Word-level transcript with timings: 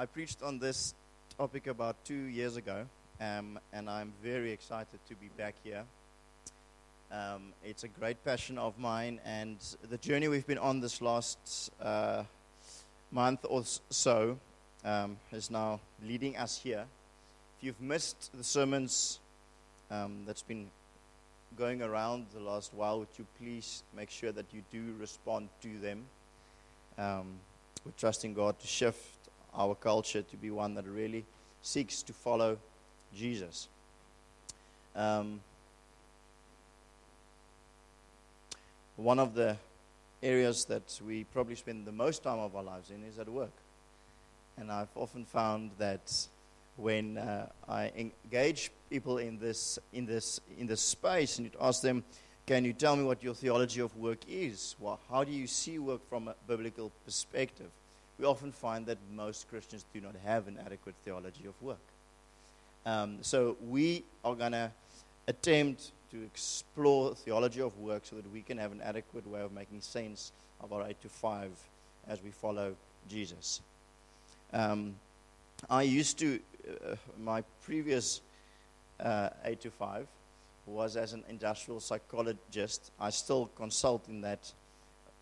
I 0.00 0.06
preached 0.06 0.44
on 0.44 0.60
this 0.60 0.94
topic 1.36 1.66
about 1.66 1.96
two 2.04 2.14
years 2.14 2.54
ago, 2.54 2.86
um, 3.20 3.58
and 3.72 3.90
I'm 3.90 4.12
very 4.22 4.52
excited 4.52 5.00
to 5.08 5.16
be 5.16 5.26
back 5.36 5.56
here. 5.64 5.82
Um, 7.10 7.52
it's 7.64 7.82
a 7.82 7.88
great 7.88 8.24
passion 8.24 8.58
of 8.58 8.78
mine, 8.78 9.18
and 9.24 9.56
the 9.90 9.98
journey 9.98 10.28
we've 10.28 10.46
been 10.46 10.56
on 10.56 10.78
this 10.78 11.02
last 11.02 11.72
uh, 11.82 12.22
month 13.10 13.44
or 13.50 13.64
so 13.90 14.38
um, 14.84 15.16
is 15.32 15.50
now 15.50 15.80
leading 16.06 16.36
us 16.36 16.58
here. 16.58 16.84
If 17.58 17.64
you've 17.64 17.80
missed 17.80 18.30
the 18.38 18.44
sermons 18.44 19.18
um, 19.90 20.22
that's 20.28 20.42
been 20.42 20.70
going 21.56 21.82
around 21.82 22.26
the 22.32 22.40
last 22.40 22.72
while, 22.72 23.00
would 23.00 23.08
you 23.18 23.26
please 23.40 23.82
make 23.96 24.10
sure 24.10 24.30
that 24.30 24.46
you 24.52 24.62
do 24.70 24.94
respond 25.00 25.48
to 25.62 25.76
them? 25.80 26.04
Um, 26.96 27.40
we're 27.84 27.90
trusting 27.98 28.34
God 28.34 28.60
to 28.60 28.66
shift 28.68 29.27
our 29.54 29.74
culture 29.74 30.22
to 30.22 30.36
be 30.36 30.50
one 30.50 30.74
that 30.74 30.86
really 30.86 31.24
seeks 31.62 32.02
to 32.02 32.12
follow 32.12 32.58
Jesus. 33.14 33.68
Um, 34.94 35.40
one 38.96 39.18
of 39.18 39.34
the 39.34 39.56
areas 40.22 40.64
that 40.64 41.00
we 41.06 41.24
probably 41.24 41.54
spend 41.54 41.86
the 41.86 41.92
most 41.92 42.22
time 42.22 42.38
of 42.38 42.56
our 42.56 42.62
lives 42.62 42.90
in 42.90 43.04
is 43.04 43.18
at 43.18 43.28
work. 43.28 43.52
And 44.56 44.72
I've 44.72 44.88
often 44.96 45.24
found 45.24 45.70
that 45.78 46.26
when 46.76 47.18
uh, 47.18 47.48
I 47.68 47.92
engage 47.96 48.70
people 48.90 49.18
in 49.18 49.38
this, 49.38 49.78
in, 49.92 50.06
this, 50.06 50.40
in 50.58 50.66
this 50.66 50.80
space 50.80 51.38
and 51.38 51.46
you 51.46 51.52
ask 51.60 51.82
them, 51.82 52.04
can 52.46 52.64
you 52.64 52.72
tell 52.72 52.96
me 52.96 53.04
what 53.04 53.22
your 53.22 53.34
theology 53.34 53.80
of 53.80 53.96
work 53.96 54.20
is? 54.28 54.74
Well, 54.80 54.98
how 55.10 55.22
do 55.22 55.32
you 55.32 55.46
see 55.46 55.78
work 55.78 56.08
from 56.08 56.28
a 56.28 56.34
biblical 56.46 56.90
perspective? 57.04 57.70
We 58.18 58.26
often 58.26 58.52
find 58.52 58.86
that 58.86 58.98
most 59.14 59.48
Christians 59.48 59.84
do 59.92 60.00
not 60.00 60.14
have 60.24 60.48
an 60.48 60.58
adequate 60.64 60.96
theology 61.04 61.46
of 61.46 61.60
work. 61.62 61.78
Um, 62.84 63.18
so 63.22 63.56
we 63.66 64.04
are 64.24 64.34
going 64.34 64.52
to 64.52 64.70
attempt 65.26 65.92
to 66.10 66.22
explore 66.22 67.14
theology 67.14 67.60
of 67.60 67.78
work 67.78 68.02
so 68.04 68.16
that 68.16 68.32
we 68.32 68.42
can 68.42 68.58
have 68.58 68.72
an 68.72 68.80
adequate 68.80 69.26
way 69.26 69.42
of 69.42 69.52
making 69.52 69.80
sense 69.82 70.32
of 70.60 70.72
our 70.72 70.86
8 70.86 71.00
to 71.02 71.08
5 71.08 71.50
as 72.08 72.22
we 72.22 72.30
follow 72.30 72.74
Jesus. 73.08 73.60
Um, 74.52 74.94
I 75.68 75.82
used 75.82 76.18
to, 76.20 76.40
uh, 76.66 76.94
my 77.20 77.42
previous 77.62 78.20
uh, 79.00 79.30
8 79.44 79.60
to 79.60 79.70
5 79.70 80.06
was 80.66 80.96
as 80.96 81.12
an 81.12 81.24
industrial 81.28 81.80
psychologist. 81.80 82.90
I 82.98 83.10
still 83.10 83.50
consult 83.56 84.08
in 84.08 84.22
that 84.22 84.52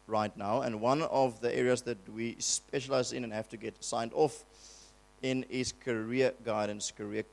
right 0.07 0.37
now. 0.37 0.63
And 0.63 0.81
one 0.81 1.03
of 1.03 1.41
the 1.41 1.55
areas 1.55 1.83
that 1.83 1.99
we 2.13 2.37
specialize 2.39 3.13
in 3.13 3.25
and 3.25 3.33
have 3.33 3.49
to 3.51 3.57
get 3.57 3.83
signed 3.83 4.13
off 4.15 4.45
in 5.23 5.45
is 5.51 5.73
career 5.73 6.33
guidance, 6.45 6.93
career 6.97 7.25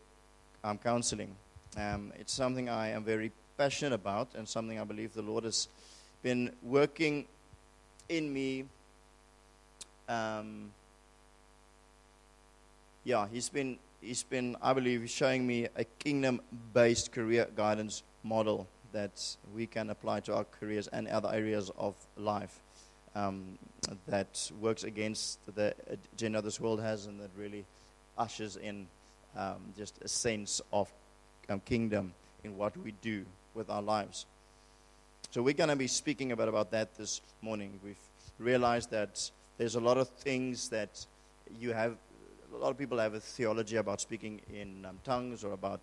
um, 0.63 0.77
counseling. 0.77 1.35
Um, 1.77 2.13
it's 2.19 2.33
something 2.33 2.69
I 2.69 2.89
am 2.89 3.03
very 3.03 3.31
passionate 3.57 3.93
about 3.93 4.29
and 4.35 4.47
something 4.47 4.79
I 4.79 4.83
believe 4.83 5.13
the 5.13 5.21
Lord 5.21 5.43
has 5.43 5.67
been 6.21 6.51
working 6.61 7.25
in 8.09 8.31
me. 8.31 8.65
Um, 10.07 10.71
yeah, 13.03 13.27
he's 13.31 13.49
been, 13.49 13.77
he's 14.01 14.23
been, 14.23 14.55
I 14.61 14.73
believe, 14.73 15.09
showing 15.09 15.45
me 15.45 15.67
a 15.75 15.83
kingdom 15.83 16.41
based 16.73 17.11
career 17.11 17.47
guidance 17.55 18.03
model 18.23 18.67
that 18.93 19.35
we 19.53 19.67
can 19.67 19.89
apply 19.89 20.21
to 20.21 20.35
our 20.35 20.45
careers 20.45 20.87
and 20.87 21.07
other 21.07 21.29
areas 21.33 21.71
of 21.77 21.95
life 22.17 22.59
um, 23.15 23.57
that 24.07 24.51
works 24.59 24.83
against 24.83 25.39
the 25.55 25.75
agenda 26.13 26.41
this 26.41 26.59
world 26.59 26.81
has 26.81 27.05
and 27.05 27.19
that 27.19 27.29
really 27.37 27.65
ushers 28.17 28.55
in 28.55 28.87
um, 29.35 29.57
just 29.77 29.99
a 30.01 30.07
sense 30.07 30.61
of 30.71 30.91
um, 31.49 31.59
kingdom 31.61 32.13
in 32.43 32.57
what 32.57 32.75
we 32.77 32.93
do 33.01 33.25
with 33.53 33.69
our 33.69 33.81
lives. 33.81 34.25
So 35.31 35.41
we're 35.41 35.53
going 35.53 35.69
to 35.69 35.75
be 35.75 35.87
speaking 35.87 36.31
about, 36.31 36.47
about 36.47 36.71
that 36.71 36.95
this 36.95 37.21
morning. 37.41 37.79
We've 37.83 37.97
realized 38.37 38.91
that 38.91 39.29
there's 39.57 39.75
a 39.75 39.79
lot 39.79 39.97
of 39.97 40.07
things 40.09 40.69
that 40.69 41.05
you 41.59 41.73
have, 41.73 41.95
a 42.53 42.57
lot 42.57 42.69
of 42.69 42.77
people 42.77 42.99
have 42.99 43.13
a 43.13 43.19
theology 43.19 43.77
about 43.77 44.01
speaking 44.01 44.41
in 44.53 44.85
um, 44.85 44.99
tongues 45.03 45.43
or 45.43 45.53
about 45.53 45.79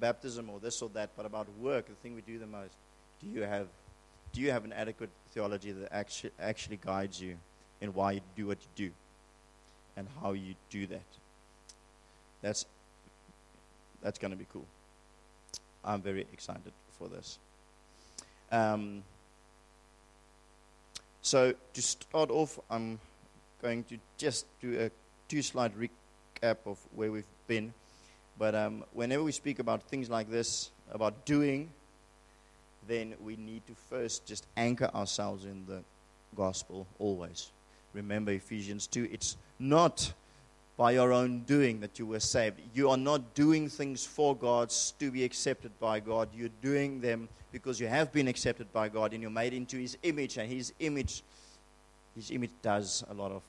baptism 0.00 0.50
or 0.50 0.60
this 0.60 0.82
or 0.82 0.88
that, 0.90 1.10
but 1.16 1.26
about 1.26 1.46
work, 1.60 1.86
the 1.86 1.94
thing 1.94 2.14
we 2.14 2.22
do 2.22 2.38
the 2.38 2.46
most. 2.46 2.74
Do 3.20 3.28
you 3.28 3.42
have, 3.42 3.68
do 4.32 4.40
you 4.40 4.50
have 4.50 4.64
an 4.64 4.72
adequate 4.72 5.10
theology 5.32 5.72
that 5.72 5.92
actually, 5.92 6.32
actually 6.40 6.78
guides 6.84 7.20
you 7.20 7.36
in 7.80 7.94
why 7.94 8.12
you 8.12 8.20
do 8.36 8.46
what 8.46 8.58
you 8.60 8.86
do 8.88 8.92
and 9.96 10.06
how 10.20 10.32
you 10.32 10.54
do 10.70 10.86
that? 10.86 11.02
That's, 12.40 12.66
that's 14.02 14.18
going 14.18 14.32
to 14.32 14.36
be 14.36 14.46
cool. 14.52 14.66
I'm 15.84 16.02
very 16.02 16.26
excited 16.32 16.72
for 16.98 17.08
this. 17.08 17.38
Um, 18.50 19.02
so, 21.22 21.54
to 21.72 21.82
start 21.82 22.30
off, 22.30 22.58
I'm 22.68 22.98
going 23.62 23.84
to 23.84 23.98
just 24.18 24.46
do 24.60 24.78
a 24.80 24.90
two 25.28 25.40
slide 25.40 25.72
recap 25.76 26.56
of 26.66 26.78
where 26.94 27.12
we've 27.12 27.24
been. 27.46 27.72
But 28.38 28.54
um, 28.54 28.84
whenever 28.92 29.22
we 29.22 29.32
speak 29.32 29.58
about 29.58 29.82
things 29.82 30.08
like 30.10 30.30
this, 30.30 30.70
about 30.90 31.24
doing, 31.24 31.70
then 32.88 33.14
we 33.22 33.36
need 33.36 33.66
to 33.66 33.74
first 33.88 34.26
just 34.26 34.46
anchor 34.56 34.90
ourselves 34.94 35.44
in 35.44 35.64
the 35.66 35.82
gospel 36.36 36.86
always. 36.98 37.50
Remember 37.92 38.32
Ephesians 38.32 38.86
2 38.86 39.08
it's 39.12 39.36
not 39.58 40.12
by 40.76 40.92
your 40.92 41.12
own 41.12 41.40
doing 41.40 41.80
that 41.80 41.98
you 41.98 42.06
were 42.06 42.20
saved. 42.20 42.60
You 42.74 42.90
are 42.90 42.96
not 42.96 43.34
doing 43.34 43.68
things 43.68 44.04
for 44.04 44.34
God 44.34 44.70
to 44.98 45.10
be 45.10 45.22
accepted 45.22 45.70
by 45.78 46.00
God. 46.00 46.28
You're 46.34 46.48
doing 46.62 47.00
them 47.00 47.28
because 47.52 47.78
you 47.78 47.86
have 47.86 48.10
been 48.12 48.26
accepted 48.26 48.72
by 48.72 48.88
God 48.88 49.12
and 49.12 49.20
you're 49.20 49.30
made 49.30 49.52
into 49.52 49.76
His 49.76 49.96
image, 50.02 50.38
and 50.38 50.50
His 50.50 50.72
image, 50.80 51.22
His 52.16 52.30
image 52.30 52.50
does 52.62 53.04
a 53.10 53.14
lot 53.14 53.32
of 53.32 53.42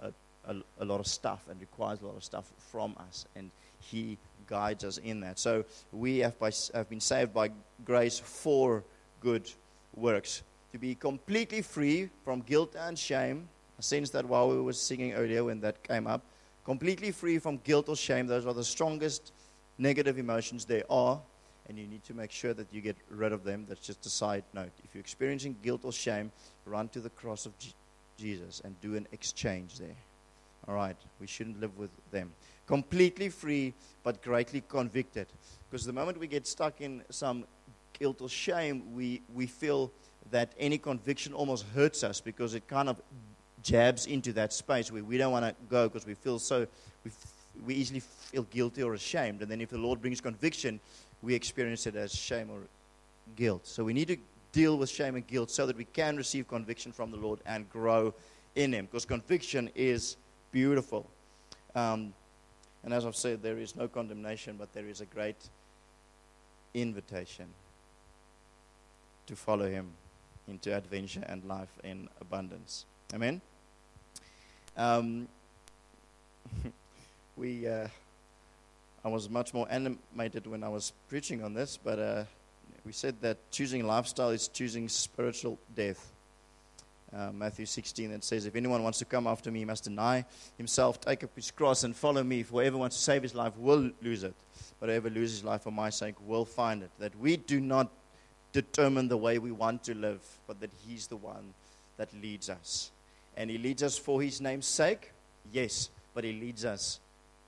a, 0.00 0.12
a, 0.48 0.56
a 0.80 0.84
lot 0.84 0.98
of 0.98 1.06
stuff 1.06 1.44
and 1.48 1.60
requires 1.60 2.02
a 2.02 2.06
lot 2.06 2.16
of 2.16 2.24
stuff 2.24 2.50
from 2.70 2.96
us. 3.08 3.26
And 3.36 3.50
he 3.80 4.18
guides 4.46 4.84
us 4.84 4.98
in 4.98 5.20
that. 5.20 5.38
So 5.38 5.64
we 5.92 6.18
have, 6.18 6.38
by, 6.38 6.50
have 6.74 6.88
been 6.88 7.00
saved 7.00 7.32
by 7.32 7.50
grace 7.84 8.18
for 8.18 8.84
good 9.20 9.50
works. 9.94 10.42
To 10.72 10.78
be 10.78 10.94
completely 10.94 11.62
free 11.62 12.10
from 12.24 12.40
guilt 12.40 12.76
and 12.78 12.98
shame. 12.98 13.48
I 13.78 13.82
sensed 13.82 14.12
that 14.12 14.26
while 14.26 14.48
we 14.48 14.60
were 14.60 14.72
singing 14.72 15.14
earlier 15.14 15.44
when 15.44 15.60
that 15.60 15.82
came 15.82 16.06
up. 16.06 16.22
Completely 16.64 17.10
free 17.10 17.38
from 17.38 17.58
guilt 17.58 17.88
or 17.88 17.96
shame. 17.96 18.26
Those 18.26 18.46
are 18.46 18.52
the 18.52 18.64
strongest 18.64 19.32
negative 19.78 20.18
emotions 20.18 20.64
there 20.64 20.84
are. 20.90 21.20
And 21.68 21.78
you 21.78 21.86
need 21.86 22.04
to 22.04 22.14
make 22.14 22.32
sure 22.32 22.52
that 22.54 22.66
you 22.72 22.80
get 22.80 22.96
rid 23.08 23.32
of 23.32 23.44
them. 23.44 23.64
That's 23.68 23.80
just 23.80 24.04
a 24.04 24.10
side 24.10 24.44
note. 24.52 24.72
If 24.84 24.94
you're 24.94 25.00
experiencing 25.00 25.56
guilt 25.62 25.82
or 25.84 25.92
shame, 25.92 26.32
run 26.66 26.88
to 26.88 27.00
the 27.00 27.10
cross 27.10 27.46
of 27.46 27.52
Jesus 28.18 28.60
and 28.64 28.80
do 28.80 28.96
an 28.96 29.06
exchange 29.12 29.78
there. 29.78 29.96
All 30.68 30.74
right, 30.74 30.96
we 31.20 31.26
shouldn't 31.26 31.60
live 31.60 31.76
with 31.78 31.90
them 32.10 32.32
completely 32.70 33.28
free 33.28 33.74
but 34.04 34.22
greatly 34.22 34.62
convicted. 34.68 35.26
Because 35.68 35.84
the 35.84 35.92
moment 35.92 36.18
we 36.18 36.28
get 36.28 36.46
stuck 36.46 36.80
in 36.80 37.02
some 37.10 37.44
guilt 37.98 38.20
or 38.20 38.28
shame, 38.28 38.94
we, 38.94 39.22
we 39.34 39.46
feel 39.46 39.90
that 40.30 40.52
any 40.56 40.78
conviction 40.78 41.32
almost 41.32 41.66
hurts 41.74 42.04
us 42.04 42.20
because 42.20 42.54
it 42.54 42.68
kind 42.68 42.88
of 42.88 43.02
jabs 43.64 44.06
into 44.06 44.32
that 44.34 44.52
space 44.52 44.92
where 44.92 45.02
we 45.02 45.18
don't 45.18 45.32
want 45.32 45.44
to 45.44 45.54
go 45.68 45.88
because 45.88 46.06
we 46.06 46.14
feel 46.14 46.38
so, 46.38 46.64
we, 47.04 47.10
we 47.66 47.74
easily 47.74 47.98
feel 47.98 48.44
guilty 48.44 48.84
or 48.84 48.94
ashamed. 48.94 49.42
And 49.42 49.50
then 49.50 49.60
if 49.60 49.70
the 49.70 49.78
Lord 49.78 50.00
brings 50.00 50.20
conviction, 50.20 50.78
we 51.22 51.34
experience 51.34 51.88
it 51.88 51.96
as 51.96 52.14
shame 52.14 52.50
or 52.50 52.60
guilt. 53.34 53.66
So 53.66 53.82
we 53.82 53.92
need 53.92 54.06
to 54.08 54.16
deal 54.52 54.78
with 54.78 54.88
shame 54.88 55.16
and 55.16 55.26
guilt 55.26 55.50
so 55.50 55.66
that 55.66 55.76
we 55.76 55.86
can 55.86 56.16
receive 56.16 56.46
conviction 56.46 56.92
from 56.92 57.10
the 57.10 57.16
Lord 57.16 57.40
and 57.46 57.68
grow 57.68 58.14
in 58.54 58.72
Him. 58.72 58.84
Because 58.84 59.04
conviction 59.04 59.70
is 59.74 60.16
beautiful. 60.52 61.10
Um, 61.74 62.14
and 62.84 62.94
as 62.94 63.04
I've 63.04 63.16
said, 63.16 63.42
there 63.42 63.58
is 63.58 63.76
no 63.76 63.88
condemnation, 63.88 64.56
but 64.58 64.72
there 64.72 64.86
is 64.86 65.00
a 65.00 65.06
great 65.06 65.36
invitation 66.72 67.46
to 69.26 69.36
follow 69.36 69.68
him 69.68 69.90
into 70.48 70.74
adventure 70.74 71.24
and 71.26 71.44
life 71.44 71.78
in 71.84 72.08
abundance. 72.20 72.86
Amen? 73.14 73.40
Um, 74.76 75.28
we, 77.36 77.68
uh, 77.68 77.88
I 79.04 79.08
was 79.08 79.28
much 79.28 79.52
more 79.52 79.66
animated 79.70 80.46
when 80.46 80.64
I 80.64 80.68
was 80.68 80.92
preaching 81.08 81.44
on 81.44 81.54
this, 81.54 81.78
but 81.82 81.98
uh, 81.98 82.24
we 82.84 82.92
said 82.92 83.20
that 83.20 83.36
choosing 83.50 83.86
lifestyle 83.86 84.30
is 84.30 84.48
choosing 84.48 84.88
spiritual 84.88 85.58
death 85.76 86.12
uh, 87.14 87.30
Matthew 87.32 87.66
16 87.66 88.10
that 88.10 88.24
says, 88.24 88.46
If 88.46 88.56
anyone 88.56 88.82
wants 88.82 88.98
to 89.00 89.04
come 89.04 89.26
after 89.26 89.50
me, 89.50 89.60
he 89.60 89.64
must 89.64 89.84
deny 89.84 90.24
himself, 90.56 91.00
take 91.00 91.24
up 91.24 91.30
his 91.34 91.50
cross, 91.50 91.84
and 91.84 91.94
follow 91.94 92.22
me. 92.22 92.42
For 92.42 92.62
whoever 92.62 92.78
wants 92.78 92.96
to 92.96 93.02
save 93.02 93.22
his 93.22 93.34
life 93.34 93.56
will 93.56 93.90
lose 94.02 94.22
it, 94.24 94.34
but 94.78 94.88
whoever 94.88 95.10
loses 95.10 95.38
his 95.38 95.44
life 95.44 95.62
for 95.62 95.72
my 95.72 95.90
sake 95.90 96.14
will 96.26 96.44
find 96.44 96.82
it. 96.82 96.90
That 96.98 97.18
we 97.18 97.36
do 97.36 97.60
not 97.60 97.90
determine 98.52 99.08
the 99.08 99.16
way 99.16 99.38
we 99.38 99.52
want 99.52 99.84
to 99.84 99.94
live, 99.94 100.20
but 100.46 100.60
that 100.60 100.70
he's 100.86 101.06
the 101.06 101.16
one 101.16 101.54
that 101.96 102.08
leads 102.20 102.48
us. 102.48 102.90
And 103.36 103.50
he 103.50 103.58
leads 103.58 103.82
us 103.82 103.96
for 103.96 104.20
his 104.20 104.40
name's 104.40 104.66
sake, 104.66 105.12
yes, 105.52 105.90
but 106.14 106.24
He 106.24 106.32
leads 106.32 106.64
us. 106.64 107.00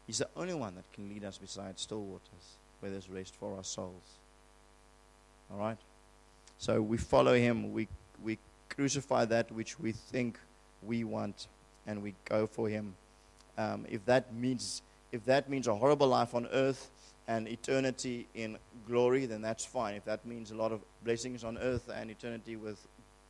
He's 0.06 0.18
the 0.18 0.28
only 0.36 0.54
one 0.54 0.74
that 0.74 0.90
can 0.92 1.08
lead 1.08 1.24
us 1.24 1.38
beside 1.38 1.78
still 1.78 2.02
waters, 2.02 2.56
where 2.80 2.90
there's 2.90 3.08
rest 3.08 3.34
for 3.36 3.56
our 3.56 3.64
souls. 3.64 4.18
All 5.50 5.58
right? 5.58 5.78
So 6.58 6.80
we 6.80 6.96
follow 6.96 7.34
Him. 7.34 7.72
We, 7.72 7.88
we 8.22 8.38
crucify 8.74 9.24
that 9.26 9.50
which 9.52 9.78
we 9.78 9.92
think 9.92 10.38
we 10.82 11.04
want, 11.04 11.48
and 11.86 12.02
we 12.02 12.14
go 12.24 12.46
for 12.46 12.68
Him. 12.68 12.94
Um, 13.58 13.86
if 13.88 14.04
that 14.06 14.34
means 14.34 14.82
if 15.12 15.24
that 15.26 15.50
means 15.50 15.68
a 15.68 15.74
horrible 15.74 16.08
life 16.08 16.34
on 16.34 16.48
earth 16.52 16.90
and 17.28 17.46
eternity 17.46 18.26
in 18.34 18.56
glory, 18.86 19.26
then 19.26 19.42
that's 19.42 19.64
fine. 19.64 19.94
If 19.94 20.06
that 20.06 20.24
means 20.24 20.50
a 20.50 20.54
lot 20.54 20.72
of 20.72 20.80
blessings 21.04 21.44
on 21.44 21.58
earth 21.58 21.90
and 21.94 22.10
eternity 22.10 22.56
with 22.56 22.78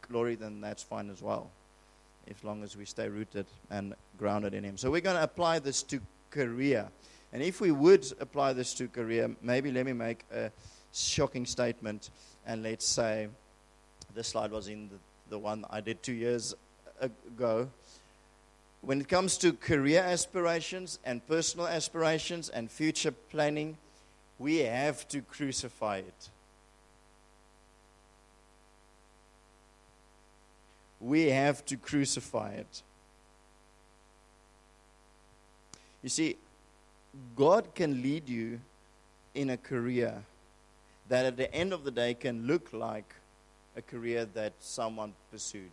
glory, 0.09 0.37
then 0.37 0.61
that's 0.61 0.83
fine 0.83 1.11
as 1.11 1.21
well. 1.21 1.51
As 2.31 2.43
long 2.45 2.63
as 2.63 2.77
we 2.77 2.85
stay 2.85 3.09
rooted 3.09 3.47
and 3.69 3.95
grounded 4.17 4.55
in 4.55 4.63
Him. 4.63 4.77
So 4.77 4.91
we're 4.91 5.01
going 5.01 5.17
to 5.17 5.23
apply 5.25 5.59
this 5.59 5.83
to 5.85 6.01
career. 6.31 6.89
And 7.33 7.43
if 7.43 7.61
we 7.61 7.73
would 7.73 8.07
apply 8.21 8.53
this 8.53 8.75
to 8.75 8.89
career, 8.89 9.35
maybe 9.43 9.73
let 9.73 9.87
me 9.87 9.93
make 9.93 10.25
a 10.33 10.51
shocking 10.93 11.47
statement 11.47 12.11
and 12.47 12.63
let's 12.63 12.87
say 12.87 13.29
this 14.15 14.29
slide 14.29 14.51
was 14.51 14.69
in 14.69 14.89
the, 14.89 14.95
the 15.33 15.39
one 15.39 15.65
I 15.71 15.81
did 15.81 16.03
two 16.03 16.13
years 16.13 16.55
ago 17.01 17.69
when 18.83 19.01
it 19.01 19.09
comes 19.09 19.39
to 19.39 19.53
career 19.53 20.03
aspirations 20.03 20.99
and 21.05 21.27
personal 21.27 21.69
aspirations 21.69 22.49
and 22.49 22.71
future 22.71 23.13
planning, 23.31 23.79
we 24.39 24.59
have 24.59 25.09
to 25.09 25.23
crucify 25.23 25.99
it. 25.99 26.29
We 31.01 31.29
have 31.29 31.65
to 31.67 31.77
crucify 31.77 32.51
it. 32.51 32.83
You 36.03 36.09
see, 36.09 36.37
God 37.37 37.75
can 37.77 38.03
lead 38.03 38.29
you 38.29 38.61
in 39.35 39.49
a 39.51 39.57
career 39.57 40.25
that 41.09 41.25
at 41.25 41.37
the 41.37 41.53
end 41.55 41.73
of 41.73 41.85
the 41.85 41.91
day 41.93 42.15
can 42.15 42.49
look 42.49 42.73
like 42.73 43.15
a 43.77 43.83
career 43.83 44.27
that 44.35 44.53
someone 44.61 45.13
pursued. 45.31 45.71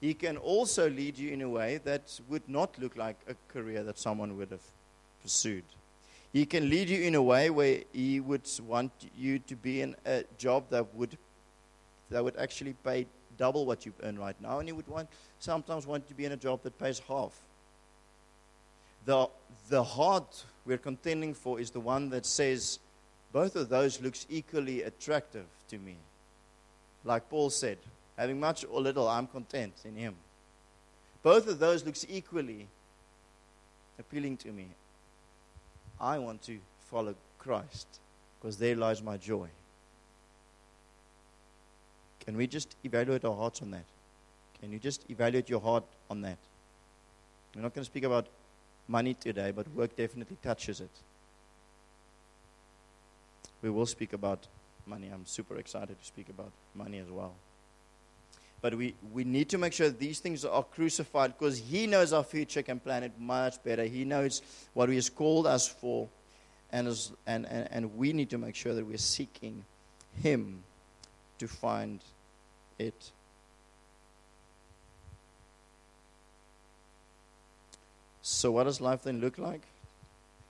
He 0.00 0.14
can 0.14 0.36
also 0.36 0.90
lead 0.90 1.16
you 1.16 1.30
in 1.30 1.40
a 1.42 1.48
way 1.48 1.80
that 1.84 2.20
would 2.28 2.46
not 2.48 2.78
look 2.78 2.96
like 2.96 3.16
a 3.28 3.34
career 3.52 3.82
that 3.84 3.98
someone 3.98 4.36
would 4.36 4.50
have 4.50 4.66
pursued. 5.22 5.64
He 6.32 6.44
can 6.44 6.68
lead 6.68 6.90
you 6.90 7.00
in 7.02 7.14
a 7.14 7.22
way 7.22 7.48
where 7.48 7.80
he 7.92 8.20
would 8.20 8.48
want 8.66 8.92
you 9.16 9.38
to 9.38 9.56
be 9.56 9.80
in 9.80 9.94
a 10.04 10.24
job 10.36 10.64
that 10.70 10.94
would 10.94 11.16
that 12.10 12.22
would 12.22 12.36
actually 12.36 12.74
pay 12.84 13.06
double 13.38 13.64
what 13.64 13.86
you 13.86 13.92
earn 14.02 14.18
right 14.18 14.36
now, 14.40 14.58
and 14.58 14.68
he 14.68 14.72
would 14.72 14.86
want 14.88 15.08
sometimes 15.38 15.86
want 15.86 16.06
to 16.08 16.14
be 16.14 16.24
in 16.24 16.32
a 16.32 16.36
job 16.36 16.62
that 16.64 16.78
pays 16.78 17.00
half. 17.08 17.32
The 19.06 19.28
the 19.68 19.82
heart 19.82 20.44
we're 20.66 20.78
contending 20.78 21.34
for 21.34 21.60
is 21.60 21.70
the 21.70 21.80
one 21.80 22.10
that 22.10 22.26
says 22.26 22.78
both 23.32 23.56
of 23.56 23.68
those 23.68 24.00
looks 24.00 24.26
equally 24.28 24.82
attractive 24.82 25.46
to 25.68 25.78
me. 25.78 25.96
Like 27.04 27.28
Paul 27.28 27.50
said, 27.50 27.78
Having 28.16 28.40
much 28.40 28.64
or 28.70 28.80
little, 28.80 29.08
I'm 29.08 29.26
content 29.26 29.74
in 29.84 29.96
Him. 29.96 30.14
Both 31.22 31.48
of 31.48 31.58
those 31.58 31.84
looks 31.84 32.06
equally 32.08 32.68
appealing 33.98 34.36
to 34.38 34.48
me. 34.52 34.66
I 36.00 36.18
want 36.18 36.42
to 36.42 36.58
follow 36.90 37.14
Christ 37.38 37.86
because 38.38 38.56
there 38.58 38.76
lies 38.76 39.02
my 39.02 39.16
joy. 39.16 39.48
Can 42.24 42.36
we 42.36 42.46
just 42.46 42.76
evaluate 42.84 43.24
our 43.24 43.34
hearts 43.34 43.62
on 43.62 43.70
that? 43.72 43.84
Can 44.60 44.72
you 44.72 44.78
just 44.78 45.04
evaluate 45.10 45.48
your 45.48 45.60
heart 45.60 45.84
on 46.10 46.22
that? 46.22 46.38
We're 47.54 47.62
not 47.62 47.74
going 47.74 47.84
to 47.84 47.90
speak 47.90 48.04
about 48.04 48.26
money 48.88 49.14
today, 49.14 49.50
but 49.50 49.68
work 49.74 49.96
definitely 49.96 50.36
touches 50.42 50.80
it. 50.80 50.90
We 53.62 53.70
will 53.70 53.86
speak 53.86 54.12
about 54.12 54.46
money. 54.86 55.10
I'm 55.12 55.26
super 55.26 55.56
excited 55.56 55.98
to 55.98 56.04
speak 56.04 56.28
about 56.28 56.52
money 56.74 56.98
as 56.98 57.08
well. 57.10 57.34
But 58.60 58.74
we, 58.76 58.94
we 59.12 59.24
need 59.24 59.50
to 59.50 59.58
make 59.58 59.74
sure 59.74 59.90
these 59.90 60.20
things 60.20 60.44
are 60.44 60.62
crucified 60.62 61.38
because 61.38 61.58
He 61.58 61.86
knows 61.86 62.12
our 62.12 62.24
future 62.24 62.62
can 62.62 62.80
plan 62.80 63.02
it 63.02 63.12
much 63.18 63.62
better. 63.62 63.84
He 63.84 64.04
knows 64.04 64.40
what 64.72 64.88
He 64.88 64.94
has 64.94 65.10
called 65.10 65.46
us 65.46 65.68
for. 65.68 66.08
And, 66.72 66.88
as, 66.88 67.12
and, 67.26 67.46
and, 67.46 67.68
and 67.70 67.96
we 67.96 68.12
need 68.12 68.30
to 68.30 68.38
make 68.38 68.54
sure 68.54 68.74
that 68.74 68.86
we're 68.86 68.96
seeking 68.96 69.64
Him 70.22 70.62
to 71.38 71.46
find 71.46 72.00
it. 72.78 73.10
So, 78.22 78.50
what 78.50 78.64
does 78.64 78.80
life 78.80 79.02
then 79.02 79.20
look 79.20 79.36
like? 79.36 79.60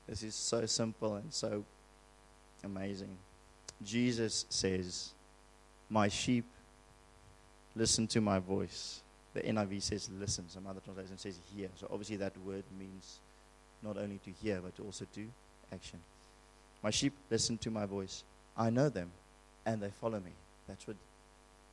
This 0.06 0.22
is 0.22 0.36
so 0.36 0.64
simple 0.66 1.16
and 1.16 1.32
so 1.32 1.64
amazing. 2.62 3.16
Jesus 3.84 4.46
says, 4.48 5.12
My 5.90 6.08
sheep 6.08 6.44
listen 7.76 8.06
to 8.08 8.20
my 8.20 8.38
voice. 8.38 9.02
The 9.34 9.40
NIV 9.40 9.82
says 9.82 10.10
listen, 10.18 10.48
some 10.48 10.66
other 10.66 10.80
translation 10.80 11.18
says 11.18 11.38
hear. 11.54 11.68
So 11.76 11.88
obviously 11.90 12.16
that 12.16 12.36
word 12.38 12.64
means 12.78 13.18
not 13.82 13.98
only 13.98 14.20
to 14.24 14.30
hear, 14.42 14.60
but 14.62 14.72
also 14.84 15.04
to 15.14 15.26
action. 15.72 15.98
My 16.82 16.90
sheep 16.90 17.12
listen 17.30 17.58
to 17.58 17.70
my 17.70 17.86
voice. 17.86 18.22
I 18.56 18.70
know 18.70 18.88
them, 18.88 19.10
and 19.66 19.82
they 19.82 19.90
follow 20.00 20.20
me. 20.20 20.30
That's 20.68 20.86
what 20.86 20.96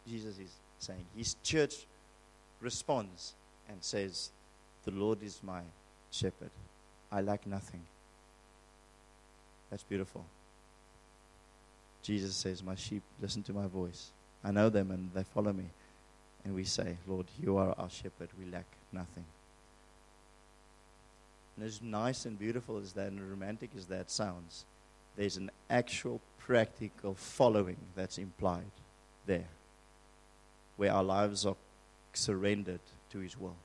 Jesus 0.07 0.39
is 0.39 0.49
saying. 0.79 1.05
His 1.15 1.35
church 1.43 1.85
responds 2.59 3.33
and 3.69 3.77
says, 3.81 4.31
The 4.83 4.91
Lord 4.91 5.21
is 5.21 5.39
my 5.43 5.61
shepherd. 6.11 6.49
I 7.11 7.21
lack 7.21 7.45
nothing. 7.45 7.81
That's 9.69 9.83
beautiful. 9.83 10.25
Jesus 12.01 12.35
says, 12.35 12.63
My 12.63 12.75
sheep 12.75 13.03
listen 13.21 13.43
to 13.43 13.53
my 13.53 13.67
voice. 13.67 14.11
I 14.43 14.51
know 14.51 14.69
them 14.69 14.91
and 14.91 15.11
they 15.13 15.23
follow 15.23 15.53
me 15.53 15.65
and 16.43 16.55
we 16.55 16.63
say, 16.63 16.97
Lord, 17.07 17.27
you 17.39 17.57
are 17.57 17.75
our 17.77 17.89
shepherd. 17.89 18.29
We 18.39 18.51
lack 18.51 18.65
nothing. 18.91 19.25
And 21.55 21.65
as 21.65 21.81
nice 21.81 22.25
and 22.25 22.39
beautiful 22.39 22.77
as 22.77 22.93
that 22.93 23.07
and 23.07 23.21
romantic 23.29 23.71
as 23.77 23.85
that 23.87 24.09
sounds, 24.09 24.65
there's 25.15 25.37
an 25.37 25.51
actual 25.69 26.21
practical 26.39 27.13
following 27.13 27.77
that's 27.95 28.17
implied 28.17 28.71
there, 29.25 29.49
where 30.77 30.93
our 30.93 31.03
lives 31.03 31.45
are 31.45 31.57
surrendered 32.13 32.79
to 33.11 33.19
His 33.19 33.37
will. 33.37 33.57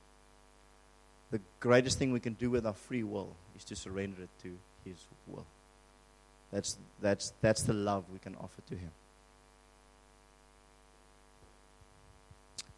The 1.30 1.40
greatest 1.60 1.98
thing 1.98 2.12
we 2.12 2.20
can 2.20 2.34
do 2.34 2.50
with 2.50 2.66
our 2.66 2.74
free 2.74 3.02
will 3.02 3.34
is 3.56 3.64
to 3.64 3.76
surrender 3.76 4.22
it 4.22 4.42
to 4.42 4.58
His 4.84 5.06
will. 5.26 5.46
That's, 6.52 6.78
that's, 7.00 7.32
that's 7.40 7.62
the 7.62 7.72
love 7.72 8.04
we 8.12 8.18
can 8.18 8.34
offer 8.36 8.62
to 8.68 8.74
Him. 8.74 8.90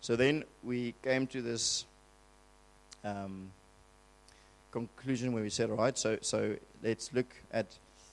So 0.01 0.17
then 0.17 0.45
we 0.63 0.95
came 1.03 1.27
to 1.29 1.43
this 1.43 1.85
um, 3.05 3.51
conclusion 4.71 5.33
where 5.33 5.43
we 5.43 5.51
said, 5.51 5.71
all 5.71 5.77
right, 5.77 5.99
so, 5.99 6.19
so 6.21 6.57
let's 6.83 7.13
look 7.13 7.35
at 7.53 7.67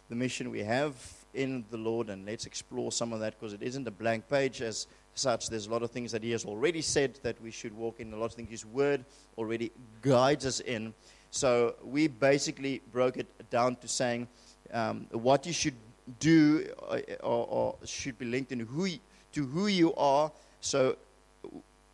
the 0.09 0.15
mission 0.15 0.51
we 0.51 0.63
have 0.63 0.95
in 1.33 1.65
the 1.71 1.77
Lord 1.77 2.09
and 2.09 2.25
let's 2.25 2.45
explore 2.45 2.91
some 2.91 3.13
of 3.13 3.19
that 3.19 3.39
because 3.39 3.53
it 3.53 3.61
isn't 3.61 3.87
a 3.87 3.91
blank 3.91 4.27
page 4.29 4.61
as 4.61 4.87
such. 5.13 5.47
There's 5.49 5.67
a 5.67 5.71
lot 5.71 5.83
of 5.83 5.91
things 5.91 6.11
that 6.11 6.23
He 6.23 6.31
has 6.31 6.45
already 6.45 6.81
said 6.81 7.19
that 7.23 7.41
we 7.41 7.51
should 7.51 7.75
walk 7.75 7.99
in, 7.99 8.13
a 8.13 8.17
lot 8.17 8.25
of 8.25 8.33
things 8.33 8.49
His 8.49 8.65
Word 8.65 9.05
already 9.37 9.71
guides 10.01 10.45
us 10.45 10.59
in. 10.59 10.93
So 11.31 11.75
we 11.83 12.07
basically 12.07 12.81
broke 12.91 13.17
it 13.17 13.27
down 13.49 13.75
to 13.77 13.87
saying 13.87 14.27
um, 14.75 15.07
what 15.11 15.45
you 15.45 15.53
should 15.53 15.73
do 16.19 16.67
uh, 16.87 16.99
or, 17.23 17.47
or, 17.47 17.75
should 17.85 18.19
be 18.19 18.25
linked 18.25 18.51
in 18.51 18.59
who, 18.59 18.87
to 19.31 19.45
who 19.45 19.67
you 19.67 19.95
are. 19.95 20.31
So 20.59 20.97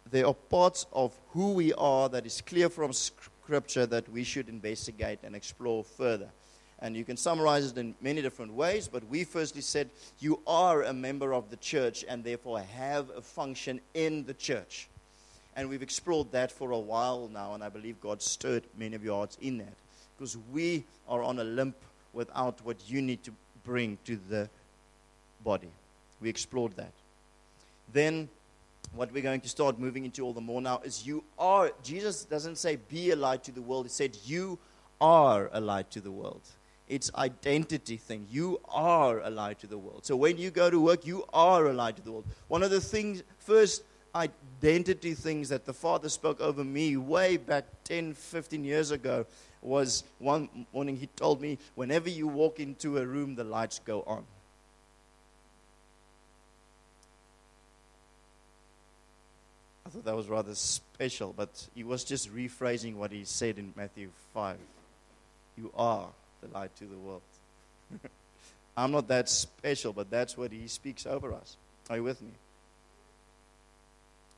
there 0.09 0.25
are 0.25 0.33
parts 0.33 0.87
of 0.91 1.13
who 1.29 1.53
we 1.53 1.73
are 1.73 2.09
that 2.09 2.25
is 2.25 2.41
clear 2.41 2.69
from 2.69 2.91
Scripture 2.91 3.85
that 3.85 4.09
we 4.09 4.23
should 4.23 4.49
investigate 4.49 5.19
and 5.23 5.35
explore 5.35 5.83
further. 5.83 6.29
And 6.79 6.97
you 6.97 7.05
can 7.05 7.15
summarize 7.15 7.71
it 7.71 7.77
in 7.77 7.93
many 8.01 8.23
different 8.23 8.53
ways, 8.53 8.87
but 8.87 9.07
we 9.07 9.23
firstly 9.23 9.61
said 9.61 9.91
you 10.19 10.39
are 10.47 10.81
a 10.81 10.93
member 10.93 11.33
of 11.33 11.51
the 11.51 11.57
church 11.57 12.03
and 12.09 12.23
therefore 12.23 12.61
have 12.61 13.11
a 13.11 13.21
function 13.21 13.79
in 13.93 14.25
the 14.25 14.33
church. 14.33 14.89
And 15.55 15.69
we've 15.69 15.83
explored 15.83 16.31
that 16.31 16.51
for 16.51 16.71
a 16.71 16.79
while 16.79 17.29
now, 17.31 17.53
and 17.53 17.63
I 17.63 17.69
believe 17.69 18.01
God 18.01 18.21
stirred 18.23 18.63
many 18.75 18.95
of 18.95 19.03
your 19.03 19.17
hearts 19.17 19.37
in 19.41 19.59
that. 19.59 19.73
Because 20.17 20.37
we 20.51 20.85
are 21.07 21.21
on 21.21 21.37
a 21.37 21.43
limp 21.43 21.75
without 22.13 22.59
what 22.63 22.77
you 22.87 23.01
need 23.01 23.23
to 23.23 23.31
bring 23.63 23.97
to 24.05 24.19
the 24.29 24.49
body. 25.43 25.69
We 26.21 26.29
explored 26.29 26.75
that. 26.75 26.91
Then 27.91 28.29
what 28.93 29.11
we're 29.13 29.23
going 29.23 29.41
to 29.41 29.49
start 29.49 29.79
moving 29.79 30.05
into 30.05 30.23
all 30.23 30.33
the 30.33 30.41
more 30.41 30.61
now 30.61 30.81
is 30.83 31.05
you 31.05 31.23
are, 31.39 31.71
Jesus 31.83 32.25
doesn't 32.25 32.57
say 32.57 32.77
be 32.89 33.11
a 33.11 33.15
light 33.15 33.43
to 33.45 33.51
the 33.51 33.61
world, 33.61 33.85
he 33.85 33.89
said 33.89 34.17
you 34.25 34.59
are 34.99 35.49
a 35.53 35.59
light 35.59 35.89
to 35.91 36.01
the 36.01 36.11
world. 36.11 36.41
It's 36.87 37.09
identity 37.15 37.95
thing. 37.95 38.27
You 38.29 38.59
are 38.67 39.21
a 39.21 39.29
light 39.29 39.59
to 39.59 39.67
the 39.67 39.77
world. 39.77 40.05
So 40.05 40.17
when 40.17 40.37
you 40.37 40.51
go 40.51 40.69
to 40.69 40.77
work, 40.77 41.05
you 41.05 41.23
are 41.31 41.67
a 41.67 41.73
light 41.73 41.95
to 41.95 42.01
the 42.01 42.11
world. 42.11 42.25
One 42.49 42.63
of 42.63 42.69
the 42.69 42.81
things, 42.81 43.23
first 43.39 43.83
identity 44.13 45.13
things 45.13 45.49
that 45.49 45.65
the 45.65 45.73
Father 45.73 46.09
spoke 46.09 46.41
over 46.41 46.63
me 46.63 46.97
way 46.97 47.37
back 47.37 47.65
10, 47.85 48.13
15 48.13 48.63
years 48.63 48.91
ago 48.91 49.25
was 49.61 50.03
one 50.19 50.65
morning 50.73 50.97
he 50.97 51.07
told 51.07 51.41
me, 51.41 51.57
whenever 51.75 52.09
you 52.09 52.27
walk 52.27 52.59
into 52.59 52.97
a 52.97 53.05
room, 53.05 53.35
the 53.35 53.43
lights 53.43 53.79
go 53.79 54.03
on. 54.07 54.25
I 59.85 59.89
thought 59.89 60.05
that 60.05 60.15
was 60.15 60.27
rather 60.27 60.55
special, 60.55 61.33
but 61.35 61.67
he 61.75 61.83
was 61.83 62.03
just 62.03 62.33
rephrasing 62.33 62.95
what 62.95 63.11
he 63.11 63.25
said 63.25 63.57
in 63.57 63.73
Matthew 63.75 64.09
5. 64.33 64.57
You 65.57 65.71
are 65.75 66.07
the 66.41 66.47
light 66.47 66.75
to 66.77 66.85
the 66.85 66.97
world. 66.97 67.21
I'm 68.77 68.91
not 68.91 69.09
that 69.09 69.27
special, 69.27 69.91
but 69.91 70.09
that's 70.09 70.37
what 70.37 70.51
he 70.51 70.67
speaks 70.67 71.05
over 71.05 71.33
us. 71.33 71.57
Are 71.89 71.97
you 71.97 72.03
with 72.03 72.21
me? 72.21 72.31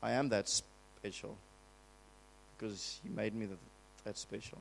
I 0.04 0.12
am 0.12 0.28
that 0.28 0.48
special 0.48 1.38
because 2.52 3.00
he 3.02 3.08
made 3.08 3.34
me 3.34 3.48
that 4.04 4.18
special. 4.18 4.58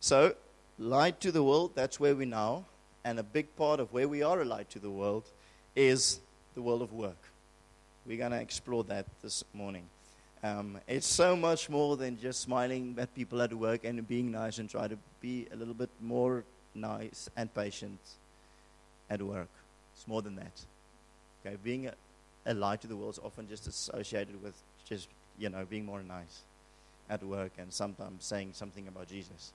So, 0.00 0.34
light 0.78 1.18
to 1.20 1.32
the 1.32 1.42
world, 1.42 1.72
that's 1.74 1.98
where 1.98 2.14
we 2.14 2.26
now. 2.26 2.66
And 3.04 3.18
a 3.18 3.22
big 3.22 3.56
part 3.56 3.80
of 3.80 3.90
where 3.90 4.06
we 4.06 4.22
are 4.22 4.42
a 4.42 4.44
light 4.44 4.68
to 4.70 4.78
the 4.78 4.90
world 4.90 5.24
is 5.74 6.20
the 6.54 6.60
world 6.60 6.82
of 6.82 6.92
work. 6.92 7.16
We're 8.06 8.18
going 8.18 8.32
to 8.32 8.40
explore 8.40 8.84
that 8.84 9.06
this 9.22 9.42
morning. 9.54 9.84
Um, 10.42 10.78
it's 10.86 11.06
so 11.06 11.34
much 11.34 11.70
more 11.70 11.96
than 11.96 12.20
just 12.20 12.40
smiling 12.40 12.96
at 12.98 13.14
people 13.14 13.40
at 13.40 13.54
work 13.54 13.84
and 13.84 14.06
being 14.06 14.30
nice 14.30 14.58
and 14.58 14.68
try 14.68 14.88
to 14.88 14.98
be 15.22 15.46
a 15.50 15.56
little 15.56 15.74
bit 15.74 15.90
more 16.02 16.44
nice 16.74 17.30
and 17.34 17.52
patient 17.54 17.98
at 19.08 19.22
work. 19.22 19.48
It's 19.96 20.06
more 20.06 20.20
than 20.20 20.36
that. 20.36 20.60
Okay, 21.40 21.56
being 21.64 21.86
a, 21.86 21.94
a 22.46 22.54
light 22.54 22.80
to 22.80 22.86
the 22.86 22.96
world 22.96 23.14
is 23.14 23.20
often 23.22 23.48
just 23.48 23.66
associated 23.66 24.42
with 24.42 24.54
just 24.84 25.08
you 25.38 25.48
know 25.48 25.64
being 25.68 25.84
more 25.84 26.02
nice 26.02 26.42
at 27.08 27.22
work 27.22 27.52
and 27.58 27.72
sometimes 27.72 28.24
saying 28.24 28.50
something 28.52 28.88
about 28.88 29.08
Jesus. 29.08 29.52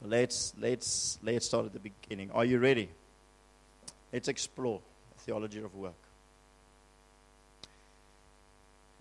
So 0.00 0.06
let's 0.06 0.52
let's 0.60 1.18
let's 1.22 1.46
start 1.46 1.66
at 1.66 1.72
the 1.72 1.80
beginning. 1.80 2.30
Are 2.32 2.44
you 2.44 2.58
ready? 2.58 2.88
Let's 4.12 4.28
explore 4.28 4.80
the 5.14 5.22
theology 5.24 5.60
of 5.60 5.74
work. 5.74 5.94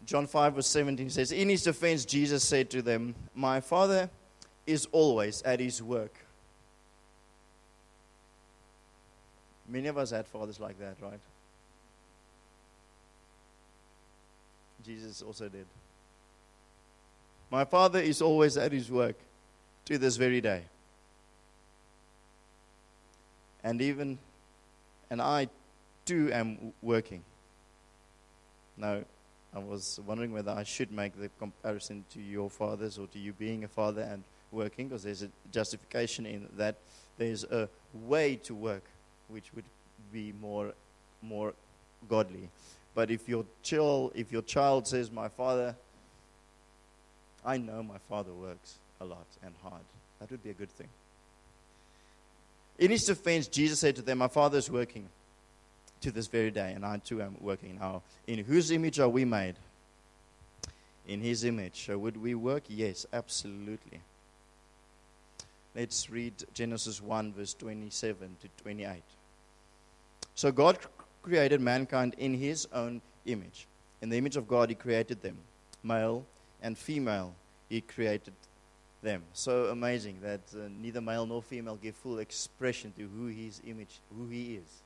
John 0.06 0.26
5, 0.26 0.56
verse 0.56 0.68
17 0.68 1.10
says, 1.10 1.32
In 1.32 1.50
his 1.50 1.64
defense, 1.64 2.06
Jesus 2.06 2.44
said 2.44 2.70
to 2.70 2.82
them, 2.82 3.14
My 3.36 3.60
Father 3.60 4.10
is 4.66 4.88
always 4.92 5.42
at 5.42 5.60
his 5.60 5.82
work. 5.84 6.14
Many 9.68 9.88
of 9.88 9.98
us 9.98 10.12
had 10.12 10.26
fathers 10.26 10.60
like 10.60 10.80
that, 10.80 10.96
right? 11.02 11.20
Jesus 14.88 15.22
also 15.22 15.50
did. 15.50 15.65
My 17.51 17.65
Father 17.65 18.00
is 18.00 18.22
always 18.22 18.56
at 18.56 18.72
his 18.72 18.89
work 18.89 19.15
to 19.86 19.98
this 19.98 20.15
very 20.15 20.39
day. 20.39 20.63
And 23.63 23.82
even, 23.82 24.17
and 25.10 25.22
I 25.22 25.50
too 26.06 26.32
am 26.32 26.72
working. 26.82 27.24
Now, 28.77 29.01
I 29.53 29.60
was 29.60 30.00
wondering 30.08 30.32
whether 30.32 30.51
I 30.51 30.63
should 30.63 30.91
make 30.91 31.20
the 31.20 31.29
comparison 31.38 32.06
to 32.13 32.22
your 32.22 32.50
fathers 32.50 32.98
or 32.98 33.08
to 33.08 33.20
you 33.20 33.34
being 33.34 33.65
a 33.65 33.67
father 33.67 34.03
and 34.03 34.24
working, 34.51 34.88
because 34.88 35.03
there's 35.03 35.24
a 35.24 35.29
justification 35.51 36.25
in 36.25 36.48
that. 36.58 36.75
There's 37.17 37.44
a 37.44 37.67
way 37.94 38.36
to 38.44 38.56
work 38.56 38.84
which 39.27 39.51
would 39.53 39.65
be 40.13 40.34
more, 40.39 40.74
more 41.22 41.53
godly. 42.08 42.50
But 42.98 43.12
if 43.12 43.30
your 43.30 43.46
child, 43.62 44.13
if 44.16 44.32
your 44.32 44.42
child 44.42 44.88
says, 44.88 45.12
"My 45.12 45.27
father," 45.27 45.75
I 47.46 47.58
know 47.58 47.84
my 47.84 48.00
father 48.10 48.34
works 48.34 48.80
a 49.00 49.06
lot 49.06 49.27
and 49.44 49.54
hard. 49.62 49.84
That 50.20 50.32
would 50.32 50.42
be 50.42 50.50
a 50.50 50.56
good 50.56 50.72
thing. 50.72 50.89
In 52.80 52.89
his 52.89 53.06
defense, 53.06 53.46
Jesus 53.48 53.82
said 53.82 53.98
to 53.98 54.01
them, 54.01 54.18
My 54.18 54.27
father 54.27 54.58
is 54.58 54.72
working 54.72 55.10
to 56.01 56.10
this 56.10 56.25
very 56.25 56.50
day, 56.50 56.74
and 56.74 56.84
I 56.84 56.98
too 56.98 57.22
am 57.22 57.36
working 57.39 57.77
now. 57.77 58.01
In 58.25 58.44
whose 58.44 58.72
image 58.72 59.00
are 59.00 59.10
we 59.10 59.25
made? 59.25 59.58
In 61.08 61.22
his 61.22 61.44
image. 61.44 61.86
So 61.86 62.00
would 62.00 62.18
we 62.18 62.34
work? 62.34 62.63
Yes, 62.68 63.06
absolutely. 63.13 64.01
Let's 65.75 66.10
read 66.10 66.34
Genesis 66.56 67.00
1, 67.00 67.34
verse 67.34 67.54
27 67.54 68.38
to 68.42 68.63
28. 68.63 69.04
So 70.34 70.51
God 70.51 70.80
created 71.27 71.60
mankind 71.60 72.15
in 72.17 72.34
his 72.34 72.67
own 72.72 73.01
image. 73.25 73.67
In 74.01 74.10
the 74.10 74.17
image 74.17 74.38
of 74.38 74.48
God, 74.48 74.69
he 74.69 74.75
created 74.75 75.22
them. 75.22 75.38
Male 75.84 76.25
and 76.62 76.77
female, 76.77 77.36
he 77.69 77.81
created 77.81 78.34
them. 79.01 79.24
So 79.34 79.65
amazing 79.65 80.19
that 80.22 80.39
uh, 80.55 80.69
neither 80.81 81.01
male 81.01 81.25
nor 81.25 81.41
female 81.41 81.75
give 81.75 81.96
full 81.96 82.19
expression 82.19 82.93
to 82.98 83.10
who 83.15 83.27
his 83.27 83.62
image, 83.67 84.00
who 84.17 84.27
he 84.29 84.55
is 84.55 84.81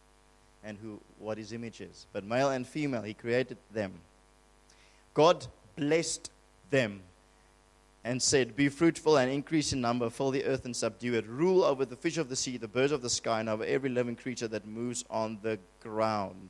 and 0.64 0.78
who, 0.82 1.00
what 1.20 1.38
his 1.38 1.54
image 1.54 1.80
is. 1.80 2.08
But 2.12 2.24
male 2.24 2.50
and 2.50 2.66
female, 2.66 3.04
he 3.04 3.14
created 3.14 3.58
them. 3.72 3.94
God 5.14 5.46
blessed 5.76 6.32
them 6.72 7.02
and 8.04 8.22
said, 8.22 8.56
Be 8.56 8.70
fruitful 8.70 9.18
and 9.18 9.32
increase 9.32 9.74
in 9.74 9.82
number, 9.82 10.10
fill 10.10 10.32
the 10.32 10.46
earth 10.46 10.66
and 10.66 10.76
subdue 10.76 11.14
it, 11.14 11.28
rule 11.28 11.64
over 11.64 11.86
the 11.86 11.96
fish 11.96 12.18
of 12.18 12.30
the 12.30 12.36
sea, 12.36 12.58
the 12.58 12.68
birds 12.68 12.92
of 12.92 13.02
the 13.02 13.10
sky, 13.10 13.40
and 13.40 13.50
over 13.50 13.64
every 13.64 13.90
living 13.90 14.16
creature 14.16 14.48
that 14.48 14.66
moves 14.66 15.06
on 15.10 15.38
the 15.42 15.60
ground. 15.82 16.50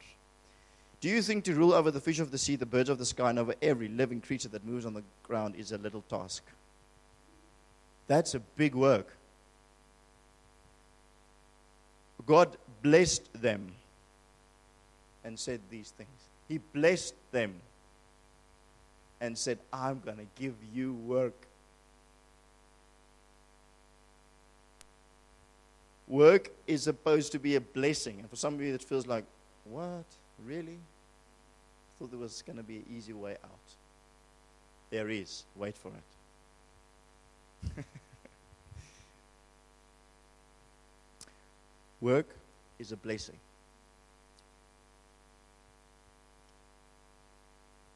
Do 1.02 1.10
you 1.10 1.22
think 1.22 1.44
to 1.46 1.56
rule 1.56 1.74
over 1.74 1.90
the 1.90 2.00
fish 2.00 2.20
of 2.20 2.32
the 2.32 2.38
sea, 2.38 2.56
the 2.56 2.66
birds 2.66 2.90
of 2.90 3.00
the 3.00 3.06
sky, 3.06 3.30
and 3.32 3.40
over 3.40 3.56
every 3.62 3.88
living 3.88 4.22
creature 4.22 4.50
that 4.50 4.66
moves 4.66 4.86
on 4.86 4.94
the 4.94 5.04
ground 5.24 5.56
is 5.56 5.72
a 5.72 5.78
little 5.78 6.04
task? 6.04 6.44
That's 8.08 8.36
a 8.36 8.40
big 8.40 8.76
work. 8.76 9.08
God 12.26 12.56
blessed 12.84 13.34
them 13.34 13.74
and 15.24 15.40
said 15.40 15.60
these 15.70 15.90
things. 15.92 16.10
He 16.48 16.60
blessed 16.60 17.16
them 17.32 17.56
and 19.22 19.38
said, 19.38 19.60
I'm 19.72 20.02
going 20.04 20.18
to 20.18 20.26
give 20.36 20.56
you 20.74 20.94
work. 20.94 21.48
Work 26.08 26.50
is 26.68 26.84
supposed 26.84 27.32
to 27.34 27.40
be 27.40 27.56
a 27.56 27.62
blessing. 27.62 28.20
And 28.20 28.30
for 28.30 28.36
some 28.36 28.56
of 28.56 28.62
you, 28.62 28.74
it 28.74 28.82
feels 28.84 29.06
like, 29.06 29.24
what? 29.64 30.04
Really? 30.44 30.74
I 30.74 32.00
thought 32.00 32.10
there 32.10 32.20
was 32.20 32.42
going 32.42 32.58
to 32.58 32.64
be 32.64 32.78
an 32.78 32.86
easy 32.98 33.14
way 33.14 33.38
out. 33.44 33.50
There 34.90 35.10
is. 35.10 35.44
Wait 35.56 35.78
for 35.78 35.92
it. 37.78 37.86
Work 42.02 42.28
is 42.80 42.92
a 42.92 42.98
blessing. 42.98 43.38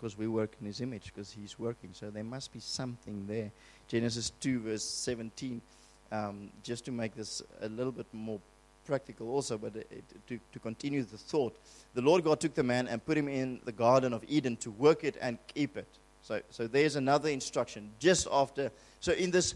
Because 0.05 0.19
we 0.19 0.27
work 0.27 0.51
in 0.61 0.67
his 0.67 0.81
image 0.81 1.05
because 1.05 1.31
he's 1.31 1.57
working. 1.57 1.89
So 1.93 2.11
there 2.11 2.23
must 2.23 2.53
be 2.53 2.59
something 2.59 3.25
there. 3.27 3.49
Genesis 3.87 4.31
2, 4.39 4.59
verse 4.59 4.83
17, 4.83 5.59
um, 6.11 6.51
just 6.61 6.85
to 6.85 6.91
make 6.91 7.15
this 7.15 7.41
a 7.59 7.67
little 7.69 7.91
bit 7.91 8.05
more 8.13 8.39
practical 8.85 9.31
also, 9.31 9.57
but 9.57 9.75
it, 9.75 10.03
to, 10.27 10.39
to 10.53 10.59
continue 10.59 11.01
the 11.01 11.17
thought. 11.17 11.57
The 11.95 12.03
Lord 12.03 12.23
God 12.23 12.39
took 12.39 12.53
the 12.53 12.61
man 12.61 12.87
and 12.87 13.03
put 13.03 13.17
him 13.17 13.27
in 13.27 13.59
the 13.65 13.71
Garden 13.71 14.13
of 14.13 14.23
Eden 14.27 14.57
to 14.57 14.69
work 14.69 15.03
it 15.03 15.17
and 15.19 15.39
keep 15.55 15.75
it. 15.75 15.87
So, 16.21 16.39
so 16.51 16.67
there's 16.67 16.95
another 16.95 17.29
instruction 17.29 17.89
just 17.97 18.27
after. 18.31 18.71
So 18.99 19.11
in 19.13 19.31
this, 19.31 19.55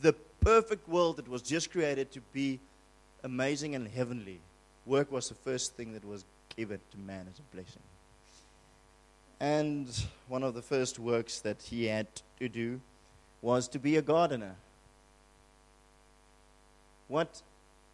the 0.00 0.14
perfect 0.40 0.88
world 0.88 1.18
that 1.18 1.28
was 1.28 1.42
just 1.42 1.70
created 1.70 2.10
to 2.12 2.22
be 2.32 2.58
amazing 3.22 3.74
and 3.74 3.86
heavenly, 3.86 4.40
work 4.86 5.12
was 5.12 5.28
the 5.28 5.34
first 5.34 5.74
thing 5.74 5.92
that 5.92 6.06
was 6.06 6.24
given 6.56 6.80
to 6.92 6.98
man 6.98 7.26
as 7.30 7.38
a 7.38 7.54
blessing. 7.54 7.82
And 9.40 9.88
one 10.26 10.42
of 10.42 10.54
the 10.54 10.62
first 10.62 10.98
works 10.98 11.40
that 11.40 11.62
he 11.62 11.86
had 11.86 12.08
to 12.40 12.48
do 12.48 12.80
was 13.40 13.68
to 13.68 13.78
be 13.78 13.96
a 13.96 14.02
gardener. 14.02 14.56
What 17.06 17.42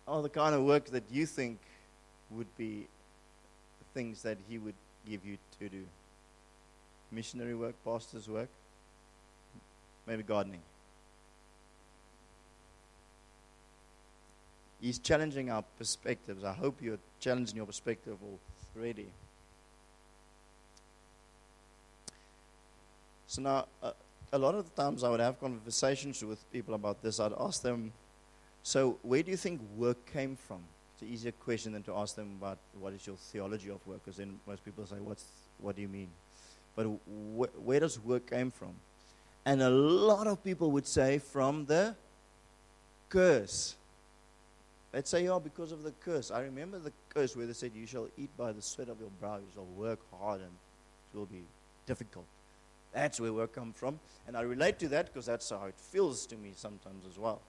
are 0.08 0.22
the 0.22 0.28
kind 0.28 0.54
of 0.54 0.62
work 0.64 0.86
that 0.86 1.04
you 1.10 1.26
think 1.26 1.58
would 2.30 2.56
be 2.56 2.86
things 3.92 4.22
that 4.22 4.38
he 4.48 4.58
would 4.58 4.74
give 5.06 5.24
you 5.24 5.36
to 5.60 5.68
do? 5.68 5.84
Missionary 7.12 7.54
work, 7.54 7.74
pastor's 7.84 8.28
work, 8.28 8.48
maybe 10.06 10.22
gardening. 10.22 10.62
He's 14.80 14.98
challenging 14.98 15.50
our 15.50 15.64
perspectives. 15.78 16.42
I 16.42 16.52
hope 16.52 16.82
you're 16.82 16.98
challenging 17.20 17.56
your 17.56 17.66
perspective 17.66 18.16
already. 18.76 19.06
So 23.34 23.42
now, 23.42 23.66
uh, 23.82 23.90
a 24.32 24.38
lot 24.38 24.54
of 24.54 24.64
the 24.64 24.80
times 24.80 25.02
I 25.02 25.10
would 25.10 25.18
have 25.18 25.40
conversations 25.40 26.22
with 26.24 26.48
people 26.52 26.72
about 26.72 27.02
this. 27.02 27.18
I'd 27.18 27.32
ask 27.36 27.62
them, 27.62 27.92
so 28.62 28.96
where 29.02 29.24
do 29.24 29.32
you 29.32 29.36
think 29.36 29.60
work 29.76 29.98
came 30.12 30.36
from 30.36 30.60
It's 30.92 31.02
an 31.02 31.08
easier 31.08 31.32
question 31.32 31.72
than 31.72 31.82
to 31.82 31.96
ask 31.96 32.14
them 32.14 32.36
about 32.40 32.58
what 32.78 32.92
is 32.92 33.04
your 33.04 33.16
theology 33.16 33.70
of 33.70 33.84
work, 33.88 34.04
because 34.04 34.18
then 34.18 34.38
most 34.46 34.64
people 34.64 34.86
say, 34.86 35.00
What's, 35.00 35.24
what 35.58 35.74
do 35.74 35.82
you 35.82 35.88
mean? 35.88 36.10
But 36.76 36.84
wh- 36.84 37.66
where 37.66 37.80
does 37.80 37.98
work 37.98 38.30
came 38.30 38.52
from? 38.52 38.76
And 39.44 39.62
a 39.62 39.70
lot 39.70 40.28
of 40.28 40.44
people 40.44 40.70
would 40.70 40.86
say 40.86 41.18
from 41.18 41.64
the 41.66 41.96
curse. 43.08 43.74
They'd 44.92 45.08
say, 45.08 45.26
oh, 45.26 45.40
because 45.40 45.72
of 45.72 45.82
the 45.82 45.90
curse. 46.04 46.30
I 46.30 46.42
remember 46.42 46.78
the 46.78 46.92
curse 47.12 47.34
where 47.34 47.46
they 47.46 47.52
said, 47.52 47.72
You 47.74 47.88
shall 47.88 48.06
eat 48.16 48.30
by 48.36 48.52
the 48.52 48.62
sweat 48.62 48.88
of 48.88 49.00
your 49.00 49.10
brow, 49.20 49.38
you 49.38 49.50
shall 49.52 49.66
work 49.76 49.98
hard, 50.20 50.40
and 50.40 50.52
it 51.12 51.16
will 51.18 51.26
be 51.26 51.42
difficult. 51.84 52.26
That's 52.94 53.20
where 53.20 53.32
work 53.32 53.54
come 53.54 53.72
from. 53.72 53.98
And 54.26 54.36
I 54.36 54.42
relate 54.42 54.78
to 54.78 54.88
that 54.88 55.06
because 55.06 55.26
that's 55.26 55.50
how 55.50 55.66
it 55.66 55.74
feels 55.76 56.26
to 56.26 56.36
me 56.36 56.52
sometimes 56.54 57.04
as 57.06 57.18
well. 57.18 57.40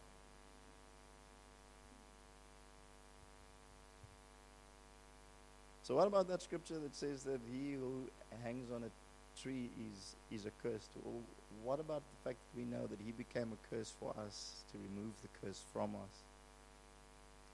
So, 5.84 5.96
what 5.96 6.08
about 6.08 6.28
that 6.30 6.42
scripture 6.42 6.80
that 6.80 6.96
says 6.96 7.24
that 7.24 7.40
he 7.54 7.74
who 7.74 8.10
hangs 8.44 8.72
on 8.72 8.84
a 8.84 9.40
tree 9.40 9.70
is, 9.80 10.16
is 10.32 10.48
accursed? 10.48 10.90
Well, 11.04 11.22
what 11.64 11.80
about 11.80 12.02
the 12.02 12.30
fact 12.30 12.40
that 12.42 12.60
we 12.60 12.66
know 12.66 12.88
that 12.88 12.98
he 13.06 13.12
became 13.12 13.52
a 13.54 13.76
curse 13.76 13.94
for 14.00 14.16
us 14.26 14.64
to 14.72 14.80
remove 14.80 15.14
the 15.22 15.28
curse 15.46 15.62
from 15.72 15.92
us? 15.92 16.24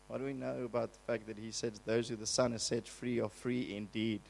What 0.08 0.20
do 0.20 0.26
we 0.26 0.34
know 0.34 0.64
about 0.64 0.94
the 0.94 1.00
fact 1.12 1.28
that 1.28 1.38
he 1.38 1.52
says, 1.52 1.82
Those 1.86 2.08
who 2.08 2.16
the 2.16 2.26
Son 2.26 2.54
has 2.54 2.64
set 2.64 2.88
free 2.88 3.20
are 3.20 3.28
free 3.28 3.76
indeed? 3.76 4.22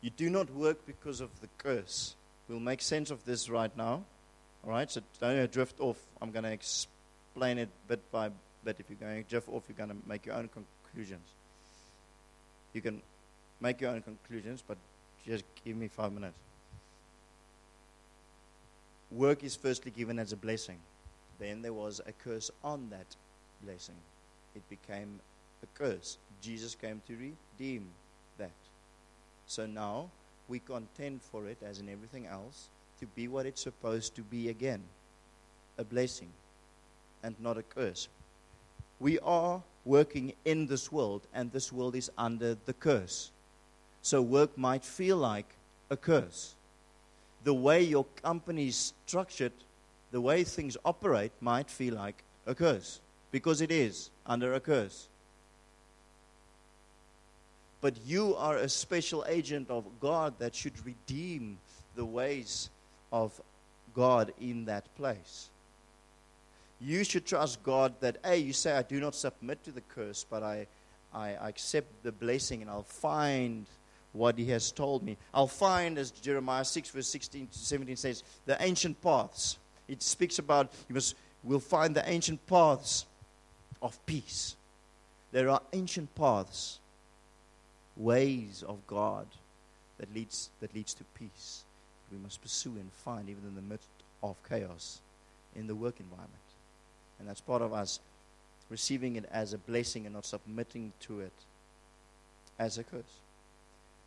You 0.00 0.10
do 0.10 0.30
not 0.30 0.50
work 0.50 0.86
because 0.86 1.20
of 1.20 1.28
the 1.40 1.48
curse. 1.58 2.14
We'll 2.48 2.60
make 2.60 2.82
sense 2.82 3.10
of 3.10 3.24
this 3.24 3.48
right 3.48 3.74
now. 3.76 4.04
All 4.64 4.70
right, 4.70 4.90
so 4.90 5.00
don't 5.20 5.50
drift 5.52 5.80
off. 5.80 5.98
I'm 6.20 6.30
going 6.30 6.44
to 6.44 6.52
explain 6.52 7.58
it 7.58 7.68
bit 7.88 8.00
by 8.10 8.30
but 8.64 8.76
if 8.78 8.86
you're 8.88 8.98
going 8.98 9.22
to 9.22 9.28
drift 9.28 9.48
off, 9.48 9.62
you're 9.68 9.76
going 9.76 9.90
to 9.90 10.08
make 10.08 10.26
your 10.26 10.34
own 10.34 10.48
conclusions. 10.48 11.26
You 12.72 12.80
can 12.80 13.00
make 13.60 13.80
your 13.80 13.90
own 13.90 14.02
conclusions, 14.02 14.62
but 14.66 14.76
just 15.26 15.44
give 15.64 15.76
me 15.76 15.88
five 15.88 16.12
minutes. 16.12 16.38
Work 19.10 19.42
is 19.42 19.56
firstly 19.56 19.90
given 19.90 20.18
as 20.18 20.32
a 20.32 20.36
blessing. 20.36 20.78
Then 21.38 21.62
there 21.62 21.72
was 21.72 22.00
a 22.06 22.12
curse 22.12 22.50
on 22.62 22.90
that 22.90 23.16
blessing. 23.62 23.96
It 24.54 24.62
became 24.68 25.20
a 25.62 25.78
curse. 25.78 26.18
Jesus 26.42 26.74
came 26.74 27.00
to 27.08 27.14
redeem. 27.14 27.86
So 29.50 29.66
now 29.66 30.10
we 30.46 30.60
contend 30.60 31.22
for 31.22 31.48
it, 31.48 31.58
as 31.62 31.80
in 31.80 31.88
everything 31.88 32.26
else, 32.26 32.68
to 33.00 33.06
be 33.06 33.26
what 33.26 33.46
it's 33.46 33.62
supposed 33.62 34.14
to 34.14 34.22
be 34.22 34.48
again 34.48 34.82
a 35.78 35.84
blessing 35.84 36.28
and 37.22 37.34
not 37.40 37.56
a 37.56 37.62
curse 37.62 38.08
we 39.00 39.18
are 39.20 39.62
working 39.84 40.34
in 40.44 40.66
this 40.66 40.92
world, 40.92 41.22
and 41.32 41.50
this 41.50 41.72
world 41.72 41.96
is 41.96 42.10
under 42.18 42.56
the 42.66 42.74
curse. 42.74 43.32
So 44.02 44.20
work 44.22 44.56
might 44.56 44.84
feel 44.84 45.16
like 45.16 45.46
a 45.88 45.96
curse. 45.96 46.54
The 47.42 47.54
way 47.54 47.82
your 47.82 48.04
company 48.22 48.68
is 48.68 48.92
structured, 49.06 49.52
the 50.12 50.20
way 50.20 50.44
things 50.44 50.76
operate, 50.84 51.32
might 51.40 51.70
feel 51.70 51.94
like 51.94 52.22
a 52.46 52.54
curse 52.54 53.00
because 53.32 53.60
it 53.60 53.70
is 53.70 54.10
under 54.26 54.52
a 54.54 54.60
curse. 54.60 55.08
But 57.80 57.94
you 58.04 58.36
are 58.36 58.56
a 58.56 58.68
special 58.68 59.24
agent 59.28 59.70
of 59.70 59.84
God 60.00 60.34
that 60.38 60.54
should 60.54 60.84
redeem 60.84 61.58
the 61.96 62.04
ways 62.04 62.70
of 63.12 63.40
God 63.94 64.32
in 64.40 64.66
that 64.66 64.94
place 64.96 65.50
you 66.80 67.04
should 67.04 67.26
trust 67.26 67.62
God 67.62 67.94
that, 68.00 68.16
A, 68.24 68.36
you 68.36 68.52
say, 68.52 68.72
I 68.72 68.82
do 68.82 68.98
not 69.00 69.14
submit 69.14 69.62
to 69.64 69.70
the 69.70 69.82
curse, 69.82 70.24
but 70.28 70.42
I, 70.42 70.66
I, 71.12 71.34
I 71.34 71.48
accept 71.50 72.02
the 72.02 72.12
blessing 72.12 72.62
and 72.62 72.70
I'll 72.70 72.82
find 72.82 73.66
what 74.12 74.38
He 74.38 74.46
has 74.46 74.72
told 74.72 75.02
me. 75.02 75.16
I'll 75.34 75.46
find, 75.46 75.98
as 75.98 76.10
Jeremiah 76.10 76.64
6, 76.64 76.90
verse 76.90 77.08
16 77.08 77.48
to 77.48 77.58
17 77.58 77.96
says, 77.96 78.24
the 78.46 78.60
ancient 78.62 79.00
paths. 79.02 79.58
It 79.88 80.02
speaks 80.02 80.38
about, 80.38 80.72
you 80.88 80.94
must, 80.94 81.14
we'll 81.44 81.60
find 81.60 81.94
the 81.94 82.08
ancient 82.08 82.44
paths 82.46 83.04
of 83.82 84.04
peace. 84.06 84.56
There 85.32 85.50
are 85.50 85.60
ancient 85.72 86.14
paths, 86.14 86.80
ways 87.96 88.64
of 88.66 88.86
God 88.86 89.26
that 89.98 90.14
leads, 90.14 90.50
that 90.60 90.74
leads 90.74 90.94
to 90.94 91.04
peace. 91.14 91.64
We 92.10 92.18
must 92.18 92.42
pursue 92.42 92.70
and 92.70 92.92
find 92.92 93.28
even 93.28 93.44
in 93.46 93.54
the 93.54 93.62
midst 93.62 93.88
of 94.22 94.36
chaos 94.48 95.00
in 95.54 95.66
the 95.66 95.74
work 95.74 96.00
environment. 96.00 96.34
And 97.18 97.28
that's 97.28 97.40
part 97.40 97.62
of 97.62 97.72
us 97.72 98.00
receiving 98.68 99.16
it 99.16 99.26
as 99.30 99.52
a 99.52 99.58
blessing 99.58 100.06
and 100.06 100.14
not 100.14 100.24
submitting 100.24 100.92
to 101.00 101.20
it 101.20 101.32
as 102.58 102.78
a 102.78 102.84
curse. 102.84 103.20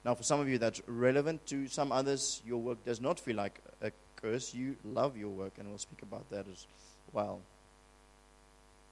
Now, 0.06 0.16
for 0.16 0.24
some 0.24 0.40
of 0.40 0.50
you, 0.50 0.58
that's 0.58 0.82
relevant. 0.88 1.46
To 1.48 1.68
some 1.68 1.92
others, 1.92 2.42
your 2.46 2.58
work 2.58 2.84
does 2.86 3.00
not 3.00 3.20
feel 3.20 3.38
like 3.38 3.60
a 3.82 3.92
curse. 4.18 4.54
You 4.54 4.76
love 4.84 5.16
your 5.16 5.30
work, 5.30 5.54
and 5.58 5.70
we'll 5.70 5.78
speak 5.78 6.02
about 6.02 6.30
that 6.30 6.46
as 6.52 6.68
well. 7.14 7.40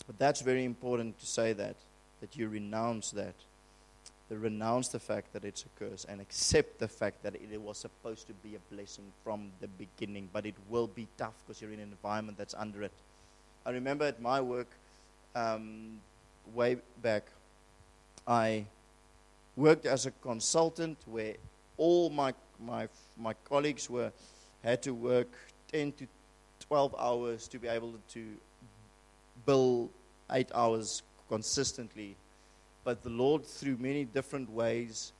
But 0.08 0.18
that's 0.18 0.42
very 0.42 0.64
important 0.64 1.20
to 1.20 1.26
say 1.26 1.54
that, 1.54 1.76
that 2.22 2.38
you 2.38 2.48
renounce 2.48 3.12
that. 3.12 3.36
Renounce 4.36 4.88
the 4.88 5.00
fact 5.00 5.34
that 5.34 5.44
it's 5.44 5.66
a 5.66 5.80
curse 5.80 6.06
and 6.08 6.22
accept 6.22 6.80
the 6.80 6.88
fact 6.88 7.22
that 7.24 7.36
it 7.36 7.62
was 7.62 7.78
supposed 7.78 8.28
to 8.28 8.34
be 8.34 8.56
a 8.56 8.74
blessing 8.74 9.12
from 9.24 9.52
the 9.60 9.68
beginning. 9.68 10.30
But 10.32 10.46
it 10.46 10.56
will 10.70 10.88
be 10.88 11.08
tough 11.18 11.34
because 11.46 11.62
you're 11.62 11.72
in 11.72 11.80
an 11.80 11.90
environment 11.92 12.38
that's 12.38 12.54
under 12.54 12.84
it. 12.84 12.94
I 13.66 13.72
remember 13.72 14.06
at 14.06 14.22
my 14.22 14.40
work 14.40 14.70
um, 15.36 16.00
way 16.54 16.78
back, 17.02 17.26
I 18.28 18.66
worked 19.56 19.86
as 19.86 20.06
a 20.06 20.12
consultant 20.12 20.98
where 21.06 21.36
all 21.78 22.10
my, 22.10 22.34
my, 22.60 22.88
my 23.18 23.34
colleagues 23.46 23.90
were, 23.90 24.12
had 24.64 24.82
to 24.84 24.94
work 24.94 25.28
10 25.72 25.92
to 25.94 26.08
12 26.62 26.96
hours 26.98 27.48
to 27.50 27.60
be 27.60 27.68
able 27.68 27.96
to 28.10 28.26
bill 29.46 29.90
eight 30.32 30.50
hours 30.54 31.04
consistently. 31.28 32.16
But 32.84 33.04
the 33.04 33.10
Lord, 33.10 33.46
through 33.46 33.78
many 33.78 34.06
different 34.06 34.50
ways, 34.50 35.14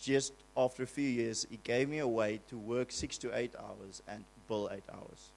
just 0.00 0.32
after 0.56 0.84
a 0.84 0.86
few 0.86 1.08
years, 1.08 1.46
He 1.50 1.58
gave 1.64 1.88
me 1.88 1.98
a 1.98 2.06
way 2.06 2.40
to 2.48 2.56
work 2.56 2.92
six 2.92 3.18
to 3.18 3.36
eight 3.36 3.54
hours 3.58 4.02
and 4.06 4.24
bill 4.46 4.70
eight 4.72 4.84
hours 4.92 5.30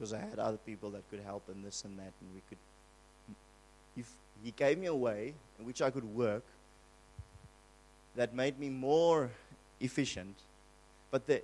because 0.00 0.14
I 0.14 0.18
had 0.18 0.38
other 0.38 0.56
people 0.56 0.88
that 0.90 1.08
could 1.10 1.20
help 1.20 1.42
and 1.50 1.62
this 1.62 1.84
and 1.84 1.98
that, 1.98 2.12
and 2.22 2.34
we 2.34 2.40
could. 2.48 2.56
If 3.96 4.10
he 4.42 4.50
gave 4.52 4.78
me 4.78 4.86
a 4.86 4.94
way 4.94 5.34
in 5.58 5.66
which 5.66 5.82
I 5.82 5.90
could 5.90 6.04
work 6.04 6.42
that 8.16 8.34
made 8.34 8.58
me 8.58 8.70
more 8.70 9.30
efficient, 9.78 10.34
but 11.10 11.26
the, 11.26 11.42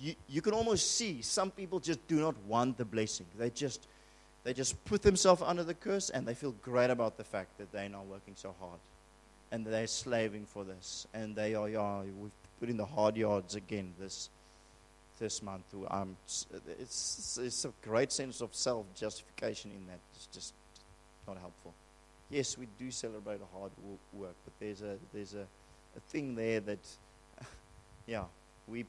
you, 0.00 0.14
you 0.26 0.40
can 0.40 0.54
almost 0.54 0.92
see 0.92 1.20
some 1.20 1.50
people 1.50 1.78
just 1.78 2.06
do 2.08 2.16
not 2.18 2.34
want 2.48 2.78
the 2.78 2.84
blessing. 2.86 3.26
They 3.38 3.50
just 3.50 3.86
they 4.46 4.54
just 4.54 4.82
put 4.84 5.02
themselves 5.02 5.42
under 5.44 5.64
the 5.64 5.74
curse 5.74 6.08
and 6.08 6.26
they 6.26 6.34
feel 6.34 6.54
great 6.62 6.88
about 6.88 7.16
the 7.16 7.24
fact 7.24 7.58
that 7.58 7.72
they're 7.72 7.88
not 7.88 8.06
working 8.06 8.34
so 8.36 8.54
hard 8.60 8.78
and 9.50 9.66
they're 9.66 9.86
slaving 9.86 10.46
for 10.46 10.62
this 10.64 11.06
and 11.12 11.34
they 11.34 11.54
are 11.54 11.68
yeah 11.68 12.02
we've 12.20 12.30
put 12.60 12.68
in 12.68 12.76
the 12.76 12.84
hard 12.84 13.16
yards 13.16 13.56
again 13.56 13.92
this 13.98 14.30
this 15.18 15.42
month. 15.42 15.64
Um, 15.90 16.16
it's, 16.26 17.38
it's 17.42 17.64
a 17.64 17.72
great 17.82 18.12
sense 18.12 18.40
of 18.40 18.54
self 18.54 18.86
justification 18.94 19.70
in 19.74 19.86
that. 19.86 19.98
It's 20.14 20.26
just 20.26 20.54
not 21.26 21.38
helpful. 21.38 21.74
Yes, 22.30 22.58
we 22.58 22.66
do 22.78 22.90
celebrate 22.90 23.40
hard 23.52 23.72
work, 24.12 24.34
but 24.44 24.52
there's 24.58 24.82
a 24.82 24.96
there's 25.12 25.34
a, 25.34 25.46
a 25.96 26.00
thing 26.08 26.34
there 26.34 26.60
that, 26.60 26.78
yeah, 28.06 28.24
we 28.66 28.84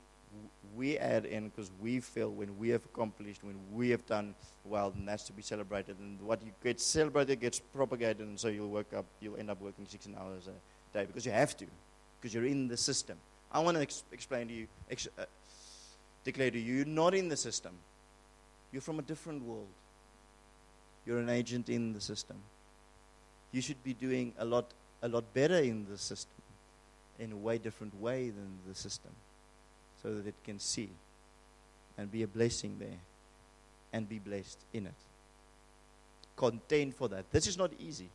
we 0.76 0.98
add 0.98 1.26
in 1.26 1.50
because 1.50 1.72
we 1.82 2.00
feel 2.00 2.30
when 2.30 2.58
we 2.58 2.70
have 2.70 2.86
accomplished, 2.86 3.44
when 3.44 3.56
we 3.74 3.90
have 3.90 4.06
done 4.06 4.36
well, 4.64 4.92
then 4.92 5.06
that's 5.06 5.24
to 5.24 5.34
be 5.34 5.42
celebrated. 5.42 5.98
And 6.00 6.22
what 6.22 6.42
you 6.46 6.52
get 6.64 6.80
celebrated 6.80 7.40
gets 7.40 7.60
propagated, 7.60 8.28
and 8.28 8.40
so 8.40 8.48
you'll 8.48 8.70
work 8.70 8.94
up, 8.96 9.06
you'll 9.20 9.38
end 9.38 9.50
up 9.50 9.62
working 9.62 9.86
16 9.86 10.16
hours 10.20 10.48
a 10.48 10.98
day 10.98 11.06
because 11.06 11.26
you 11.26 11.32
have 11.32 11.56
to, 11.58 11.66
because 12.20 12.34
you're 12.34 12.46
in 12.46 12.68
the 12.68 12.78
system. 12.78 13.18
I 13.52 13.60
want 13.60 13.78
to 13.78 13.82
ex- 13.82 14.04
explain 14.12 14.48
to 14.50 14.54
you, 14.54 14.68
ex- 14.92 15.08
uh, 15.18 15.26
declare 16.24 16.52
to 16.52 16.60
you, 16.60 16.76
you're 16.76 16.86
not 16.86 17.14
in 17.16 17.30
the 17.30 17.38
system. 17.38 17.74
You're 18.72 18.82
from 18.82 19.00
a 19.00 19.02
different 19.02 19.44
world. 19.44 19.68
You're 21.06 21.20
an 21.20 21.30
agent 21.30 21.70
in 21.70 21.94
the 21.94 22.02
system. 22.02 22.38
You 23.52 23.62
should 23.62 23.82
be 23.84 23.94
doing 23.94 24.34
a 24.38 24.46
lot, 24.46 24.74
a 25.02 25.08
lot 25.08 25.34
better 25.34 25.58
in 25.58 25.86
the 25.90 25.98
system, 25.98 26.42
in 27.18 27.32
a 27.32 27.38
way 27.38 27.58
different 27.58 28.00
way 28.00 28.30
than 28.30 28.60
the 28.68 28.76
system, 28.76 29.12
so 30.08 30.14
that 30.14 30.26
it 30.26 30.36
can 30.46 30.58
see 30.58 30.88
and 31.98 32.10
be 32.10 32.24
a 32.24 32.28
blessing 32.28 32.78
there 32.80 33.00
and 33.92 34.08
be 34.08 34.20
blessed 34.20 34.58
in 34.72 34.86
it. 34.86 34.94
Contend 36.38 36.96
for 36.96 37.10
that. 37.10 37.30
This 37.30 37.46
is 37.46 37.58
not 37.58 37.72
easy, 37.78 38.08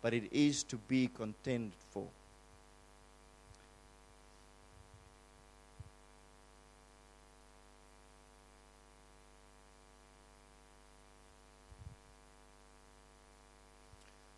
but 0.00 0.14
it 0.14 0.32
is 0.32 0.62
to 0.64 0.76
be 0.76 1.10
contended 1.14 1.72
for. 1.90 2.06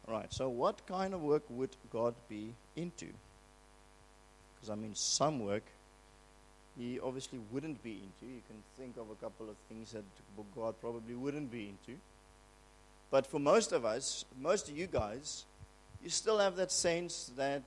Right, 0.08 0.32
so 0.32 0.48
what 0.48 0.84
kind 0.86 1.14
of 1.14 1.22
work 1.22 1.44
would 1.48 1.76
God 1.92 2.14
be 2.28 2.54
into? 2.74 3.06
Because 4.56 4.70
I 4.70 4.74
mean, 4.74 4.96
some 4.96 5.38
work 5.38 5.62
he 6.78 6.98
obviously 7.00 7.38
wouldn't 7.52 7.82
be 7.82 7.92
into. 7.92 8.32
You 8.32 8.40
can 8.48 8.56
think 8.76 8.96
of 8.96 9.10
a 9.10 9.14
couple 9.14 9.48
of 9.48 9.56
things 9.68 9.92
that 9.92 10.04
God 10.56 10.74
probably 10.80 11.14
wouldn't 11.14 11.50
be 11.50 11.68
into. 11.68 11.98
But 13.10 13.26
for 13.26 13.38
most 13.38 13.72
of 13.72 13.84
us, 13.84 14.24
most 14.40 14.68
of 14.68 14.76
you 14.76 14.86
guys, 14.86 15.44
you 16.02 16.10
still 16.10 16.38
have 16.38 16.56
that 16.56 16.72
sense 16.72 17.30
that 17.36 17.62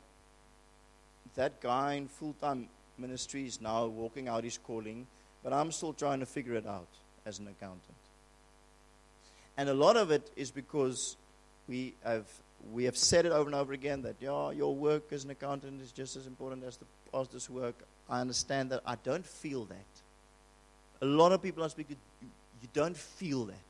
that 1.35 1.61
guy 1.61 1.93
in 1.93 2.07
full 2.07 2.35
time 2.41 2.67
ministry 2.97 3.45
is 3.45 3.61
now 3.61 3.85
walking 3.85 4.27
out 4.27 4.43
his 4.43 4.57
calling, 4.57 5.07
but 5.43 5.53
I'm 5.53 5.71
still 5.71 5.93
trying 5.93 6.19
to 6.19 6.25
figure 6.25 6.55
it 6.55 6.65
out 6.65 6.87
as 7.25 7.39
an 7.39 7.47
accountant. 7.47 7.81
And 9.55 9.69
a 9.69 9.73
lot 9.73 9.97
of 9.97 10.11
it 10.11 10.29
is 10.35 10.51
because 10.51 11.15
we 11.67 11.93
have 12.03 12.25
we 12.73 12.85
have 12.85 12.97
said 12.97 13.25
it 13.25 13.31
over 13.31 13.47
and 13.47 13.55
over 13.55 13.73
again 13.73 14.01
that 14.01 14.15
yeah, 14.19 14.51
your 14.51 14.75
work 14.75 15.11
as 15.11 15.23
an 15.23 15.29
accountant 15.29 15.81
is 15.81 15.91
just 15.91 16.15
as 16.15 16.27
important 16.27 16.63
as 16.63 16.77
the 16.77 16.85
pastor's 17.17 17.49
work. 17.49 17.75
I 18.09 18.21
understand 18.21 18.71
that. 18.71 18.81
I 18.85 18.95
don't 19.03 19.25
feel 19.25 19.65
that. 19.65 19.91
A 21.01 21.05
lot 21.05 21.31
of 21.31 21.41
people 21.41 21.63
I 21.63 21.67
speak 21.67 21.87
to, 21.89 21.95
you, 22.21 22.27
you 22.61 22.69
don't 22.73 22.95
feel 22.95 23.45
that. 23.45 23.69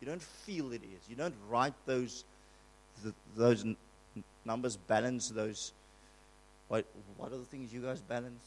You 0.00 0.06
don't 0.06 0.22
feel 0.22 0.72
it 0.72 0.82
is. 0.82 1.08
You 1.08 1.16
don't 1.16 1.34
write 1.48 1.74
those 1.86 2.24
the, 3.02 3.12
those 3.36 3.64
n- 3.64 3.76
numbers, 4.44 4.76
balance 4.76 5.28
those. 5.28 5.72
What, 6.68 6.84
what 7.16 7.32
are 7.32 7.38
the 7.38 7.44
things 7.44 7.72
you 7.72 7.80
guys 7.80 8.00
balance? 8.00 8.44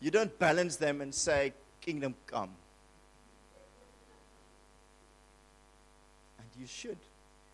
You 0.00 0.10
don't 0.10 0.36
balance 0.38 0.76
them 0.76 1.00
and 1.00 1.14
say, 1.14 1.52
Kingdom 1.80 2.14
come. 2.26 2.50
And 6.38 6.48
you 6.58 6.66
should 6.66 6.98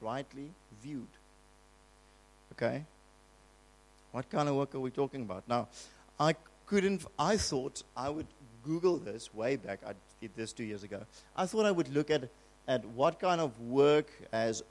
rightly 0.00 0.50
viewed. 0.82 1.08
Okay? 2.52 2.84
What 4.12 4.28
kind 4.28 4.48
of 4.48 4.56
work 4.56 4.74
are 4.74 4.80
we 4.80 4.90
talking 4.90 5.22
about? 5.22 5.44
Now, 5.48 5.68
I 6.18 6.34
couldn't, 6.66 7.04
I 7.18 7.36
thought 7.36 7.82
I 7.96 8.10
would 8.10 8.26
Google 8.64 8.98
this 8.98 9.32
way 9.32 9.56
back. 9.56 9.80
I 9.86 9.92
did 10.20 10.32
this 10.36 10.52
two 10.52 10.64
years 10.64 10.82
ago. 10.82 11.02
I 11.36 11.46
thought 11.46 11.64
I 11.64 11.70
would 11.70 11.88
look 11.94 12.10
at, 12.10 12.28
at 12.66 12.84
what 12.84 13.20
kind 13.20 13.40
of 13.40 13.58
work 13.60 14.10
has, 14.32 14.62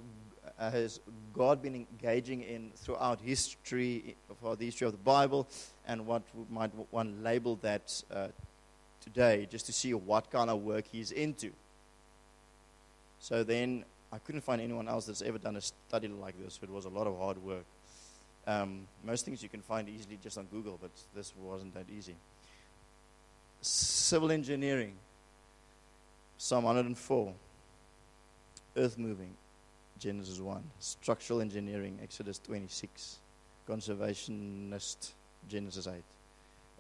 has 0.60 1.00
God 1.34 1.62
been 1.62 1.76
engaging 1.76 2.42
in 2.42 2.72
throughout 2.76 3.22
history, 3.22 4.16
for 4.42 4.56
the 4.56 4.66
history 4.66 4.88
of 4.88 4.94
the 4.94 5.00
Bible, 5.00 5.48
and 5.88 6.06
what 6.06 6.22
might 6.50 6.72
one 6.92 7.24
label 7.24 7.58
that 7.62 8.04
uh, 8.14 8.28
today, 9.02 9.48
just 9.50 9.66
to 9.68 9.74
see 9.74 9.94
what 9.94 10.30
kind 10.30 10.50
of 10.50 10.62
work 10.62 10.86
he's 10.92 11.12
into. 11.12 11.52
So 13.20 13.44
then 13.44 13.86
I 14.12 14.18
couldn't 14.18 14.42
find 14.42 14.62
anyone 14.62 14.88
else 14.88 15.06
that's 15.06 15.22
ever 15.22 15.38
done 15.38 15.56
a 15.56 15.62
study 15.62 16.08
like 16.10 16.38
this. 16.44 16.60
It 16.62 16.70
was 16.70 16.86
a 16.86 16.90
lot 16.90 17.08
of 17.08 17.18
hard 17.18 17.38
work. 17.38 17.66
Um, 18.50 18.88
most 19.04 19.26
things 19.26 19.44
you 19.44 19.50
can 19.50 19.62
find 19.62 19.88
easily 19.88 20.18
just 20.24 20.40
on 20.40 20.46
Google, 20.46 20.80
but 20.82 20.90
this 21.14 21.34
wasn't 21.40 21.76
that 21.76 21.86
easy. 21.96 22.16
Civil 23.62 24.32
engineering, 24.32 24.94
Psalm 26.36 26.64
104. 26.64 27.32
Earth 28.76 28.98
moving, 28.98 29.36
Genesis 30.00 30.40
1. 30.40 30.64
Structural 30.80 31.42
engineering, 31.42 32.00
Exodus 32.02 32.40
26. 32.40 33.18
Conservationist, 33.68 35.12
Genesis 35.48 35.86
8. 35.86 35.94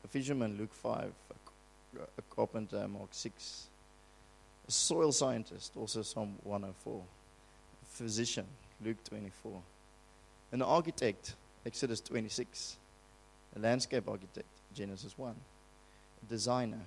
A 0.04 0.08
fisherman, 0.08 0.58
Luke 0.58 0.74
5. 0.74 1.12
A, 2.18 2.22
carpenter, 2.36 2.88
Mark 2.88 3.10
6. 3.12 3.68
A 4.68 4.72
soil 4.72 5.12
scientist, 5.12 5.74
also 5.76 6.02
Psalm 6.02 6.36
104 6.44 7.00
A 7.84 7.86
physician, 7.86 8.46
Luke 8.84 9.04
24. 9.04 9.62
An 10.52 10.64
architect, 10.64 11.36
Exodus 11.66 12.02
26. 12.02 12.78
A 13.56 13.60
landscape 13.60 14.08
architect, 14.08 14.48
Genesis 14.74 15.18
1. 15.18 15.36
A 16.24 16.30
designer, 16.30 16.82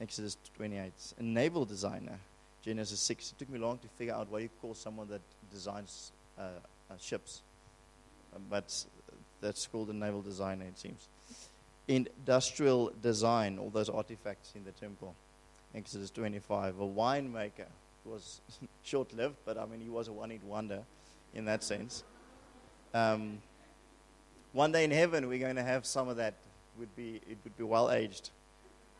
Exodus 0.00 0.36
28. 0.56 0.92
A 1.18 1.22
naval 1.22 1.64
designer, 1.64 2.18
Genesis 2.62 3.00
6. 3.00 3.32
It 3.32 3.38
took 3.38 3.48
me 3.50 3.58
long 3.58 3.78
to 3.78 3.88
figure 3.96 4.14
out 4.14 4.30
what 4.30 4.42
you 4.42 4.50
call 4.60 4.74
someone 4.74 5.08
that 5.08 5.20
designs 5.52 6.12
uh, 6.38 6.42
uh, 6.90 6.94
ships. 6.98 7.42
Uh, 8.34 8.38
but 8.50 8.84
that's 9.40 9.66
called 9.66 9.88
a 9.90 9.94
naval 9.94 10.22
designer, 10.22 10.64
it 10.64 10.78
seems. 10.78 11.08
Industrial 11.88 12.92
design, 13.00 13.58
all 13.58 13.70
those 13.70 13.88
artifacts 13.88 14.52
in 14.56 14.64
the 14.64 14.72
temple. 14.72 15.14
Exodus 15.74 16.10
25. 16.10 16.80
A 16.80 16.82
winemaker, 16.82 17.66
was 18.06 18.40
short 18.82 19.12
lived, 19.14 19.36
but 19.44 19.58
I 19.58 19.66
mean, 19.66 19.80
he 19.80 19.88
was 19.88 20.08
a 20.08 20.12
one 20.12 20.30
hit 20.30 20.42
wonder 20.44 20.82
in 21.34 21.44
that 21.46 21.62
sense. 21.62 22.04
Um, 22.94 23.42
one 24.56 24.72
day 24.72 24.84
in 24.84 24.90
heaven, 24.90 25.28
we're 25.28 25.38
going 25.38 25.56
to 25.56 25.62
have 25.62 25.84
some 25.84 26.08
of 26.08 26.16
that. 26.16 26.32
Would 26.78 26.94
be, 26.96 27.20
it 27.28 27.36
would 27.44 27.56
be 27.56 27.64
well 27.64 27.90
aged 27.90 28.30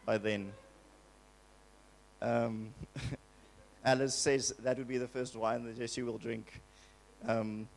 by 0.04 0.18
then. 0.18 0.52
Um, 2.20 2.74
Alice 3.84 4.14
says 4.14 4.54
that 4.62 4.76
would 4.76 4.88
be 4.88 4.98
the 4.98 5.08
first 5.08 5.34
wine 5.34 5.64
that 5.64 5.78
Jesse 5.78 6.02
will 6.02 6.18
drink. 6.18 6.60
Um, 7.26 7.68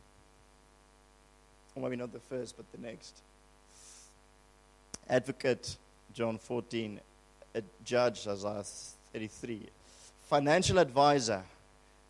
maybe 1.74 1.96
not 1.96 2.12
the 2.12 2.20
first, 2.20 2.56
but 2.56 2.70
the 2.72 2.78
next. 2.86 3.22
Advocate, 5.08 5.76
John 6.12 6.36
14. 6.36 7.00
A 7.54 7.62
judge, 7.84 8.26
Isaiah 8.28 8.62
33 9.12 9.68
financial 10.22 10.78
advisor, 10.78 11.42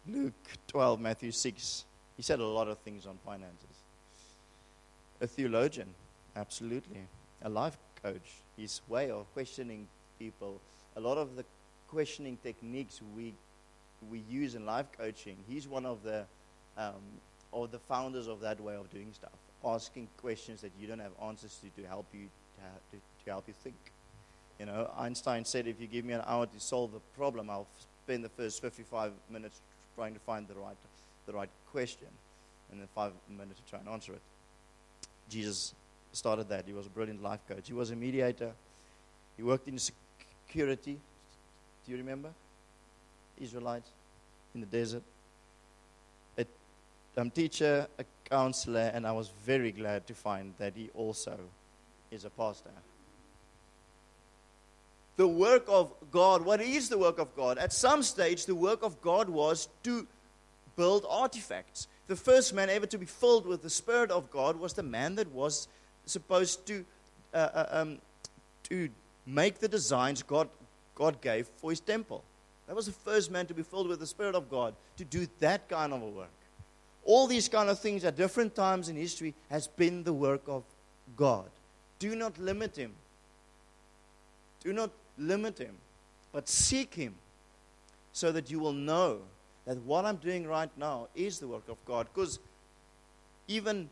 Luke 0.06 0.34
12, 0.68 1.00
Matthew 1.00 1.30
6. 1.30 1.84
He 2.16 2.22
said 2.22 2.40
a 2.40 2.44
lot 2.44 2.68
of 2.68 2.78
things 2.78 3.06
on 3.06 3.18
finances. 3.24 3.79
A 5.20 5.26
theologian, 5.26 5.88
absolutely. 6.36 6.96
A 7.42 7.48
life 7.48 7.76
coach, 8.02 8.42
his 8.56 8.80
way 8.88 9.10
of 9.10 9.30
questioning 9.34 9.86
people. 10.18 10.60
A 10.96 11.00
lot 11.00 11.18
of 11.18 11.36
the 11.36 11.44
questioning 11.88 12.38
techniques 12.42 13.00
we, 13.16 13.34
we 14.10 14.22
use 14.30 14.54
in 14.54 14.64
life 14.64 14.86
coaching, 14.96 15.36
he's 15.48 15.68
one 15.68 15.84
of 15.84 16.02
the, 16.02 16.24
um, 16.78 16.94
of 17.52 17.70
the 17.70 17.78
founders 17.78 18.28
of 18.28 18.40
that 18.40 18.60
way 18.60 18.76
of 18.76 18.90
doing 18.90 19.08
stuff. 19.12 19.32
Asking 19.64 20.08
questions 20.16 20.62
that 20.62 20.72
you 20.80 20.86
don't 20.86 21.00
have 21.00 21.12
answers 21.22 21.58
to 21.62 21.82
to 21.82 21.88
help 21.88 22.06
you, 22.14 22.28
to, 22.56 22.96
to, 22.96 23.02
to 23.24 23.30
help 23.30 23.44
you 23.46 23.54
think. 23.62 23.76
You 24.58 24.66
know, 24.66 24.90
Einstein 24.98 25.44
said, 25.44 25.66
if 25.66 25.80
you 25.80 25.86
give 25.86 26.04
me 26.04 26.14
an 26.14 26.22
hour 26.26 26.46
to 26.46 26.60
solve 26.60 26.94
a 26.94 27.00
problem, 27.18 27.50
I'll 27.50 27.66
spend 28.04 28.24
the 28.24 28.28
first 28.30 28.62
55 28.62 29.12
minutes 29.30 29.60
trying 29.94 30.14
to 30.14 30.20
find 30.20 30.48
the 30.48 30.54
right, 30.54 30.76
the 31.26 31.32
right 31.32 31.50
question, 31.72 32.08
and 32.70 32.80
then 32.80 32.88
five 32.94 33.12
minutes 33.28 33.60
to 33.60 33.70
try 33.70 33.78
and 33.80 33.88
answer 33.88 34.12
it. 34.12 34.20
Jesus 35.30 35.74
started 36.12 36.48
that. 36.48 36.64
He 36.66 36.72
was 36.72 36.86
a 36.86 36.90
brilliant 36.90 37.22
life 37.22 37.40
coach. 37.48 37.68
He 37.68 37.72
was 37.72 37.90
a 37.90 37.96
mediator. 37.96 38.52
He 39.36 39.42
worked 39.42 39.68
in 39.68 39.78
security. 39.78 40.98
Do 41.84 41.92
you 41.92 41.96
remember? 41.96 42.30
Israelites 43.40 43.88
in 44.54 44.60
the 44.60 44.66
desert. 44.66 45.02
A 46.38 46.46
um, 47.16 47.30
teacher, 47.30 47.86
a 47.98 48.04
counselor, 48.28 48.90
and 48.94 49.06
I 49.06 49.12
was 49.12 49.30
very 49.44 49.72
glad 49.72 50.06
to 50.06 50.14
find 50.14 50.54
that 50.58 50.74
he 50.76 50.90
also 50.94 51.38
is 52.10 52.24
a 52.24 52.30
pastor 52.30 52.70
the 55.20 55.28
work 55.28 55.64
of 55.68 55.92
God. 56.10 56.46
What 56.46 56.62
is 56.62 56.88
the 56.88 56.96
work 56.96 57.18
of 57.18 57.36
God? 57.36 57.58
At 57.58 57.74
some 57.74 58.02
stage, 58.02 58.46
the 58.46 58.54
work 58.54 58.82
of 58.82 59.02
God 59.02 59.28
was 59.28 59.68
to 59.82 60.06
build 60.76 61.04
artifacts. 61.06 61.88
The 62.10 62.16
first 62.16 62.52
man 62.52 62.68
ever 62.70 62.86
to 62.86 62.98
be 62.98 63.06
filled 63.06 63.46
with 63.46 63.62
the 63.62 63.70
Spirit 63.70 64.10
of 64.10 64.32
God 64.32 64.58
was 64.58 64.72
the 64.72 64.82
man 64.82 65.14
that 65.14 65.30
was 65.30 65.68
supposed 66.06 66.66
to, 66.66 66.84
uh, 67.32 67.36
uh, 67.36 67.66
um, 67.70 67.98
to 68.64 68.88
make 69.26 69.60
the 69.60 69.68
designs 69.68 70.20
God, 70.24 70.48
God 70.96 71.20
gave 71.20 71.46
for 71.58 71.70
his 71.70 71.78
temple. 71.78 72.24
That 72.66 72.74
was 72.74 72.86
the 72.86 72.92
first 72.92 73.30
man 73.30 73.46
to 73.46 73.54
be 73.54 73.62
filled 73.62 73.86
with 73.86 74.00
the 74.00 74.08
Spirit 74.08 74.34
of 74.34 74.50
God 74.50 74.74
to 74.96 75.04
do 75.04 75.28
that 75.38 75.68
kind 75.68 75.92
of 75.92 76.02
a 76.02 76.08
work. 76.08 76.32
All 77.04 77.28
these 77.28 77.48
kind 77.48 77.70
of 77.70 77.78
things 77.78 78.04
at 78.04 78.16
different 78.16 78.56
times 78.56 78.88
in 78.88 78.96
history 78.96 79.32
has 79.48 79.68
been 79.68 80.02
the 80.02 80.12
work 80.12 80.42
of 80.48 80.64
God. 81.16 81.48
Do 82.00 82.16
not 82.16 82.36
limit 82.38 82.74
him. 82.74 82.90
Do 84.64 84.72
not 84.72 84.90
limit 85.16 85.58
him, 85.58 85.76
but 86.32 86.48
seek 86.48 86.92
him 86.92 87.14
so 88.12 88.32
that 88.32 88.50
you 88.50 88.58
will 88.58 88.72
know 88.72 89.20
that 89.70 89.78
what 89.84 90.04
I'm 90.04 90.16
doing 90.16 90.48
right 90.48 90.70
now 90.76 91.06
is 91.14 91.38
the 91.38 91.46
work 91.46 91.68
of 91.68 91.76
God. 91.84 92.08
Because 92.12 92.40
even 93.46 93.88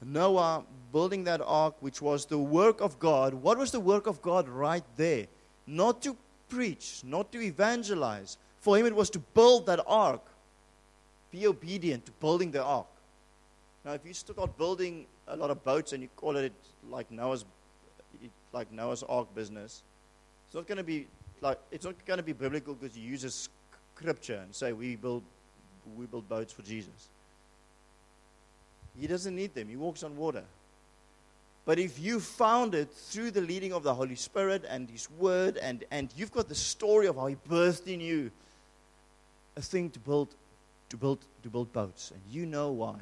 Noah 0.00 0.62
building 0.92 1.24
that 1.24 1.40
ark, 1.44 1.74
which 1.80 2.00
was 2.00 2.26
the 2.26 2.38
work 2.38 2.80
of 2.80 2.96
God, 3.00 3.34
what 3.34 3.58
was 3.58 3.72
the 3.72 3.80
work 3.80 4.06
of 4.06 4.22
God 4.22 4.48
right 4.48 4.84
there? 4.96 5.26
Not 5.66 6.00
to 6.02 6.16
preach, 6.48 7.00
not 7.02 7.32
to 7.32 7.40
evangelize. 7.40 8.38
For 8.60 8.78
him, 8.78 8.86
it 8.86 8.94
was 8.94 9.10
to 9.10 9.18
build 9.18 9.66
that 9.66 9.80
ark. 9.84 10.22
Be 11.32 11.48
obedient 11.48 12.06
to 12.06 12.12
building 12.12 12.52
the 12.52 12.62
ark. 12.62 12.86
Now, 13.84 13.94
if 13.94 14.06
you 14.06 14.14
start 14.14 14.56
building 14.56 15.06
a 15.26 15.34
lot 15.34 15.50
of 15.50 15.64
boats 15.64 15.92
and 15.92 16.04
you 16.04 16.08
call 16.14 16.36
it 16.36 16.52
like 16.88 17.10
Noah's, 17.10 17.44
like 18.52 18.70
Noah's 18.70 19.02
ark 19.02 19.26
business, 19.34 19.82
it's 20.46 20.54
not 20.54 20.68
going 20.68 20.78
to 20.78 20.84
be 20.84 21.08
like 21.40 21.58
it's 21.72 21.84
not 21.84 21.94
going 22.06 22.18
to 22.18 22.22
be 22.22 22.32
biblical 22.32 22.74
because 22.74 22.96
you 22.96 23.10
use 23.10 23.24
a 23.24 23.30
scripture 23.98 24.40
and 24.42 24.54
say 24.54 24.72
we 24.72 24.96
build 24.96 25.22
we 25.96 26.06
build 26.06 26.28
boats 26.28 26.52
for 26.52 26.62
Jesus. 26.62 27.08
He 28.98 29.06
doesn't 29.06 29.34
need 29.34 29.54
them, 29.54 29.68
he 29.68 29.76
walks 29.76 30.02
on 30.02 30.16
water. 30.16 30.44
But 31.64 31.78
if 31.78 31.98
you 31.98 32.18
found 32.18 32.74
it 32.74 32.90
through 32.90 33.30
the 33.32 33.42
leading 33.42 33.72
of 33.72 33.82
the 33.82 33.94
Holy 33.94 34.14
Spirit 34.14 34.64
and 34.68 34.88
His 34.88 35.10
Word, 35.10 35.58
and, 35.58 35.84
and 35.90 36.08
you've 36.16 36.32
got 36.32 36.48
the 36.48 36.54
story 36.54 37.06
of 37.06 37.16
how 37.16 37.26
He 37.26 37.36
birthed 37.48 37.86
in 37.86 38.00
you 38.00 38.30
a 39.54 39.60
thing 39.60 39.90
to 39.90 39.98
build, 39.98 40.28
to 40.88 40.96
build, 40.96 41.18
to 41.42 41.50
build 41.50 41.70
boats, 41.72 42.10
and 42.10 42.22
you 42.30 42.46
know 42.46 42.70
why, 42.70 42.96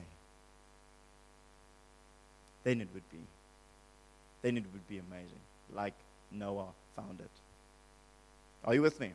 then 2.64 2.80
it 2.80 2.88
would 2.92 3.08
be, 3.12 3.20
then 4.42 4.56
it 4.56 4.64
would 4.72 4.88
be 4.88 4.98
amazing, 4.98 5.40
like 5.72 5.94
Noah 6.32 6.66
found 6.96 7.20
it. 7.20 7.30
Are 8.64 8.74
you 8.74 8.82
with 8.82 8.98
me? 8.98 9.12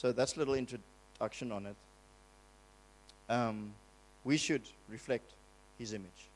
So 0.00 0.12
that's 0.12 0.34
a 0.36 0.38
little 0.38 0.54
introduction 0.54 1.52
on 1.52 1.66
it. 1.66 1.76
Um, 3.28 3.74
we 4.24 4.38
should 4.38 4.62
reflect 4.88 5.34
his 5.78 5.92
image. 5.92 6.30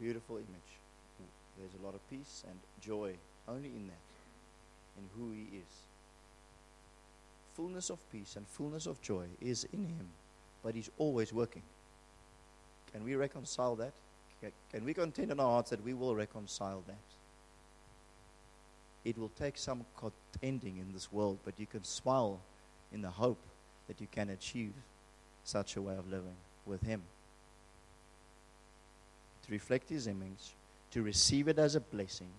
Beautiful 0.00 0.36
image. 0.36 0.72
There's 1.58 1.72
a 1.82 1.84
lot 1.84 1.96
of 1.96 2.08
peace 2.08 2.44
and 2.48 2.56
joy 2.80 3.14
only 3.48 3.70
in 3.70 3.88
that, 3.88 4.04
in 4.96 5.08
who 5.16 5.32
he 5.32 5.56
is. 5.56 5.74
Fullness 7.54 7.90
of 7.90 7.98
peace 8.12 8.36
and 8.36 8.46
fullness 8.46 8.86
of 8.86 9.02
joy 9.02 9.24
is 9.40 9.66
in 9.72 9.80
him, 9.80 10.08
but 10.62 10.76
he's 10.76 10.90
always 10.98 11.32
working. 11.32 11.62
Can 12.92 13.02
we 13.02 13.16
reconcile 13.16 13.74
that? 13.74 13.92
Can 14.70 14.84
we 14.84 14.94
contend 14.94 15.32
in 15.32 15.40
our 15.40 15.50
hearts 15.50 15.70
that 15.70 15.82
we 15.82 15.94
will 15.94 16.14
reconcile 16.14 16.84
that? 16.86 17.21
It 19.04 19.18
will 19.18 19.30
take 19.30 19.58
some 19.58 19.84
contending 19.96 20.78
in 20.78 20.92
this 20.92 21.12
world, 21.12 21.38
but 21.44 21.58
you 21.58 21.66
can 21.66 21.84
smile 21.84 22.40
in 22.92 23.02
the 23.02 23.10
hope 23.10 23.40
that 23.88 24.00
you 24.00 24.06
can 24.10 24.30
achieve 24.30 24.72
such 25.44 25.76
a 25.76 25.82
way 25.82 25.96
of 25.96 26.08
living 26.08 26.36
with 26.66 26.82
Him. 26.82 27.02
To 29.46 29.52
reflect 29.52 29.88
His 29.88 30.06
image, 30.06 30.54
to 30.92 31.02
receive 31.02 31.48
it 31.48 31.58
as 31.58 31.74
a 31.74 31.80
blessing, 31.80 32.30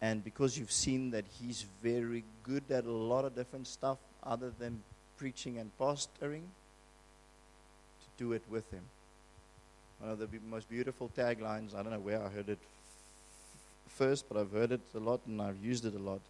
and 0.00 0.24
because 0.24 0.58
you've 0.58 0.72
seen 0.72 1.10
that 1.12 1.24
He's 1.40 1.64
very 1.82 2.24
good 2.42 2.64
at 2.70 2.84
a 2.84 2.90
lot 2.90 3.24
of 3.24 3.36
different 3.36 3.68
stuff 3.68 3.98
other 4.24 4.50
than 4.58 4.82
preaching 5.16 5.58
and 5.58 5.70
pastoring, 5.78 6.42
to 8.00 8.08
do 8.18 8.32
it 8.32 8.42
with 8.50 8.68
Him. 8.72 8.82
One 10.00 10.10
of 10.10 10.18
the 10.18 10.28
most 10.48 10.68
beautiful 10.68 11.10
taglines, 11.16 11.74
I 11.74 11.82
don't 11.82 11.92
know 11.92 12.00
where 12.00 12.20
I 12.20 12.28
heard 12.30 12.48
it 12.48 12.58
first, 13.96 14.26
but 14.28 14.38
I've 14.38 14.52
heard 14.52 14.72
it 14.72 14.80
a 14.94 14.98
lot 14.98 15.20
and 15.26 15.40
I've 15.40 15.62
used 15.62 15.84
it 15.84 15.94
a 15.94 15.98
lot. 15.98 16.20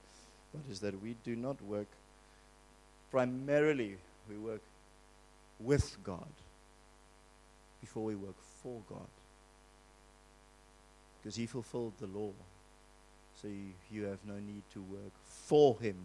But 0.52 0.62
is 0.70 0.80
that 0.80 1.00
we 1.02 1.14
do 1.24 1.36
not 1.36 1.60
work 1.62 1.86
primarily, 3.10 3.96
we 4.28 4.36
work 4.36 4.62
with 5.58 5.96
God 6.02 6.32
before 7.80 8.04
we 8.04 8.14
work 8.14 8.36
for 8.62 8.80
God. 8.88 9.08
Because 11.20 11.36
He 11.36 11.46
fulfilled 11.46 11.92
the 12.00 12.06
law. 12.06 12.32
So 13.40 13.48
you, 13.48 13.72
you 13.90 14.04
have 14.04 14.18
no 14.26 14.34
need 14.34 14.62
to 14.74 14.80
work 14.82 15.12
for 15.24 15.78
Him 15.80 15.96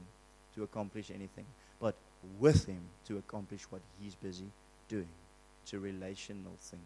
to 0.55 0.63
accomplish 0.63 1.09
anything, 1.09 1.45
but 1.79 1.95
with 2.39 2.65
Him 2.65 2.81
to 3.07 3.17
accomplish 3.17 3.63
what 3.69 3.81
He's 4.01 4.15
busy 4.15 4.45
doing. 4.87 5.07
It's 5.63 5.73
a 5.73 5.79
relational 5.79 6.53
thing. 6.61 6.81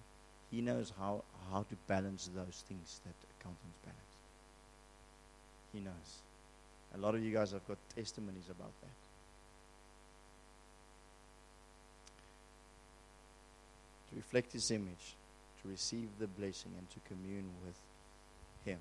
He 0.51 0.61
knows 0.61 0.93
how, 0.97 1.23
how 1.51 1.65
to 1.69 1.75
balance 1.87 2.29
those 2.33 2.63
things 2.67 3.01
that 3.05 3.13
accountants 3.39 3.77
balance. 3.83 4.08
He 5.73 5.79
knows. 5.79 6.21
A 6.95 6.97
lot 6.97 7.13
of 7.15 7.23
you 7.23 7.31
guys 7.31 7.51
have 7.51 7.67
got 7.67 7.77
testimonies 7.95 8.49
about 8.49 8.71
that. 8.81 8.89
To 14.09 14.15
reflect 14.15 14.53
His 14.53 14.71
image, 14.71 15.15
to 15.61 15.69
receive 15.69 16.09
the 16.19 16.27
blessing, 16.27 16.71
and 16.77 16.89
to 16.89 16.99
commune 17.07 17.49
with 17.65 17.75
Him. 18.65 18.79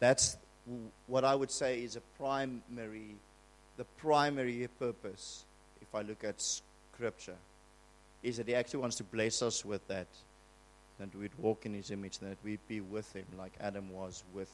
That's 0.00 0.36
what 1.06 1.24
I 1.24 1.34
would 1.34 1.52
say 1.52 1.82
is 1.82 1.94
a 1.94 2.00
primary, 2.18 3.14
the 3.76 3.84
primary 3.98 4.68
purpose, 4.80 5.44
if 5.80 5.94
I 5.94 6.02
look 6.02 6.24
at 6.24 6.40
Scripture, 6.40 7.36
is 8.24 8.38
that 8.38 8.48
He 8.48 8.54
actually 8.56 8.80
wants 8.80 8.96
to 8.96 9.04
bless 9.04 9.42
us 9.42 9.64
with 9.64 9.86
that. 9.86 10.08
That 10.98 11.14
we'd 11.14 11.30
walk 11.38 11.66
in 11.66 11.74
His 11.74 11.92
image, 11.92 12.18
that 12.18 12.38
we'd 12.42 12.66
be 12.66 12.80
with 12.80 13.12
Him 13.14 13.26
like 13.38 13.52
Adam 13.60 13.92
was 13.92 14.24
with 14.34 14.50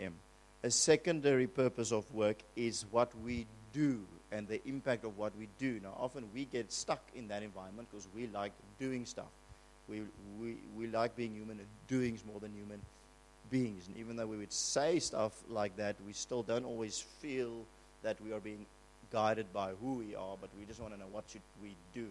him. 0.00 0.14
A 0.62 0.70
secondary 0.70 1.46
purpose 1.46 1.92
of 1.92 2.12
work 2.14 2.38
is 2.56 2.84
what 2.90 3.10
we 3.24 3.46
do 3.72 4.00
and 4.32 4.46
the 4.46 4.60
impact 4.66 5.04
of 5.04 5.16
what 5.18 5.36
we 5.38 5.48
do. 5.58 5.80
Now, 5.82 5.96
often 5.98 6.24
we 6.34 6.44
get 6.44 6.72
stuck 6.72 7.02
in 7.14 7.28
that 7.28 7.42
environment 7.42 7.88
because 7.90 8.06
we 8.14 8.26
like 8.28 8.52
doing 8.78 9.06
stuff. 9.06 9.30
We, 9.88 10.02
we, 10.40 10.56
we 10.76 10.86
like 10.86 11.16
being 11.16 11.34
human 11.34 11.58
and 11.58 11.68
doing 11.88 12.18
more 12.30 12.40
than 12.40 12.52
human 12.52 12.80
beings. 13.50 13.88
And 13.88 13.96
even 13.96 14.16
though 14.16 14.26
we 14.26 14.36
would 14.36 14.52
say 14.52 14.98
stuff 14.98 15.32
like 15.48 15.76
that, 15.76 15.96
we 16.06 16.12
still 16.12 16.42
don't 16.42 16.64
always 16.64 17.00
feel 17.20 17.52
that 18.02 18.20
we 18.22 18.32
are 18.32 18.40
being 18.40 18.66
guided 19.12 19.52
by 19.52 19.72
who 19.80 19.94
we 19.94 20.14
are, 20.14 20.36
but 20.40 20.50
we 20.58 20.64
just 20.66 20.80
want 20.80 20.94
to 20.94 21.00
know 21.00 21.08
what 21.10 21.24
should 21.28 21.42
we 21.62 21.74
do. 21.92 22.06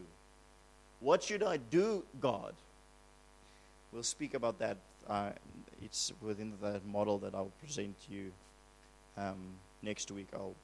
What 1.00 1.24
should 1.24 1.44
I 1.44 1.58
do, 1.58 2.04
God? 2.20 2.54
We'll 3.94 4.04
speak 4.04 4.34
about 4.34 4.60
that 4.60 4.78
uh, 5.08 5.32
it's 5.84 6.12
within 6.22 6.54
that 6.62 6.86
model 6.86 7.18
that 7.20 7.34
I'll 7.34 7.52
present 7.62 7.96
to 8.08 8.14
you 8.14 8.32
um, 9.18 9.38
next 9.82 10.12
week. 10.12 10.28
I'll 10.34 10.56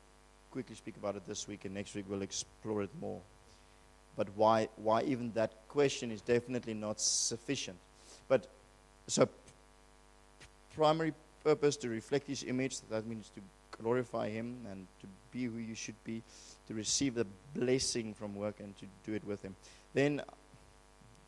quickly 0.51 0.75
speak 0.75 0.95
about 0.97 1.15
it 1.15 1.27
this 1.27 1.47
week, 1.47 1.65
and 1.65 1.73
next 1.73 1.95
week 1.95 2.05
we'll 2.07 2.21
explore 2.21 2.83
it 2.83 2.89
more. 2.99 3.19
But 4.15 4.27
why, 4.35 4.69
why 4.77 5.03
even 5.03 5.31
that 5.33 5.51
question 5.67 6.11
is 6.11 6.21
definitely 6.21 6.73
not 6.73 7.01
sufficient. 7.01 7.77
But 8.27 8.47
so, 9.07 9.27
primary 10.73 11.13
purpose 11.43 11.75
to 11.77 11.89
reflect 11.89 12.27
His 12.27 12.43
image, 12.43 12.79
that 12.89 13.05
means 13.05 13.29
to 13.35 13.41
glorify 13.81 14.29
Him 14.29 14.55
and 14.71 14.87
to 15.01 15.07
be 15.31 15.45
who 15.45 15.57
you 15.57 15.75
should 15.75 16.01
be, 16.05 16.21
to 16.67 16.73
receive 16.73 17.15
the 17.15 17.27
blessing 17.53 18.13
from 18.13 18.35
work 18.35 18.55
and 18.59 18.77
to 18.79 18.85
do 19.05 19.13
it 19.13 19.25
with 19.25 19.41
Him. 19.41 19.55
Then, 19.93 20.21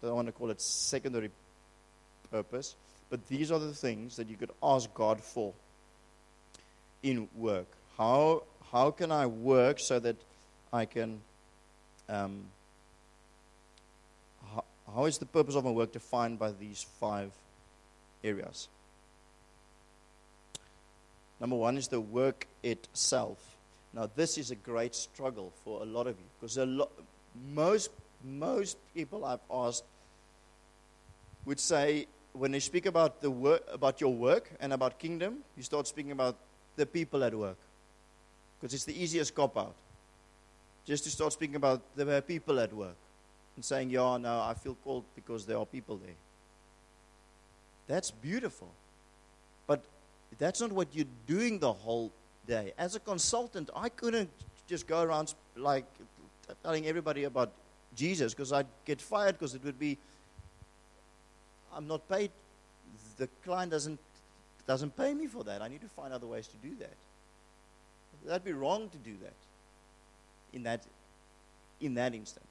I 0.03 0.07
want 0.07 0.27
to 0.27 0.31
call 0.31 0.49
it 0.51 0.61
secondary 0.61 1.31
purpose 2.31 2.75
but 3.09 3.27
these 3.27 3.51
are 3.51 3.59
the 3.59 3.73
things 3.73 4.15
that 4.17 4.29
you 4.29 4.35
could 4.35 4.51
ask 4.61 4.93
God 4.93 5.21
for 5.21 5.53
in 7.03 7.27
work. 7.35 7.67
How, 7.97 8.43
how 8.71 8.91
can 8.91 9.11
I 9.11 9.25
work 9.25 9.79
so 9.79 9.99
that 9.99 10.17
I 10.71 10.85
can. 10.85 11.21
Um, 12.09 12.45
how, 14.53 14.63
how 14.95 15.05
is 15.05 15.17
the 15.17 15.25
purpose 15.25 15.55
of 15.55 15.65
my 15.65 15.71
work 15.71 15.91
defined 15.91 16.39
by 16.39 16.51
these 16.51 16.85
five 16.99 17.31
areas? 18.23 18.67
Number 21.39 21.55
one 21.55 21.77
is 21.77 21.87
the 21.87 22.01
work 22.01 22.47
itself. 22.63 23.37
Now, 23.93 24.09
this 24.15 24.37
is 24.37 24.51
a 24.51 24.55
great 24.55 24.95
struggle 24.95 25.53
for 25.63 25.81
a 25.81 25.85
lot 25.85 26.07
of 26.07 26.15
you 26.17 26.25
because 26.39 26.57
a 26.57 26.65
lot, 26.65 26.91
most, 27.53 27.91
most 28.23 28.77
people 28.93 29.23
I've 29.23 29.39
asked 29.51 29.83
would 31.45 31.59
say 31.59 32.07
when 32.33 32.53
you 32.53 32.59
speak 32.59 32.85
about 32.85 33.21
the 33.21 33.31
work, 33.31 33.63
about 33.71 33.99
your 34.01 34.13
work 34.13 34.49
and 34.59 34.73
about 34.73 34.99
kingdom, 34.99 35.39
you 35.55 35.63
start 35.63 35.87
speaking 35.87 36.11
about 36.11 36.35
the 36.75 36.85
people 36.85 37.23
at 37.23 37.33
work, 37.33 37.57
because 38.59 38.73
it's 38.73 38.85
the 38.85 39.01
easiest 39.01 39.33
cop 39.33 39.57
out. 39.57 39.75
Just 40.85 41.03
to 41.03 41.09
start 41.09 41.33
speaking 41.33 41.55
about 41.55 41.81
the 41.95 42.23
people 42.25 42.59
at 42.59 42.71
work 42.73 42.95
and 43.55 43.65
saying, 43.65 43.89
"Yeah, 43.89 44.17
no, 44.17 44.39
I 44.39 44.53
feel 44.53 44.75
called 44.83 45.03
because 45.15 45.45
there 45.45 45.57
are 45.57 45.65
people 45.65 45.97
there." 45.97 46.15
That's 47.87 48.11
beautiful, 48.11 48.69
but 49.65 49.81
that's 50.37 50.61
not 50.61 50.71
what 50.71 50.87
you're 50.93 51.13
doing 51.25 51.59
the 51.59 51.73
whole 51.73 52.11
day. 52.45 52.73
As 52.77 52.95
a 52.95 52.99
consultant, 52.99 53.69
I 53.75 53.89
couldn't 53.89 54.29
just 54.67 54.87
go 54.87 55.01
around 55.01 55.33
like 55.55 55.85
telling 56.63 56.85
everybody 56.85 57.23
about 57.23 57.51
Jesus 57.95 58.33
because 58.33 58.53
I'd 58.53 58.67
get 58.85 59.01
fired 59.01 59.33
because 59.33 59.55
it 59.55 59.63
would 59.63 59.79
be 59.79 59.97
I'm 61.77 61.87
not 61.87 62.09
paid. 62.09 62.31
The 63.17 63.29
client 63.45 63.71
doesn't 63.71 63.99
doesn't 64.65 64.97
pay 64.97 65.13
me 65.13 65.27
for 65.27 65.43
that. 65.45 65.61
I 65.61 65.69
need 65.69 65.81
to 65.81 65.87
find 65.87 66.11
other 66.11 66.27
ways 66.27 66.47
to 66.47 66.57
do 66.67 66.75
that. 66.79 66.93
That'd 68.25 68.43
be 68.43 68.51
wrong 68.51 68.89
to 68.89 68.97
do 68.97 69.15
that. 69.21 69.33
In 70.53 70.63
that 70.63 70.83
in 71.79 71.93
that 71.93 72.15
instance. 72.15 72.45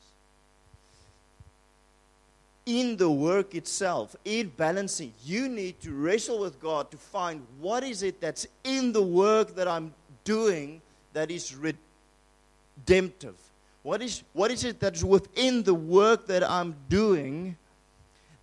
In 2.64 2.96
the 2.96 3.10
work 3.10 3.54
itself, 3.54 4.16
in 4.24 4.52
balancing, 4.56 5.12
you 5.24 5.48
need 5.48 5.80
to 5.82 5.92
wrestle 5.92 6.40
with 6.40 6.60
God 6.60 6.90
to 6.90 6.96
find 6.96 7.46
what 7.60 7.84
is 7.84 8.02
it 8.02 8.20
that's 8.20 8.46
in 8.64 8.92
the 8.92 9.02
work 9.02 9.54
that 9.54 9.68
I'm 9.68 9.94
doing 10.24 10.80
that 11.12 11.30
is 11.30 11.54
redemptive. 11.54 13.36
What 13.84 14.02
is, 14.02 14.24
what 14.32 14.50
is 14.50 14.64
it 14.64 14.80
that's 14.80 15.04
within 15.04 15.62
the 15.62 15.74
work 15.74 16.26
that 16.26 16.42
I'm 16.42 16.74
doing 16.88 17.56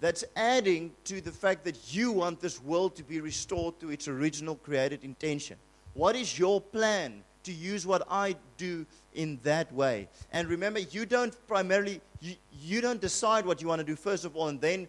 that's 0.04 0.26
adding 0.36 0.92
to 1.06 1.22
the 1.22 1.32
fact 1.32 1.64
that 1.64 1.96
you 1.96 2.12
want 2.12 2.42
this 2.42 2.62
world 2.62 2.94
to 2.98 3.04
be 3.04 3.22
restored 3.22 3.80
to 3.80 3.90
its 3.90 4.10
original 4.10 4.56
created 4.56 5.02
intention. 5.02 5.56
What 5.94 6.18
is 6.18 6.38
your 6.38 6.60
plan 6.60 7.24
to 7.44 7.54
use 7.54 7.86
what 7.86 8.06
I 8.10 8.36
do 8.58 8.86
in 9.14 9.40
that 9.44 9.72
way. 9.74 10.08
And 10.32 10.48
remember, 10.48 10.80
you 10.80 11.06
don't 11.06 11.36
primarily, 11.48 12.02
you, 12.20 12.36
you 12.62 12.82
don't 12.82 13.00
decide 13.00 13.46
what 13.46 13.62
you 13.62 13.68
want 13.68 13.80
to 13.80 13.86
do 13.86 13.96
first 13.96 14.26
of 14.26 14.36
all, 14.36 14.48
and 14.48 14.60
then 14.60 14.88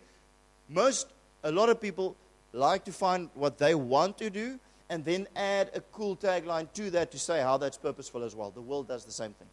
most, 0.68 1.08
a 1.42 1.52
lot 1.52 1.68
of 1.68 1.80
people 1.80 2.16
like 2.52 2.84
to 2.84 2.92
find 2.92 3.28
what 3.34 3.58
they 3.58 3.74
want 3.74 4.18
to 4.18 4.30
do 4.30 4.58
and 4.88 5.04
then 5.04 5.26
add 5.36 5.70
a 5.74 5.80
cool 5.92 6.16
tagline 6.16 6.72
to 6.74 6.90
that 6.90 7.10
to 7.10 7.18
say 7.18 7.40
how 7.40 7.56
that's 7.56 7.76
purposeful 7.76 8.22
as 8.22 8.34
well. 8.34 8.50
The 8.50 8.60
world 8.60 8.88
does 8.88 9.04
the 9.04 9.12
same 9.12 9.34
thing. 9.34 9.48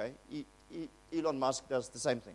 Okay? 0.00 0.44
Elon 1.16 1.38
Musk 1.38 1.68
does 1.68 1.88
the 1.88 1.98
same 1.98 2.20
thing. 2.20 2.34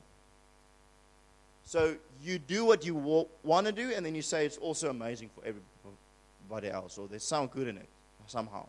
So 1.70 1.96
you 2.24 2.40
do 2.40 2.66
what 2.66 2.84
you 2.84 2.96
wa- 2.96 3.26
want 3.44 3.68
to 3.68 3.72
do, 3.72 3.92
and 3.96 4.04
then 4.04 4.16
you 4.16 4.24
say 4.24 4.44
it's 4.44 4.58
also 4.58 4.90
amazing 4.90 5.30
for 5.36 5.44
everybody 5.46 6.68
else, 6.68 6.98
or 6.98 7.08
there's 7.08 7.24
some 7.24 7.46
good 7.46 7.68
in 7.68 7.78
it 7.78 7.86
somehow. 8.26 8.66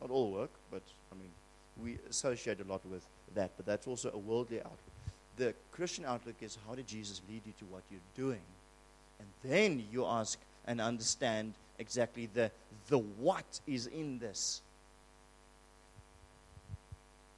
Not 0.00 0.08
all 0.08 0.30
work, 0.30 0.50
but 0.70 0.82
I 1.10 1.16
mean, 1.16 1.32
we 1.82 1.98
associate 2.08 2.60
a 2.60 2.64
lot 2.70 2.80
with 2.86 3.04
that, 3.34 3.50
but 3.56 3.66
that's 3.66 3.88
also 3.88 4.12
a 4.14 4.18
worldly 4.18 4.60
outlook. 4.60 4.78
The 5.36 5.52
Christian 5.72 6.04
outlook 6.04 6.36
is 6.42 6.58
how 6.64 6.76
did 6.76 6.86
Jesus 6.86 7.20
lead 7.28 7.42
you 7.44 7.54
to 7.58 7.64
what 7.64 7.82
you're 7.90 8.00
doing? 8.14 8.44
And 9.18 9.28
then 9.42 9.84
you 9.90 10.06
ask 10.06 10.38
and 10.68 10.80
understand 10.80 11.54
exactly 11.80 12.28
the, 12.32 12.52
the 12.86 12.98
what 12.98 13.58
is 13.66 13.88
in 13.88 14.20
this. 14.20 14.62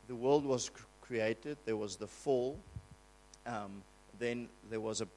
The 0.09 0.15
world 0.15 0.45
was 0.45 0.69
cr- 0.69 0.83
created, 1.01 1.57
there 1.65 1.79
was 1.79 1.97
the 1.97 2.07
fall, 2.07 2.59
um, 3.47 3.83
then 4.19 4.49
there 4.71 4.81
was 4.81 5.01
a 5.01 5.09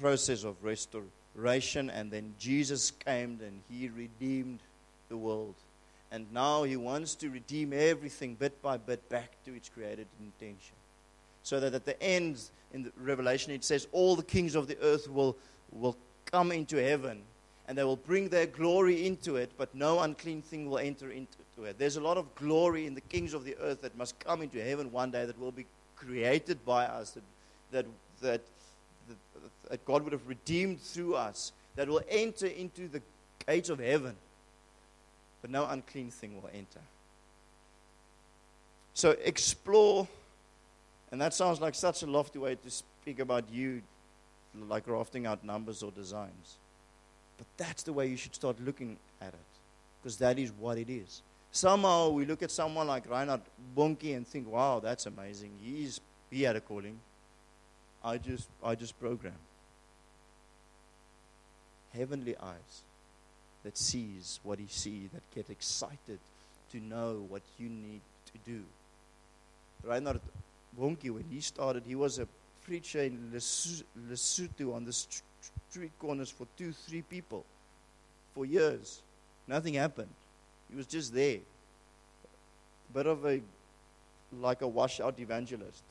process 0.00 0.44
of 0.44 0.56
restoration, 0.62 1.90
and 1.90 2.10
then 2.10 2.34
Jesus 2.38 2.90
came 2.90 3.40
and 3.42 3.60
he 3.70 3.88
redeemed 3.88 4.60
the 5.08 5.16
world. 5.16 5.54
And 6.10 6.32
now 6.32 6.62
he 6.62 6.76
wants 6.76 7.14
to 7.16 7.30
redeem 7.30 7.72
everything 7.72 8.34
bit 8.34 8.60
by 8.62 8.76
bit 8.76 9.08
back 9.08 9.32
to 9.44 9.54
its 9.54 9.68
created 9.68 10.06
intention. 10.20 10.74
So 11.42 11.60
that 11.60 11.74
at 11.74 11.84
the 11.84 12.00
end, 12.02 12.42
in 12.72 12.84
the 12.84 12.92
Revelation, 13.00 13.52
it 13.52 13.64
says, 13.64 13.86
All 13.92 14.16
the 14.16 14.22
kings 14.22 14.54
of 14.54 14.66
the 14.66 14.78
earth 14.80 15.08
will, 15.10 15.36
will 15.72 15.96
come 16.26 16.52
into 16.52 16.76
heaven 16.76 17.22
and 17.68 17.76
they 17.76 17.84
will 17.84 17.96
bring 17.96 18.28
their 18.28 18.46
glory 18.46 19.06
into 19.06 19.36
it, 19.36 19.50
but 19.58 19.74
no 19.74 20.00
unclean 20.00 20.42
thing 20.42 20.70
will 20.70 20.78
enter 20.78 21.10
into 21.10 21.36
it. 21.64 21.78
There's 21.78 21.96
a 21.96 22.00
lot 22.00 22.16
of 22.16 22.32
glory 22.36 22.86
in 22.86 22.94
the 22.94 23.00
kings 23.00 23.34
of 23.34 23.44
the 23.44 23.56
earth 23.60 23.82
that 23.82 23.96
must 23.98 24.18
come 24.20 24.42
into 24.42 24.62
heaven 24.62 24.92
one 24.92 25.10
day 25.10 25.24
that 25.24 25.38
will 25.38 25.52
be 25.52 25.66
created 25.96 26.64
by 26.64 26.84
us, 26.84 27.12
that, 27.12 27.24
that, 27.72 27.86
that, 28.20 28.40
that 29.70 29.84
God 29.84 30.02
would 30.04 30.12
have 30.12 30.26
redeemed 30.26 30.80
through 30.80 31.14
us, 31.14 31.52
that 31.76 31.88
will 31.88 32.02
enter 32.08 32.46
into 32.46 32.88
the 32.88 33.02
gates 33.46 33.68
of 33.68 33.78
heaven, 33.78 34.16
but 35.42 35.50
no 35.50 35.66
unclean 35.66 36.10
thing 36.10 36.34
will 36.34 36.50
enter. 36.52 36.80
So 38.94 39.10
explore, 39.22 40.08
and 41.12 41.20
that 41.20 41.34
sounds 41.34 41.60
like 41.60 41.74
such 41.74 42.02
a 42.02 42.06
lofty 42.06 42.38
way 42.38 42.54
to 42.54 42.70
speak 42.70 43.18
about 43.18 43.44
you 43.52 43.82
like 44.68 44.88
rafting 44.88 45.26
out 45.26 45.44
numbers 45.44 45.82
or 45.82 45.90
designs. 45.90 46.56
But 47.36 47.46
that's 47.58 47.82
the 47.82 47.92
way 47.92 48.06
you 48.06 48.16
should 48.16 48.34
start 48.34 48.56
looking 48.64 48.96
at 49.20 49.28
it, 49.28 49.34
because 50.00 50.16
that 50.16 50.38
is 50.38 50.50
what 50.58 50.78
it 50.78 50.88
is. 50.88 51.20
Somehow 51.52 52.08
we 52.08 52.24
look 52.24 52.42
at 52.42 52.50
someone 52.50 52.86
like 52.86 53.08
Reinhard 53.08 53.42
Bonnke 53.76 54.16
and 54.16 54.26
think, 54.26 54.50
wow, 54.50 54.80
that's 54.80 55.06
amazing. 55.06 55.50
He's, 55.62 56.00
he 56.30 56.42
had 56.42 56.56
a 56.56 56.60
calling. 56.60 56.98
I 58.06 58.18
just, 58.18 58.48
I 58.62 58.76
just 58.76 58.98
program. 59.00 59.34
Heavenly 61.92 62.36
eyes 62.36 62.82
that 63.64 63.76
sees 63.76 64.38
what 64.44 64.60
he 64.60 64.66
sees, 64.68 65.10
that 65.10 65.22
get 65.34 65.50
excited 65.50 66.20
to 66.70 66.80
know 66.80 67.26
what 67.28 67.42
you 67.58 67.68
need 67.68 68.00
to 68.26 68.32
do. 68.48 68.62
Reinhard 69.82 70.20
Bonnke, 70.78 71.10
when 71.10 71.24
he 71.28 71.40
started, 71.40 71.82
he 71.84 71.96
was 71.96 72.20
a 72.20 72.28
preacher 72.64 73.00
in 73.00 73.32
Lesotho 73.32 74.72
on 74.72 74.84
the 74.84 74.92
street 74.92 75.90
corners 75.98 76.30
for 76.30 76.46
two, 76.56 76.70
three 76.70 77.02
people 77.02 77.44
for 78.36 78.46
years. 78.46 79.02
Nothing 79.48 79.74
happened. 79.74 80.10
He 80.70 80.76
was 80.76 80.86
just 80.86 81.12
there. 81.12 81.38
Bit 82.94 83.06
of 83.06 83.26
a, 83.26 83.40
like 84.32 84.62
a 84.62 84.68
washout 84.68 85.18
evangelist. 85.18 85.82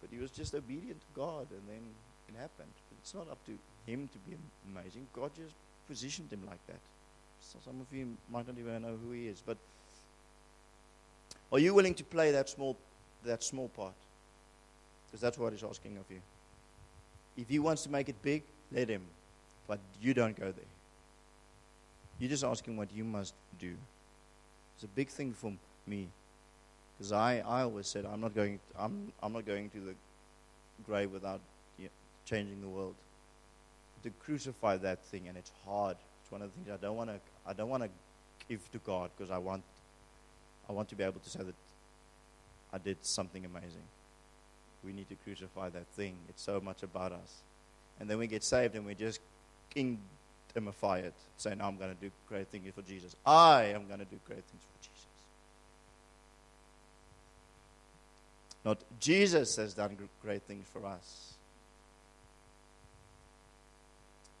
But 0.00 0.10
he 0.12 0.18
was 0.18 0.30
just 0.30 0.54
obedient 0.54 1.00
to 1.00 1.06
God, 1.14 1.46
and 1.50 1.62
then 1.68 1.82
it 2.28 2.34
happened. 2.40 2.72
But 2.88 2.98
It's 3.02 3.14
not 3.14 3.30
up 3.30 3.38
to 3.46 3.52
him 3.90 4.08
to 4.12 4.18
be 4.18 4.36
amazing. 4.72 5.06
God 5.12 5.30
just 5.34 5.54
positioned 5.88 6.32
him 6.32 6.42
like 6.46 6.64
that. 6.66 6.80
So 7.40 7.58
some 7.64 7.80
of 7.80 7.96
you 7.96 8.16
might 8.30 8.46
not 8.46 8.56
even 8.58 8.82
know 8.82 8.96
who 9.04 9.12
he 9.12 9.28
is, 9.28 9.42
but 9.44 9.56
are 11.52 11.58
you 11.58 11.74
willing 11.74 11.94
to 11.94 12.04
play 12.04 12.30
that 12.32 12.48
small, 12.48 12.76
that 13.24 13.42
small 13.42 13.68
part? 13.68 13.94
Because 15.06 15.20
that's 15.20 15.38
what 15.38 15.52
he's 15.52 15.64
asking 15.64 15.96
of 15.96 16.04
you. 16.10 16.20
If 17.36 17.48
he 17.48 17.58
wants 17.58 17.82
to 17.84 17.90
make 17.90 18.08
it 18.08 18.20
big, 18.22 18.42
let 18.70 18.88
him. 18.88 19.02
But 19.66 19.80
you 20.00 20.14
don't 20.14 20.38
go 20.38 20.52
there. 20.52 20.70
You're 22.18 22.30
just 22.30 22.44
asking 22.44 22.76
what 22.76 22.92
you 22.92 23.04
must 23.04 23.34
do. 23.58 23.74
It's 24.74 24.84
a 24.84 24.88
big 24.88 25.08
thing 25.08 25.32
for 25.32 25.52
me. 25.86 26.08
Because 27.00 27.12
I, 27.12 27.38
I 27.46 27.62
always 27.62 27.86
said 27.86 28.04
I'm 28.04 28.20
not 28.20 28.34
going 28.34 28.60
I'm 28.78 29.12
I'm 29.22 29.32
not 29.32 29.46
going 29.46 29.70
to 29.70 29.80
the 29.80 29.94
grave 30.84 31.10
without 31.10 31.40
you 31.78 31.86
know, 31.86 31.90
changing 32.26 32.60
the 32.60 32.68
world. 32.68 32.94
To 34.02 34.10
crucify 34.24 34.76
that 34.78 35.02
thing 35.04 35.28
and 35.28 35.36
it's 35.36 35.52
hard. 35.66 35.96
It's 36.22 36.30
one 36.30 36.42
of 36.42 36.50
the 36.50 36.54
things 36.64 36.78
I 36.78 36.84
don't 36.84 36.96
want 36.96 37.10
to 37.10 37.20
I 37.46 37.52
don't 37.54 37.68
want 37.68 37.82
to 37.82 37.90
give 38.48 38.70
to 38.72 38.78
God 38.78 39.10
because 39.16 39.30
I 39.30 39.38
want 39.38 39.62
I 40.68 40.72
want 40.72 40.88
to 40.90 40.94
be 40.94 41.04
able 41.04 41.20
to 41.20 41.30
say 41.30 41.40
that 41.40 41.54
I 42.72 42.78
did 42.78 42.98
something 43.02 43.44
amazing 43.44 43.82
we 44.84 44.92
need 44.92 45.08
to 45.08 45.16
crucify 45.16 45.68
that 45.70 45.86
thing. 45.88 46.16
It's 46.28 46.42
so 46.42 46.60
much 46.60 46.82
about 46.82 47.12
us. 47.12 47.42
And 47.98 48.08
then 48.08 48.18
we 48.18 48.26
get 48.26 48.42
saved 48.42 48.74
and 48.74 48.86
we 48.86 48.94
just 48.94 49.20
kingdomify 49.74 51.02
it. 51.02 51.14
saying, 51.36 51.60
I'm 51.60 51.76
going 51.76 51.94
to 51.94 52.00
do 52.00 52.10
great 52.28 52.48
things 52.48 52.72
for 52.74 52.82
Jesus. 52.82 53.14
I 53.26 53.64
am 53.64 53.86
going 53.86 54.00
to 54.00 54.06
do 54.06 54.18
great 54.26 54.44
things 54.44 54.62
for 54.62 54.82
Jesus. 54.82 54.89
Not 58.64 58.78
Jesus 58.98 59.56
has 59.56 59.74
done 59.74 59.96
great 60.22 60.42
things 60.42 60.66
for 60.70 60.84
us. 60.84 61.34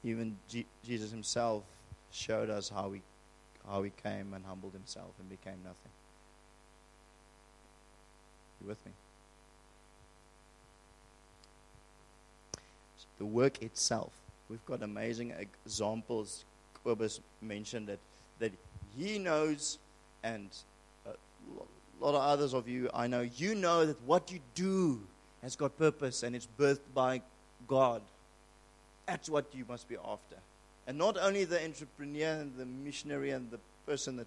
Even 0.04 0.36
G- 0.48 0.66
Jesus 0.84 1.10
himself 1.10 1.62
showed 2.10 2.50
us 2.50 2.68
how 2.68 2.92
he, 2.92 3.02
how 3.66 3.82
he 3.82 3.90
came 4.02 4.34
and 4.34 4.44
humbled 4.44 4.72
himself 4.72 5.12
and 5.18 5.28
became 5.28 5.58
nothing. 5.64 5.92
You 8.60 8.68
with 8.68 8.84
me? 8.84 8.92
the 13.20 13.26
work 13.26 13.62
itself. 13.62 14.12
We've 14.48 14.64
got 14.64 14.82
amazing 14.82 15.32
examples. 15.38 16.44
Kobus 16.84 17.20
mentioned 17.42 17.86
that, 17.88 17.98
that 18.40 18.52
he 18.96 19.18
knows, 19.18 19.78
and 20.24 20.48
a 22.00 22.04
lot 22.04 22.14
of 22.14 22.22
others 22.22 22.54
of 22.54 22.68
you 22.68 22.88
I 22.94 23.06
know, 23.06 23.20
you 23.36 23.54
know 23.54 23.86
that 23.86 24.00
what 24.02 24.30
you 24.30 24.40
do 24.54 25.00
has 25.42 25.56
got 25.56 25.76
purpose 25.78 26.22
and 26.22 26.34
it's 26.34 26.48
birthed 26.58 26.80
by 26.94 27.22
God. 27.68 28.02
That's 29.06 29.28
what 29.28 29.46
you 29.54 29.64
must 29.68 29.88
be 29.88 29.96
after. 29.96 30.36
And 30.86 30.98
not 30.98 31.16
only 31.20 31.44
the 31.44 31.62
entrepreneur 31.62 32.40
and 32.40 32.52
the 32.56 32.66
missionary 32.66 33.30
and 33.30 33.50
the 33.50 33.58
person 33.86 34.16
that, 34.16 34.26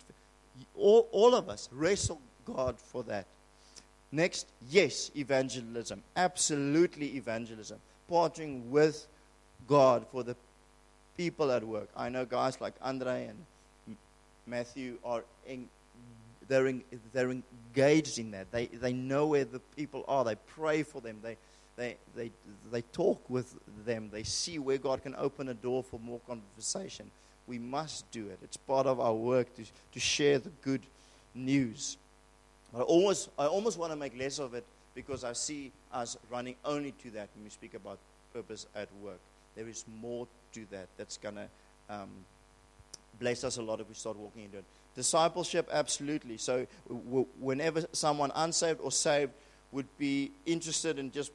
all, 0.76 1.08
all 1.12 1.36
of 1.36 1.50
us 1.50 1.70
wrestle 1.72 2.22
God 2.46 2.78
for 2.80 3.04
that. 3.04 3.26
Next, 4.12 4.46
yes, 4.70 5.10
evangelism. 5.16 6.04
Absolutely 6.16 7.16
evangelism 7.16 7.80
partnering 8.10 8.70
with 8.70 9.08
God 9.68 10.06
for 10.12 10.24
the 10.24 10.36
people 11.18 11.52
at 11.52 11.64
work. 11.64 11.90
I 11.96 12.10
know 12.10 12.26
guys 12.26 12.60
like 12.62 12.74
Andre 12.82 13.30
and 13.30 13.98
Matthew 14.46 14.98
are 15.04 15.24
in, 15.48 15.68
they're, 16.48 16.68
in, 16.68 16.84
they're 17.14 17.32
engaged 17.32 18.20
in 18.20 18.32
that. 18.32 18.52
They, 18.52 18.68
they 18.68 18.94
know 18.94 19.28
where 19.28 19.46
the 19.46 19.60
people 19.76 20.04
are. 20.08 20.24
They 20.24 20.36
pray 20.36 20.84
for 20.84 21.02
them. 21.02 21.20
They, 21.22 21.38
they, 21.76 21.98
they, 22.16 22.32
they 22.72 22.82
talk 22.82 23.30
with 23.30 23.56
them. 23.86 24.10
They 24.12 24.24
see 24.24 24.60
where 24.60 24.78
God 24.78 25.04
can 25.04 25.16
open 25.16 25.50
a 25.50 25.54
door 25.54 25.84
for 25.84 26.00
more 26.00 26.20
conversation. 26.28 27.10
We 27.48 27.60
must 27.60 28.10
do 28.12 28.28
it. 28.28 28.40
It's 28.44 28.58
part 28.58 28.88
of 28.88 29.00
our 29.00 29.14
work 29.14 29.54
to, 29.56 29.64
to 29.94 30.00
share 30.00 30.40
the 30.40 30.52
good 30.62 30.82
news. 31.36 31.98
I 32.76 32.82
almost, 32.82 33.30
I 33.38 33.46
almost 33.46 33.78
want 33.78 33.92
to 33.92 33.96
make 33.96 34.18
less 34.18 34.40
of 34.40 34.54
it 34.54 34.66
because 34.96 35.24
I 35.24 35.34
see 35.34 35.72
us 35.92 36.18
running 36.30 36.56
only 36.66 36.92
to 37.04 37.12
that 37.12 37.30
when 37.36 37.44
we 37.44 37.50
speak 37.50 37.74
about 37.74 37.98
purpose 38.34 38.66
at 38.76 38.88
work. 39.02 39.20
There 39.56 39.68
is 39.68 39.86
more 40.02 40.28
to 40.54 40.66
that 40.72 40.88
that's 40.98 41.18
going 41.18 41.36
to 41.36 41.48
um, 41.90 42.10
bless 43.20 43.44
us 43.44 43.58
a 43.58 43.62
lot 43.62 43.80
if 43.80 43.88
we 43.88 43.96
start 43.96 44.18
walking 44.18 44.46
into 44.46 44.58
it. 44.58 44.66
Discipleship, 44.96 45.70
absolutely. 45.72 46.38
So, 46.38 46.68
w- 46.88 47.28
whenever 47.40 47.86
someone 47.94 48.32
unsaved 48.36 48.80
or 48.82 48.92
saved 48.92 49.32
would 49.72 49.88
be 49.98 50.32
interested 50.46 51.00
in 51.00 51.12
just 51.12 51.32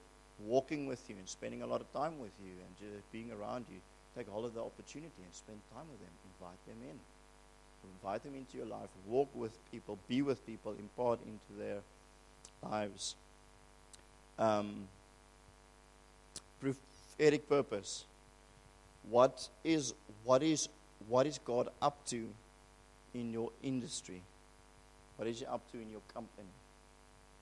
walking 0.46 0.86
with 0.86 1.02
you 1.08 1.16
and 1.18 1.28
spending 1.28 1.62
a 1.62 1.66
lot 1.66 1.80
of 1.80 1.92
time 1.92 2.20
with 2.20 2.30
you 2.44 2.52
and 2.52 2.92
just 2.92 3.10
being 3.10 3.32
around 3.32 3.66
you, 3.70 3.78
take 4.16 4.28
hold 4.28 4.44
of 4.44 4.54
the 4.54 4.60
opportunity 4.60 5.22
and 5.24 5.34
spend 5.34 5.58
time 5.74 5.86
with 5.90 6.00
them, 6.00 6.10
invite 6.40 6.66
them 6.66 6.76
in. 6.88 6.98
invite 8.02 8.22
them 8.22 8.34
into 8.34 8.56
your 8.56 8.66
life, 8.66 8.88
walk 9.06 9.28
with 9.34 9.56
people, 9.70 9.98
be 10.08 10.22
with 10.22 10.44
people, 10.46 10.74
impart 10.78 11.18
into 11.22 11.58
their 11.58 11.78
lives. 12.62 13.16
Um, 14.38 14.88
prophetic 16.60 17.48
purpose. 17.48 18.04
What 19.10 19.48
is 19.64 19.94
what 20.24 20.42
is 20.42 20.68
what 21.08 21.26
is 21.26 21.38
God 21.38 21.68
up 21.80 22.04
to 22.06 22.28
in 23.18 23.32
your 23.32 23.50
industry? 23.62 24.22
What 25.16 25.28
is 25.28 25.40
He 25.40 25.46
up 25.46 25.70
to 25.72 25.80
in 25.80 25.90
your 25.90 26.02
company? 26.12 26.48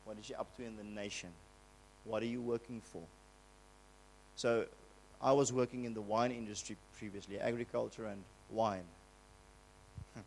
What 0.04 0.18
is 0.18 0.26
He 0.26 0.34
up 0.34 0.54
to 0.56 0.64
in 0.64 0.76
the 0.76 0.84
nation? 0.84 1.30
What 2.04 2.22
are 2.22 2.26
you 2.26 2.40
working 2.40 2.80
for? 2.80 3.02
So, 4.36 4.66
I 5.20 5.32
was 5.32 5.52
working 5.52 5.84
in 5.84 5.94
the 5.94 6.00
wine 6.00 6.30
industry 6.30 6.76
previously, 6.98 7.38
agriculture 7.40 8.06
and 8.06 8.22
wine. 8.50 8.84
Hmm. 10.14 10.20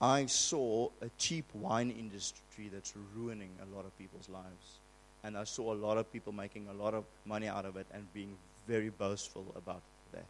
I 0.00 0.26
saw 0.26 0.90
a 1.00 1.08
cheap 1.18 1.46
wine 1.54 1.90
industry 1.90 2.68
that's 2.72 2.94
ruining 3.16 3.50
a 3.62 3.76
lot 3.76 3.84
of 3.84 3.96
people's 3.96 4.28
lives. 4.28 4.78
And 5.22 5.36
I 5.36 5.44
saw 5.44 5.72
a 5.72 5.76
lot 5.76 5.98
of 5.98 6.10
people 6.12 6.32
making 6.32 6.66
a 6.68 6.72
lot 6.72 6.94
of 6.94 7.04
money 7.26 7.46
out 7.46 7.64
of 7.64 7.76
it 7.76 7.86
and 7.92 8.12
being 8.12 8.36
very 8.66 8.88
boastful 8.88 9.44
about 9.56 9.82
that. 10.12 10.26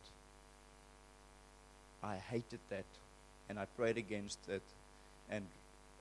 I 2.03 2.17
hated 2.17 2.61
that 2.71 2.85
and 3.49 3.59
I 3.59 3.67
prayed 3.77 3.99
against 3.99 4.39
it. 4.49 4.63
And 5.31 5.45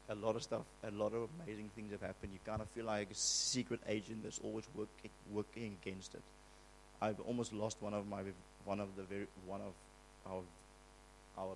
a 0.10 0.16
lot 0.16 0.36
of 0.36 0.44
stuff, 0.44 0.64
a 0.84 0.92
lot 0.92 1.14
of 1.14 1.30
amazing 1.44 1.70
things 1.76 1.92
have 1.92 2.02
happened. 2.02 2.34
You 2.34 2.40
kind 2.46 2.62
of 2.62 2.68
feel 2.70 2.86
like 2.86 3.12
a 3.12 3.16
secret 3.16 3.80
agent 3.88 4.24
that's 4.24 4.40
always 4.40 4.66
working, 4.76 5.12
working 5.32 5.76
against 5.82 6.16
it. 6.16 6.22
I've 7.02 7.20
almost 7.22 7.54
lost 7.54 7.78
one 7.80 7.94
of 7.94 8.08
my, 8.08 8.22
one 8.66 8.80
of 8.80 8.90
the 8.98 9.04
very, 9.04 9.28
one 9.46 9.62
of 9.62 9.74
our, 10.32 10.42
our 11.38 11.56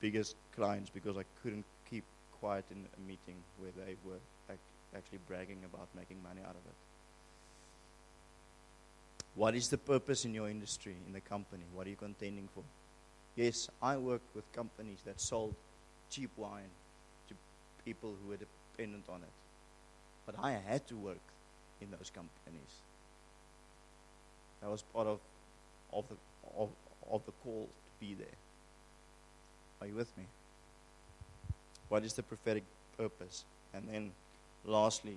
biggest 0.00 0.36
clients 0.54 0.90
because 0.90 1.16
I 1.16 1.24
couldn't 1.42 1.64
keep 1.90 2.04
quiet 2.40 2.64
in 2.70 2.76
a 2.76 3.00
meeting 3.08 3.36
where 3.58 3.70
they 3.84 3.94
were 4.04 4.18
actually 4.96 5.18
bragging 5.26 5.58
about 5.72 5.88
making 5.96 6.22
money 6.22 6.40
out 6.42 6.50
of 6.50 6.56
it. 6.56 6.76
What 9.34 9.56
is 9.56 9.68
the 9.68 9.78
purpose 9.78 10.24
in 10.24 10.34
your 10.34 10.48
industry, 10.48 10.94
in 11.06 11.12
the 11.12 11.20
company? 11.20 11.64
What 11.74 11.86
are 11.86 11.90
you 11.90 11.96
contending 11.96 12.48
for? 12.54 12.62
Yes, 13.36 13.68
I 13.82 13.96
worked 13.96 14.34
with 14.34 14.50
companies 14.52 14.98
that 15.04 15.20
sold 15.20 15.54
cheap 16.10 16.30
wine 16.36 16.70
to 17.28 17.34
people 17.84 18.14
who 18.22 18.30
were 18.30 18.36
dependent 18.36 19.04
on 19.08 19.16
it. 19.16 19.32
But 20.26 20.36
I 20.40 20.52
had 20.52 20.86
to 20.88 20.96
work 20.96 21.18
in 21.80 21.90
those 21.90 22.10
companies. 22.14 22.70
That 24.62 24.70
was 24.70 24.82
part 24.82 25.06
of, 25.06 25.18
of, 25.92 26.04
the, 26.08 26.16
of, 26.56 26.70
of 27.10 27.26
the 27.26 27.32
call 27.42 27.68
to 27.68 28.06
be 28.06 28.14
there. 28.14 28.26
Are 29.80 29.86
you 29.86 29.94
with 29.94 30.16
me? 30.16 30.24
What 31.88 32.04
is 32.04 32.14
the 32.14 32.22
prophetic 32.22 32.64
purpose? 32.96 33.44
And 33.74 33.88
then, 33.90 34.12
lastly, 34.64 35.16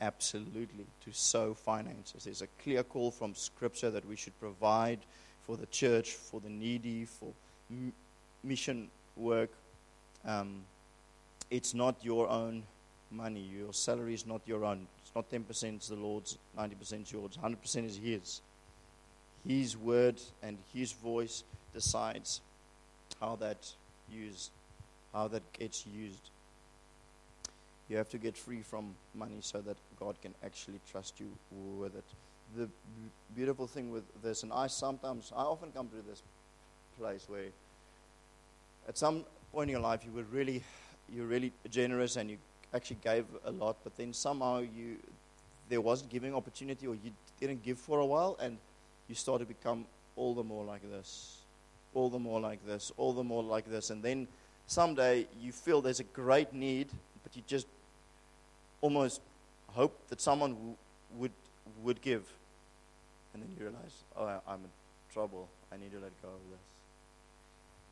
absolutely 0.00 0.84
to 1.04 1.12
sow 1.12 1.54
finances. 1.54 2.24
There's 2.24 2.42
a 2.42 2.48
clear 2.62 2.82
call 2.82 3.12
from 3.12 3.34
Scripture 3.34 3.90
that 3.90 4.06
we 4.06 4.16
should 4.16 4.38
provide 4.40 4.98
for 5.46 5.56
the 5.56 5.66
church, 5.66 6.10
for 6.10 6.40
the 6.40 6.50
needy, 6.50 7.04
for 7.04 7.32
mission 8.42 8.88
work. 9.16 9.50
Um, 10.24 10.62
it's 11.50 11.74
not 11.74 11.96
your 12.02 12.28
own 12.28 12.62
money. 13.10 13.40
Your 13.40 13.72
salary 13.72 14.14
is 14.14 14.26
not 14.26 14.40
your 14.46 14.64
own. 14.64 14.86
It's 15.02 15.14
not 15.14 15.30
10% 15.30 15.76
it's 15.76 15.88
the 15.88 15.96
Lord's, 15.96 16.38
90% 16.58 17.02
is 17.02 17.12
yours, 17.12 17.38
100% 17.42 17.84
is 17.84 17.96
His. 17.96 18.40
His 19.46 19.76
word 19.76 20.20
and 20.42 20.56
His 20.72 20.92
voice 20.92 21.44
decides 21.74 22.40
how 23.20 23.36
that 23.36 23.72
used, 24.10 24.50
how 25.12 25.28
that 25.28 25.42
gets 25.52 25.86
used. 25.86 26.30
You 27.88 27.96
have 27.98 28.08
to 28.10 28.18
get 28.18 28.36
free 28.36 28.62
from 28.62 28.94
money 29.14 29.38
so 29.40 29.60
that 29.60 29.76
God 30.00 30.16
can 30.22 30.34
actually 30.44 30.80
trust 30.90 31.20
you 31.20 31.30
with 31.78 31.94
it. 31.94 32.04
The 32.56 32.68
beautiful 33.34 33.66
thing 33.66 33.90
with 33.90 34.04
this, 34.22 34.42
and 34.42 34.52
I 34.52 34.68
sometimes, 34.68 35.32
I 35.36 35.42
often 35.42 35.72
come 35.72 35.88
to 35.88 36.08
this 36.08 36.22
place 36.98 37.24
where 37.28 37.48
at 38.88 38.98
some 38.98 39.24
point 39.52 39.68
in 39.68 39.72
your 39.72 39.80
life 39.80 40.00
you 40.04 40.12
were 40.12 40.24
really, 40.30 40.62
you're 41.12 41.26
really 41.26 41.52
generous 41.70 42.16
and 42.16 42.30
you 42.30 42.38
actually 42.74 42.98
gave 43.02 43.24
a 43.44 43.50
lot, 43.50 43.76
but 43.84 43.96
then 43.96 44.12
somehow 44.12 44.58
you, 44.58 44.96
there 45.68 45.80
wasn't 45.80 46.10
giving 46.10 46.34
opportunity 46.34 46.86
or 46.86 46.94
you 46.94 47.10
didn't 47.40 47.62
give 47.62 47.78
for 47.78 48.00
a 48.00 48.06
while 48.06 48.36
and 48.40 48.56
you 49.08 49.14
start 49.14 49.40
to 49.40 49.46
become 49.46 49.84
all 50.16 50.34
the 50.34 50.42
more 50.42 50.64
like 50.64 50.82
this, 50.90 51.38
all 51.94 52.08
the 52.08 52.18
more 52.18 52.40
like 52.40 52.64
this, 52.66 52.92
all 52.96 53.12
the 53.12 53.24
more 53.24 53.42
like 53.42 53.70
this. 53.70 53.90
And 53.90 54.02
then 54.02 54.26
someday 54.66 55.26
you 55.40 55.52
feel 55.52 55.80
there's 55.80 56.00
a 56.00 56.04
great 56.04 56.52
need, 56.52 56.88
but 57.22 57.36
you 57.36 57.42
just 57.46 57.66
almost 58.80 59.20
hope 59.68 59.96
that 60.08 60.20
someone 60.20 60.54
w- 60.54 60.76
would, 61.18 61.32
would 61.82 62.00
give. 62.00 62.24
And 63.34 63.42
then 63.42 63.50
you 63.58 63.64
realize, 63.64 64.04
oh, 64.16 64.26
I'm 64.46 64.60
in 64.60 64.70
trouble. 65.12 65.48
I 65.72 65.76
need 65.76 65.92
to 65.92 65.98
let 65.98 66.12
go 66.22 66.28
of 66.28 66.50
this. 66.50 66.71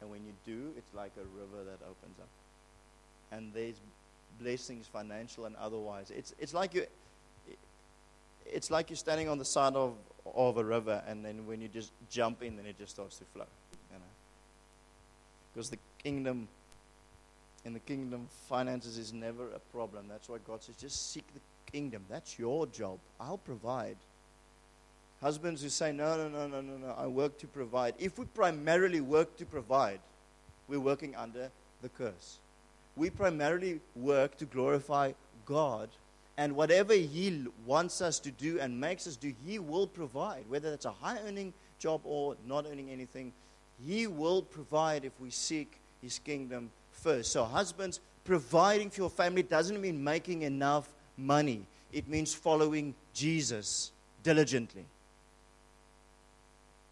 And 0.00 0.10
when 0.10 0.20
you 0.24 0.32
do, 0.46 0.72
it's 0.76 0.94
like 0.94 1.12
a 1.16 1.24
river 1.38 1.64
that 1.64 1.84
opens 1.84 2.18
up. 2.18 2.28
And 3.32 3.52
there's 3.54 3.76
blessings, 4.40 4.86
financial 4.86 5.44
and 5.44 5.56
otherwise. 5.56 6.10
It's, 6.10 6.34
it's 6.38 6.54
like 6.54 6.74
you 6.74 6.86
it's 8.52 8.70
like 8.70 8.90
you're 8.90 8.96
standing 8.96 9.28
on 9.28 9.38
the 9.38 9.44
side 9.44 9.74
of, 9.74 9.94
of 10.34 10.56
a 10.56 10.64
river, 10.64 11.02
and 11.06 11.24
then 11.24 11.46
when 11.46 11.60
you 11.60 11.68
just 11.68 11.92
jump 12.10 12.42
in, 12.42 12.56
then 12.56 12.66
it 12.66 12.78
just 12.78 12.92
starts 12.92 13.18
to 13.18 13.24
flow. 13.26 13.46
You 13.92 13.98
know, 13.98 14.04
because 15.52 15.70
the 15.70 15.78
kingdom, 16.02 16.48
in 17.64 17.72
the 17.72 17.80
kingdom, 17.80 18.26
finances 18.48 18.98
is 18.98 19.12
never 19.12 19.44
a 19.52 19.58
problem. 19.72 20.06
That's 20.08 20.28
why 20.28 20.38
God 20.46 20.62
says, 20.62 20.76
just 20.76 21.12
seek 21.12 21.24
the 21.34 21.40
kingdom. 21.70 22.04
That's 22.08 22.38
your 22.38 22.66
job. 22.66 22.98
I'll 23.20 23.38
provide. 23.38 23.96
Husbands 25.22 25.62
who 25.62 25.68
say, 25.68 25.92
no, 25.92 26.16
no, 26.16 26.28
no, 26.28 26.48
no, 26.48 26.60
no, 26.62 26.76
no, 26.78 26.94
I 26.96 27.06
work 27.06 27.36
to 27.38 27.46
provide. 27.46 27.94
If 27.98 28.18
we 28.18 28.24
primarily 28.24 29.02
work 29.02 29.36
to 29.36 29.44
provide, 29.44 30.00
we're 30.66 30.80
working 30.80 31.14
under 31.14 31.50
the 31.82 31.90
curse. 31.90 32.38
We 32.96 33.10
primarily 33.10 33.80
work 33.94 34.38
to 34.38 34.46
glorify 34.46 35.12
God, 35.44 35.90
and 36.38 36.56
whatever 36.56 36.94
He 36.94 37.46
wants 37.66 38.00
us 38.00 38.18
to 38.20 38.30
do 38.30 38.60
and 38.60 38.80
makes 38.80 39.06
us 39.06 39.16
do, 39.16 39.34
He 39.46 39.58
will 39.58 39.86
provide. 39.86 40.44
Whether 40.48 40.72
it's 40.72 40.86
a 40.86 40.90
high 40.90 41.18
earning 41.26 41.52
job 41.78 42.00
or 42.04 42.36
not 42.46 42.64
earning 42.70 42.88
anything, 42.90 43.32
He 43.86 44.06
will 44.06 44.40
provide 44.40 45.04
if 45.04 45.12
we 45.20 45.28
seek 45.30 45.78
His 46.00 46.18
kingdom 46.18 46.70
first. 46.92 47.32
So, 47.32 47.44
husbands, 47.44 48.00
providing 48.24 48.88
for 48.88 49.02
your 49.02 49.10
family 49.10 49.42
doesn't 49.42 49.80
mean 49.80 50.02
making 50.02 50.42
enough 50.42 50.88
money, 51.18 51.66
it 51.92 52.08
means 52.08 52.32
following 52.32 52.94
Jesus 53.12 53.92
diligently. 54.22 54.86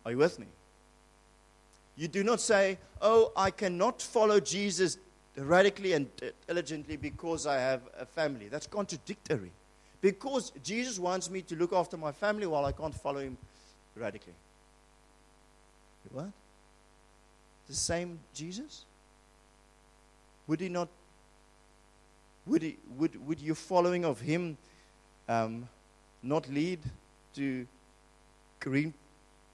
Are 0.04 0.12
you 0.12 0.18
with 0.18 0.38
me? 0.38 0.46
You 1.96 2.08
do 2.08 2.22
not 2.22 2.40
say, 2.40 2.78
Oh, 3.00 3.32
I 3.36 3.50
cannot 3.50 4.00
follow 4.00 4.40
Jesus 4.40 4.98
radically 5.36 5.92
and 5.92 6.08
diligently 6.46 6.96
because 6.96 7.46
I 7.46 7.58
have 7.58 7.82
a 7.98 8.06
family. 8.06 8.48
That's 8.48 8.66
contradictory. 8.66 9.52
Because 10.00 10.52
Jesus 10.62 10.98
wants 10.98 11.28
me 11.28 11.42
to 11.42 11.56
look 11.56 11.72
after 11.72 11.96
my 11.96 12.12
family 12.12 12.46
while 12.46 12.64
I 12.64 12.72
can't 12.72 12.94
follow 12.94 13.20
him 13.20 13.36
radically. 13.96 14.34
What? 16.12 16.30
The 17.66 17.74
same 17.74 18.18
Jesus? 18.32 18.84
Would 20.46 20.60
he 20.60 20.68
not? 20.68 20.88
Would, 22.46 22.62
he, 22.62 22.78
would, 22.96 23.26
would 23.26 23.40
your 23.40 23.56
following 23.56 24.04
of 24.04 24.20
him 24.20 24.56
um, 25.28 25.68
not 26.22 26.48
lead 26.48 26.78
to 27.34 27.66
green 28.58 28.94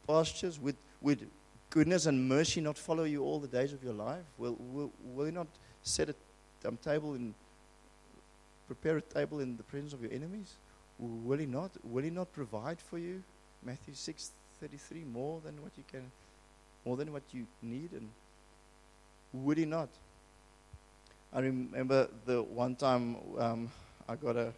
pastures? 0.07 0.59
Would, 0.61 0.77
would 1.01 1.29
goodness 1.71 2.07
and 2.07 2.29
mercy 2.29 2.61
not 2.61 2.79
follow 2.79 3.05
you 3.05 3.23
all 3.23 3.41
the 3.41 3.49
days 3.49 3.73
of 3.73 3.83
your 3.83 3.95
life? 3.95 4.25
Will, 4.39 4.57
will, 4.59 4.91
will 5.15 5.27
you 5.27 5.33
not 5.33 5.47
set 5.83 6.09
a 6.09 6.15
um, 6.67 6.79
table 6.79 7.15
in, 7.15 7.35
prepare 8.67 8.97
a 8.97 9.03
table 9.03 9.41
in 9.41 9.57
the 9.57 9.63
presence 9.63 9.93
of 9.93 10.03
your 10.03 10.13
enemies? 10.13 10.55
Will 10.99 11.39
he 11.39 11.47
not? 11.47 11.71
Will 11.83 12.05
he 12.05 12.11
not 12.11 12.33
provide 12.33 12.81
for 12.81 12.99
you? 12.99 13.23
Matthew 13.65 13.95
6 13.95 14.31
33, 14.61 15.05
more 15.13 15.41
than 15.45 15.61
what 15.63 15.73
you 15.77 15.85
can, 15.91 16.11
more 16.85 16.97
than 16.97 17.13
what 17.13 17.23
you 17.33 17.47
need, 17.61 17.91
and 17.93 18.09
would 19.33 19.59
he 19.59 19.65
not? 19.65 19.89
I 21.33 21.41
remember 21.41 22.09
the 22.25 22.43
one 22.43 22.77
time 22.77 23.17
um, 23.39 23.71
I 24.09 24.15
got 24.15 24.37
a 24.37 24.53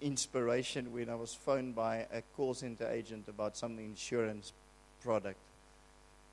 inspiration 0.00 0.92
when 0.92 1.10
I 1.10 1.14
was 1.14 1.34
phoned 1.34 1.74
by 1.74 2.06
a 2.12 2.22
call 2.36 2.54
center 2.54 2.88
agent 2.88 3.26
about 3.28 3.56
some 3.56 3.78
insurance 3.78 4.52
product. 5.02 5.38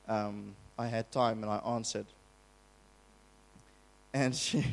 Um, 0.07 0.55
I 0.77 0.87
had 0.87 1.11
time 1.11 1.43
and 1.43 1.51
I 1.51 1.57
answered. 1.57 2.05
And 4.13 4.35
she, 4.43 4.63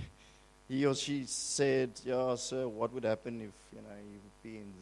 he 0.68 0.86
or 0.86 0.94
she 0.94 1.24
said, 1.26 1.90
"Yeah, 2.04 2.34
sir, 2.36 2.66
what 2.68 2.92
would 2.92 3.04
happen 3.04 3.40
if 3.40 3.54
you 3.72 3.82
know 3.82 3.96
you 3.96 4.18
would 4.22 4.42
be 4.42 4.56
in 4.58 4.72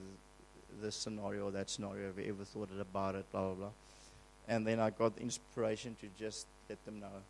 this 0.81 0.95
scenario 0.95 1.47
or 1.47 1.51
that 1.53 1.71
scenario? 1.71 2.07
Have 2.07 2.19
you 2.19 2.33
ever 2.33 2.45
thought 2.45 2.69
about 2.81 3.15
it? 3.15 3.31
Blah 3.33 3.43
blah 3.43 3.55
blah." 3.55 3.71
And 4.49 4.67
then 4.67 4.81
I 4.81 4.91
got 4.91 5.17
the 5.17 5.23
inspiration 5.23 5.97
to 6.01 6.09
just 6.19 6.47
let 6.69 6.85
them 6.85 7.01
know 7.01 7.23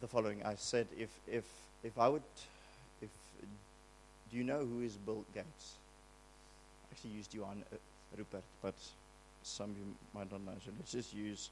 the 0.00 0.08
following. 0.08 0.42
I 0.44 0.54
said, 0.56 0.86
if, 0.98 1.10
if, 1.26 1.44
if 1.82 1.98
I 1.98 2.08
would, 2.08 2.22
if, 3.00 3.08
do 4.30 4.36
you 4.36 4.44
know 4.44 4.64
who 4.64 4.82
is 4.82 4.96
Bill 4.96 5.24
Gates? 5.34 5.74
I 6.84 6.94
actually 6.94 7.10
used 7.10 7.34
Johann 7.34 7.62
uh, 7.72 7.76
Rupert, 8.16 8.42
but 8.62 8.74
some 9.44 9.70
of 9.70 9.76
you 9.76 9.84
might 10.14 10.30
not 10.32 10.40
know. 10.44 10.52
So 10.64 10.72
let's 10.78 10.92
just 10.92 11.14
use 11.14 11.50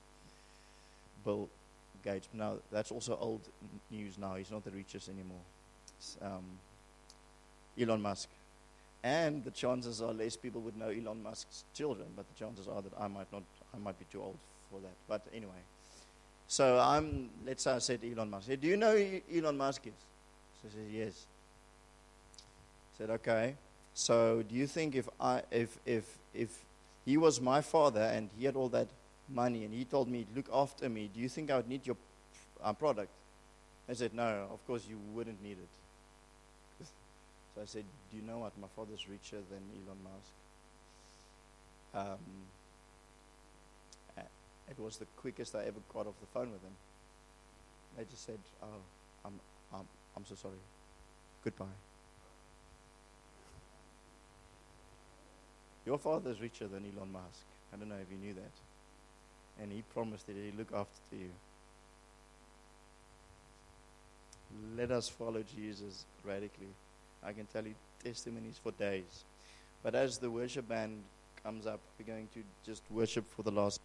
Bill 1.25 1.49
Gates. 2.03 2.29
Now, 2.33 2.57
that's 2.71 2.91
also 2.91 3.17
old 3.21 3.41
news 3.91 4.19
now. 4.19 4.35
He's 4.35 4.51
not 4.51 4.65
the 4.65 4.71
richest 4.71 5.09
anymore. 5.09 5.41
Um, 6.21 6.43
Elon 7.79 8.03
Musk. 8.03 8.29
And 9.05 9.45
the 9.45 9.51
chances 9.51 10.01
are 10.01 10.13
less 10.13 10.37
people 10.37 10.61
would 10.63 10.77
know 10.77 10.89
Elon 10.89 11.23
Musk's 11.23 11.65
children, 11.75 12.07
but 12.17 12.25
the 12.33 12.39
chances 12.39 12.69
are 12.69 12.81
that 12.83 12.93
I 12.99 13.09
might 13.09 13.33
not, 13.33 13.43
I 13.75 13.79
might 13.79 13.99
be 13.99 14.07
too 14.11 14.23
old 14.23 14.39
for 14.71 14.81
that. 14.81 14.95
But 15.09 15.27
anyway, 15.35 15.51
so 16.47 16.79
I'm, 16.79 17.31
let's 17.45 17.65
say 17.65 17.73
I 17.73 17.79
said 17.79 18.01
Elon 18.05 18.31
Musk. 18.31 18.47
Said, 18.47 18.61
Do 18.61 18.69
you 18.69 18.77
know 18.77 18.97
Elon 19.35 19.57
Musk 19.57 19.87
is? 19.87 19.93
So 20.63 20.69
he 20.69 20.75
said, 20.75 21.07
Yes. 21.07 21.27
I 22.39 22.99
said, 22.99 23.11
Okay. 23.11 23.55
So 23.95 24.43
do 24.49 24.55
you 24.55 24.67
think 24.67 24.95
if 24.95 25.09
I, 25.21 25.43
if, 25.51 25.77
if, 25.85 26.05
if 26.33 26.65
he 27.05 27.17
was 27.17 27.41
my 27.41 27.61
father 27.61 28.03
and 28.03 28.31
he 28.39 28.45
had 28.45 28.57
all 28.57 28.69
that 28.71 28.89
money 29.29 29.65
and 29.65 29.75
he 29.75 29.85
told 29.85 30.09
me, 30.09 30.27
look 30.35 30.49
after 30.53 30.89
me, 30.89 31.11
do 31.13 31.21
you 31.21 31.29
think 31.29 31.51
I 31.51 31.57
would 31.57 31.69
need 31.69 31.87
your 31.87 31.97
uh, 32.63 32.73
product? 32.73 33.11
I 33.89 33.95
said, 33.95 34.15
no, 34.15 34.49
of 34.53 34.65
course 34.67 34.87
you 34.89 34.99
wouldn't 35.13 35.43
need 35.43 35.59
it. 35.59 36.87
so 37.55 37.63
I 37.63 37.67
said, 37.67 37.85
do 38.11 38.17
you 38.17 38.23
know 38.23 38.39
what? 38.39 38.53
My 38.61 38.69
father's 38.77 39.09
richer 39.09 39.43
than 39.51 39.63
Elon 39.75 39.99
Musk. 40.05 40.33
Um, 41.95 42.19
it 44.71 44.81
was 44.81 44.97
the 44.97 45.07
quickest 45.17 45.55
I 45.55 45.65
ever 45.65 45.81
got 45.93 46.07
off 46.07 46.15
the 46.21 46.27
phone 46.33 46.51
with 46.53 46.63
him. 46.63 46.73
They 47.97 48.05
just 48.05 48.25
said, 48.25 48.39
oh, 48.63 48.67
I'm, 49.25 49.35
I'm, 49.75 49.87
I'm 50.17 50.25
so 50.25 50.35
sorry. 50.35 50.55
Goodbye. 51.45 51.92
Your 55.85 55.99
father's 55.99 56.41
richer 56.41 56.69
than 56.69 56.85
Elon 56.85 57.13
Musk. 57.13 57.45
I 57.73 57.77
don't 57.77 57.89
know 57.89 57.97
if 57.97 58.11
you 58.11 58.19
knew 58.19 58.35
that 58.35 58.53
and 59.61 59.73
he 59.73 59.83
promised 59.95 60.27
that 60.27 60.37
he'd 60.37 60.57
look 60.57 60.73
after 60.73 61.17
you. 61.17 61.31
Let 64.77 64.91
us 64.91 65.09
follow 65.09 65.43
Jesus 65.57 66.05
radically. 66.25 66.69
I 67.25 67.33
can 67.33 67.47
tell 67.47 67.65
you 67.65 67.75
testimonies 68.03 68.61
for 68.63 68.73
days. 68.73 69.25
But 69.83 69.95
as 69.95 70.19
the 70.19 70.31
worship 70.31 70.69
band 70.69 71.03
comes 71.43 71.67
up, 71.67 71.81
we're 71.99 72.07
going 72.07 72.29
to 72.35 72.43
just 72.65 72.83
worship 72.91 73.25
for 73.31 73.43
the 73.43 73.51
last. 73.51 73.81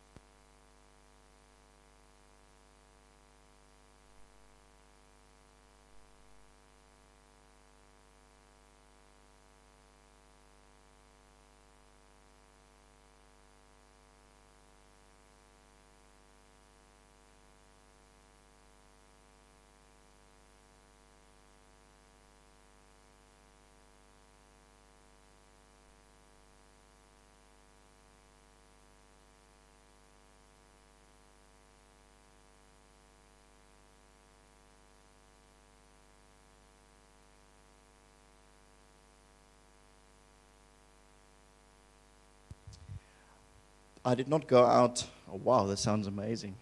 I 44.08 44.16
did 44.16 44.30
not 44.30 44.48
go 44.48 44.64
out. 44.64 45.06
Oh, 45.30 45.42
wow, 45.44 45.66
that 45.66 45.80
sounds 45.80 46.08
amazing. 46.08 46.56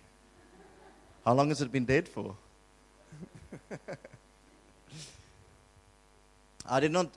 How 1.23 1.33
long 1.35 1.49
has 1.49 1.61
it 1.61 1.71
been 1.71 1.85
dead 1.85 2.07
for? 2.07 2.35
I 6.67 6.79
did 6.79 6.91
not 6.91 7.11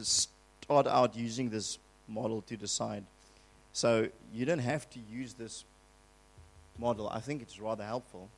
start 0.00 0.86
out 0.86 1.14
using 1.14 1.50
this 1.50 1.78
model 2.08 2.40
to 2.46 2.56
decide. 2.56 3.04
So 3.74 4.08
you 4.32 4.46
don't 4.46 4.58
have 4.58 4.88
to 4.88 5.00
use 5.12 5.34
this 5.34 5.66
model. 6.78 7.10
I 7.10 7.20
think 7.20 7.42
it's 7.42 7.60
rather 7.60 7.84
helpful, 7.84 8.30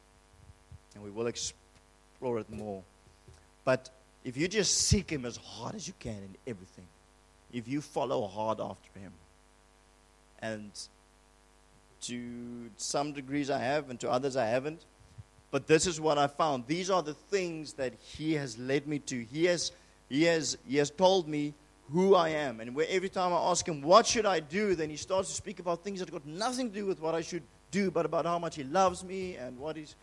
and 0.97 1.05
we 1.05 1.11
will 1.13 1.29
explore 1.29 2.41
it 2.41 2.51
more. 2.51 2.83
But 3.65 3.89
if 4.25 4.37
you 4.37 4.49
just 4.49 4.77
seek 4.79 5.11
Him 5.11 5.25
as 5.25 5.37
hard 5.37 5.77
as 5.77 5.87
you 5.87 5.95
can 6.01 6.17
in 6.17 6.37
everything, 6.49 6.89
if 7.53 7.69
you 7.69 7.81
follow 7.81 8.27
hard 8.27 8.61
after 8.61 8.99
Him, 8.99 9.13
and 10.43 10.73
to 12.03 12.71
some 12.77 13.13
degrees 13.13 13.51
I 13.51 13.59
have, 13.59 13.91
and 13.91 13.99
to 14.01 14.11
others 14.11 14.37
I 14.37 14.47
haven't. 14.47 14.85
But 15.51 15.67
this 15.67 15.87
is 15.87 16.01
what 16.01 16.17
I 16.19 16.27
found. 16.29 16.67
These 16.67 16.91
are 16.91 17.03
the 17.03 17.15
things 17.15 17.75
that 17.75 17.95
He 18.01 18.35
has 18.35 18.59
led 18.59 18.87
me 18.87 19.01
to. 19.01 19.25
He 19.25 19.47
has, 19.47 19.73
he 20.09 20.25
has, 20.25 20.57
he 20.67 20.77
has 20.77 20.91
told 20.91 21.29
me 21.29 21.55
who 21.93 22.15
I 22.15 22.31
am. 22.31 22.61
And 22.61 22.75
where 22.75 22.87
every 22.89 23.09
time 23.09 23.33
I 23.33 23.51
ask 23.51 23.67
Him, 23.67 23.83
What 23.83 24.07
should 24.07 24.27
I 24.27 24.41
do? 24.41 24.75
then 24.75 24.91
He 24.91 24.97
starts 24.97 25.29
to 25.31 25.35
speak 25.35 25.59
about 25.59 25.83
things 25.83 26.01
that 26.01 26.11
got 26.11 26.27
nothing 26.27 26.69
to 26.71 26.75
do 26.75 26.87
with 26.87 27.01
what 27.01 27.15
I 27.15 27.21
should 27.21 27.43
do, 27.71 27.91
but 27.91 28.07
about 28.07 28.27
how 28.27 28.39
much 28.39 28.57
He 28.57 28.65
loves 28.65 29.05
me 29.05 29.37
and 29.37 29.59
what 29.59 29.77
He's 29.77 29.95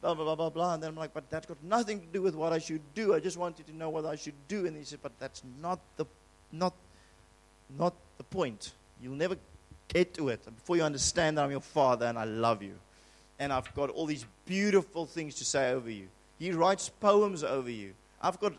blah, 0.00 0.14
blah, 0.14 0.24
blah, 0.24 0.34
blah, 0.34 0.50
blah. 0.50 0.74
And 0.74 0.82
then 0.82 0.90
I'm 0.90 0.96
like, 0.96 1.14
But 1.14 1.30
that's 1.30 1.46
got 1.46 1.62
nothing 1.62 2.00
to 2.00 2.06
do 2.06 2.22
with 2.22 2.34
what 2.34 2.52
I 2.52 2.58
should 2.58 2.82
do. 2.94 3.14
I 3.14 3.20
just 3.20 3.36
wanted 3.36 3.66
to 3.68 3.76
know 3.76 3.90
what 3.90 4.04
I 4.04 4.16
should 4.16 4.34
do. 4.48 4.66
And 4.66 4.76
He 4.76 4.84
said, 4.84 4.98
But 5.02 5.12
that's 5.18 5.42
not 5.60 5.78
the, 5.96 6.06
not, 6.52 6.74
not 7.78 7.94
the 8.18 8.24
point. 8.24 8.72
You'll 9.00 9.14
never 9.14 9.36
get 9.88 10.14
to 10.14 10.28
it. 10.28 10.44
Before 10.44 10.76
you 10.76 10.82
understand 10.82 11.38
that 11.38 11.44
I'm 11.44 11.50
your 11.50 11.60
father 11.60 12.06
and 12.06 12.18
I 12.18 12.24
love 12.24 12.62
you. 12.62 12.74
And 13.38 13.52
I've 13.52 13.72
got 13.74 13.90
all 13.90 14.06
these 14.06 14.24
beautiful 14.46 15.06
things 15.06 15.34
to 15.36 15.44
say 15.44 15.72
over 15.72 15.90
you. 15.90 16.08
He 16.38 16.52
writes 16.52 16.88
poems 16.88 17.44
over 17.44 17.70
you. 17.70 17.94
I've 18.20 18.40
got 18.40 18.54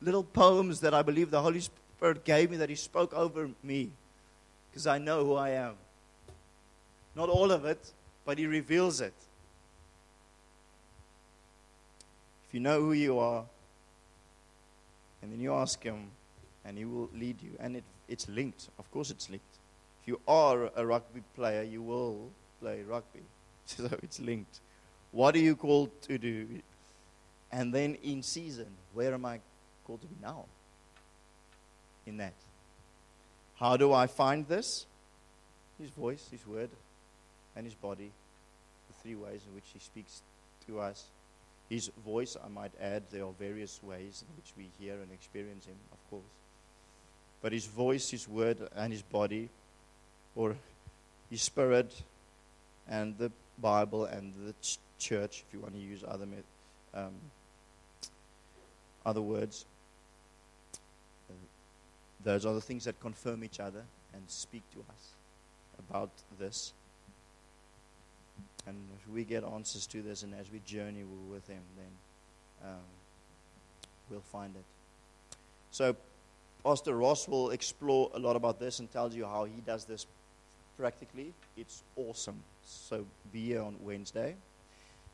little 0.00 0.24
poems 0.24 0.80
that 0.80 0.94
I 0.94 1.02
believe 1.02 1.30
the 1.30 1.42
Holy 1.42 1.60
Spirit 1.60 2.24
gave 2.24 2.50
me 2.50 2.56
that 2.58 2.68
He 2.68 2.74
spoke 2.74 3.14
over 3.14 3.50
me 3.62 3.90
because 4.70 4.86
I 4.86 4.98
know 4.98 5.24
who 5.24 5.34
I 5.34 5.50
am. 5.50 5.74
Not 7.14 7.28
all 7.28 7.50
of 7.50 7.64
it, 7.64 7.92
but 8.24 8.38
He 8.38 8.46
reveals 8.46 9.00
it. 9.00 9.14
If 12.48 12.54
you 12.54 12.60
know 12.60 12.80
who 12.80 12.92
you 12.92 13.18
are, 13.18 13.44
and 15.22 15.32
then 15.32 15.40
you 15.40 15.52
ask 15.52 15.82
Him, 15.82 16.10
and 16.64 16.78
He 16.78 16.84
will 16.84 17.10
lead 17.14 17.42
you. 17.42 17.50
And 17.58 17.76
it, 17.76 17.84
it's 18.08 18.28
linked. 18.28 18.68
Of 18.78 18.90
course, 18.90 19.10
it's 19.10 19.28
linked 19.28 19.47
you 20.08 20.18
are 20.26 20.70
a 20.74 20.86
rugby 20.86 21.22
player, 21.36 21.62
you 21.62 21.82
will 21.82 22.30
play 22.60 22.82
rugby. 22.82 23.20
So 23.66 23.84
it's 24.02 24.18
linked. 24.18 24.60
What 25.12 25.34
are 25.34 25.44
you 25.50 25.54
called 25.54 25.90
to 26.08 26.16
do? 26.16 26.46
And 27.52 27.74
then 27.74 27.98
in 28.02 28.22
season, 28.22 28.68
where 28.94 29.12
am 29.12 29.26
I 29.26 29.40
called 29.84 30.00
to 30.00 30.06
be 30.06 30.16
now? 30.22 30.46
In 32.06 32.16
that. 32.16 32.32
How 33.56 33.76
do 33.76 33.92
I 33.92 34.06
find 34.06 34.48
this? 34.48 34.86
His 35.78 35.90
voice, 35.90 36.26
His 36.30 36.46
word, 36.46 36.70
and 37.54 37.66
His 37.66 37.74
body. 37.74 38.10
The 38.88 38.94
three 39.02 39.16
ways 39.16 39.42
in 39.46 39.54
which 39.54 39.68
He 39.74 39.78
speaks 39.78 40.22
to 40.66 40.80
us. 40.80 41.04
His 41.68 41.90
voice, 42.02 42.34
I 42.42 42.48
might 42.48 42.72
add, 42.80 43.02
there 43.10 43.26
are 43.26 43.34
various 43.38 43.82
ways 43.82 44.24
in 44.26 44.34
which 44.36 44.54
we 44.56 44.70
hear 44.80 44.94
and 44.94 45.12
experience 45.12 45.66
Him, 45.66 45.76
of 45.92 45.98
course. 46.08 46.32
But 47.42 47.52
His 47.52 47.66
voice, 47.66 48.10
His 48.10 48.26
word, 48.26 48.66
and 48.74 48.90
His 48.90 49.02
body 49.02 49.50
or 50.38 50.56
His 51.30 51.42
Spirit 51.42 51.92
and 52.88 53.18
the 53.18 53.30
Bible 53.60 54.04
and 54.04 54.32
the 54.46 54.54
ch- 54.62 54.78
church, 54.98 55.44
if 55.46 55.52
you 55.52 55.60
want 55.60 55.74
to 55.74 55.80
use 55.80 56.04
other 56.06 56.26
um, 56.94 57.12
other 59.04 59.20
words. 59.20 59.66
Those 62.24 62.46
are 62.46 62.54
the 62.54 62.60
things 62.60 62.84
that 62.84 62.98
confirm 63.00 63.44
each 63.44 63.60
other 63.60 63.82
and 64.14 64.22
speak 64.28 64.62
to 64.72 64.80
us 64.90 65.14
about 65.78 66.10
this. 66.38 66.72
And 68.66 68.76
if 69.00 69.12
we 69.12 69.24
get 69.24 69.44
answers 69.44 69.86
to 69.88 70.02
this, 70.02 70.22
and 70.22 70.34
as 70.34 70.52
we 70.52 70.60
journey 70.66 71.04
with 71.30 71.46
Him, 71.48 71.62
then 71.76 72.70
um, 72.70 72.86
we'll 74.10 74.20
find 74.20 74.54
it. 74.54 74.64
So, 75.70 75.96
Pastor 76.64 76.96
Ross 76.96 77.28
will 77.28 77.50
explore 77.50 78.10
a 78.14 78.18
lot 78.18 78.36
about 78.36 78.58
this 78.58 78.78
and 78.78 78.90
tells 78.92 79.14
you 79.14 79.24
how 79.24 79.44
he 79.44 79.60
does 79.64 79.84
this 79.84 80.06
practically. 80.78 81.34
It's 81.56 81.82
awesome. 81.96 82.40
So 82.62 83.04
be 83.32 83.46
here 83.46 83.62
on 83.62 83.76
Wednesday, 83.82 84.36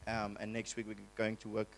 um, 0.07 0.37
and 0.39 0.53
next 0.53 0.77
week 0.77 0.87
we're 0.87 0.97
going 1.17 1.37
to 1.39 1.49
work 1.49 1.71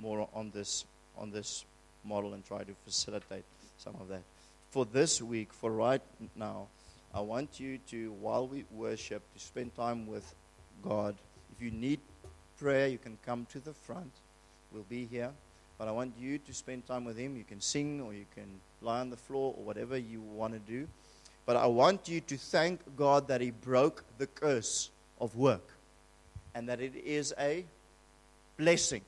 more 0.00 0.28
on 0.32 0.50
this 0.50 0.86
on 1.18 1.30
this 1.30 1.64
model 2.04 2.34
and 2.34 2.44
try 2.44 2.64
to 2.64 2.72
facilitate 2.84 3.44
some 3.76 3.94
of 4.00 4.08
that. 4.08 4.22
For 4.70 4.84
this 4.84 5.22
week, 5.22 5.52
for 5.52 5.70
right 5.70 6.02
now, 6.34 6.66
I 7.14 7.20
want 7.20 7.60
you 7.60 7.78
to, 7.90 8.12
while 8.20 8.46
we 8.46 8.64
worship, 8.70 9.22
to 9.34 9.40
spend 9.40 9.74
time 9.74 10.06
with 10.06 10.34
God. 10.82 11.14
If 11.56 11.64
you 11.64 11.70
need 11.70 12.00
prayer, 12.58 12.86
you 12.86 12.98
can 12.98 13.16
come 13.24 13.46
to 13.52 13.60
the 13.60 13.72
front. 13.72 14.12
We'll 14.72 14.84
be 14.88 15.06
here. 15.06 15.30
But 15.78 15.88
I 15.88 15.92
want 15.92 16.14
you 16.18 16.38
to 16.38 16.54
spend 16.54 16.86
time 16.86 17.04
with 17.04 17.16
Him. 17.16 17.36
You 17.36 17.44
can 17.44 17.60
sing 17.60 18.00
or 18.00 18.12
you 18.12 18.26
can 18.34 18.60
lie 18.82 19.00
on 19.00 19.10
the 19.10 19.16
floor 19.16 19.54
or 19.56 19.64
whatever 19.64 19.96
you 19.96 20.20
want 20.20 20.52
to 20.52 20.58
do. 20.58 20.86
But 21.46 21.56
I 21.56 21.66
want 21.66 22.08
you 22.08 22.20
to 22.22 22.36
thank 22.36 22.80
God 22.96 23.28
that 23.28 23.40
He 23.40 23.52
broke 23.52 24.04
the 24.18 24.26
curse 24.26 24.90
of 25.20 25.36
work 25.36 25.62
and 26.54 26.68
that 26.68 26.80
it 26.80 26.94
is 26.96 27.32
a 27.38 27.64
blessing. 28.56 29.02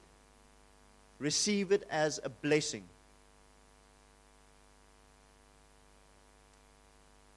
Receive 1.18 1.72
it 1.72 1.82
as 1.90 2.20
a 2.22 2.28
blessing. 2.28 2.84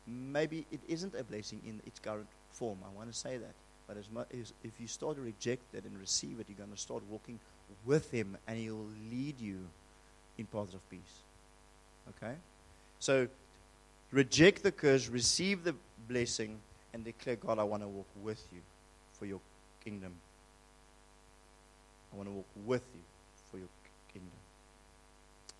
Maybe 0.05 0.65
it 0.71 0.81
isn't 0.87 1.15
a 1.15 1.23
blessing 1.23 1.61
in 1.65 1.81
its 1.85 1.99
current 1.99 2.27
form. 2.51 2.77
I 2.85 2.95
want 2.95 3.11
to 3.11 3.17
say 3.17 3.37
that. 3.37 3.53
But 3.87 3.97
as 3.97 4.09
much 4.13 4.27
as 4.39 4.53
if 4.63 4.71
you 4.79 4.87
start 4.87 5.15
to 5.15 5.21
reject 5.21 5.73
it 5.73 5.83
and 5.83 5.99
receive 5.99 6.39
it, 6.39 6.45
you're 6.47 6.57
going 6.57 6.71
to 6.71 6.77
start 6.77 7.01
walking 7.09 7.39
with 7.85 8.11
Him 8.11 8.37
and 8.47 8.57
He 8.57 8.69
will 8.69 8.87
lead 9.09 9.39
you 9.39 9.59
in 10.37 10.45
paths 10.45 10.75
of 10.75 10.87
peace. 10.89 11.23
Okay? 12.09 12.35
So 12.99 13.27
reject 14.11 14.63
the 14.63 14.71
curse, 14.71 15.07
receive 15.07 15.63
the 15.63 15.75
blessing, 16.07 16.59
and 16.93 17.03
declare, 17.03 17.35
God, 17.35 17.59
I 17.59 17.63
want 17.63 17.83
to 17.83 17.87
walk 17.87 18.07
with 18.21 18.45
you 18.51 18.59
for 19.13 19.25
your 19.25 19.39
kingdom. 19.83 20.13
I 22.11 22.17
want 22.17 22.27
to 22.27 22.33
walk 22.33 22.47
with 22.65 22.83
you 22.93 23.01
for 23.49 23.57
your 23.57 23.69
kingdom. 24.11 24.29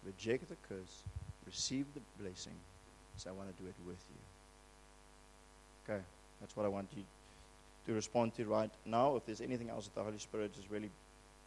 Reject 0.06 0.50
the 0.50 0.58
curse, 0.68 1.04
receive 1.46 1.86
the 1.94 2.02
blessing. 2.22 2.56
So 3.18 3.30
I 3.30 3.34
want 3.34 3.56
to 3.56 3.64
do 3.64 3.70
it 3.70 3.76
with 3.86 4.04
you. 4.10 5.94
Okay, 5.94 6.02
that's 6.40 6.56
what 6.56 6.66
I 6.66 6.70
want 6.70 6.90
you 6.96 7.04
to 7.88 7.94
respond 7.94 8.36
to 8.36 8.46
right 8.46 8.72
now. 8.86 9.16
If 9.16 9.26
there's 9.26 9.42
anything 9.42 9.70
else 9.70 9.86
that 9.86 9.96
the 9.96 10.04
Holy 10.04 10.18
Spirit 10.18 10.52
is 10.58 10.70
really 10.70 10.90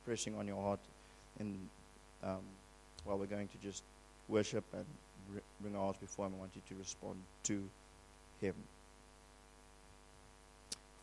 pressing 0.04 0.36
on 0.36 0.46
your 0.46 0.62
heart, 0.62 0.80
and 1.38 1.68
um, 2.22 2.40
while 3.04 3.18
we're 3.18 3.26
going 3.26 3.48
to 3.48 3.58
just 3.62 3.82
worship 4.28 4.64
and 4.72 4.84
bring 5.64 5.94
before 6.00 6.26
Him, 6.26 6.34
I 6.36 6.40
want 6.40 6.52
you 6.54 6.62
to 6.68 6.74
respond 6.78 7.16
to 7.44 7.62
Him. 8.40 8.54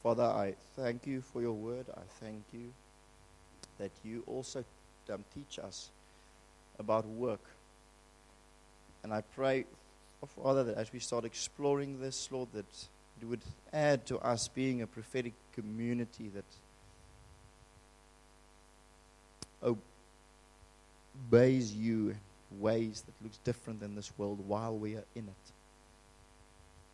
Father, 0.04 0.24
I 0.24 0.56
thank 0.76 1.08
you 1.08 1.22
for 1.22 1.42
your 1.42 1.54
word. 1.54 1.86
I 1.96 2.02
thank 2.20 2.44
you 2.54 2.72
that 3.80 3.92
you 4.04 4.24
also 4.28 4.64
um, 5.12 5.24
teach 5.34 5.60
us 5.60 5.90
about 6.80 7.06
work. 7.08 7.42
And 9.04 9.14
I 9.14 9.22
pray, 9.36 9.66
oh, 10.24 10.28
Father, 10.28 10.64
that 10.66 10.78
as 10.78 10.94
we 10.94 11.00
start 11.00 11.26
exploring 11.26 12.00
this, 12.00 12.30
Lord, 12.32 12.50
that 12.54 12.66
it 13.22 13.26
would 13.26 13.42
add 13.74 14.06
to 14.08 14.18
us 14.20 14.48
being 14.48 14.82
a 14.82 14.88
prophetic 14.88 15.34
community 15.54 16.32
that 19.64 19.76
obeys 21.32 21.74
you 21.74 22.16
ways 22.60 23.04
that 23.06 23.14
looks 23.24 23.38
different 23.44 23.80
than 23.80 23.96
this 23.96 24.12
world 24.18 24.40
while 24.48 24.78
we 24.78 24.96
are 24.96 25.06
in 25.16 25.28
it. 25.28 25.52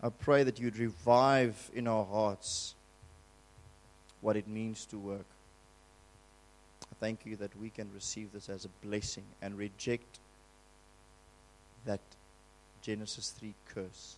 I 0.01 0.10
pray 0.10 0.43
that 0.43 0.60
you'd 0.60 0.78
revive 0.78 1.72
in 1.74 1.88
our 1.88 2.05
hearts 2.05 2.76
what 4.22 4.38
it 4.38 4.47
means 4.47 4.86
to 4.88 4.97
work. 4.97 5.26
I 6.84 6.95
thank 6.99 7.26
you 7.26 7.36
that 7.38 7.58
we 7.60 7.70
can 7.70 7.89
receive 7.93 8.32
this 8.32 8.49
as 8.49 8.66
a 8.66 8.86
blessing 8.86 9.24
and 9.41 9.58
reject 9.58 10.20
that 11.86 12.01
Genesis 12.82 13.32
3 13.32 13.53
curse. 13.74 14.18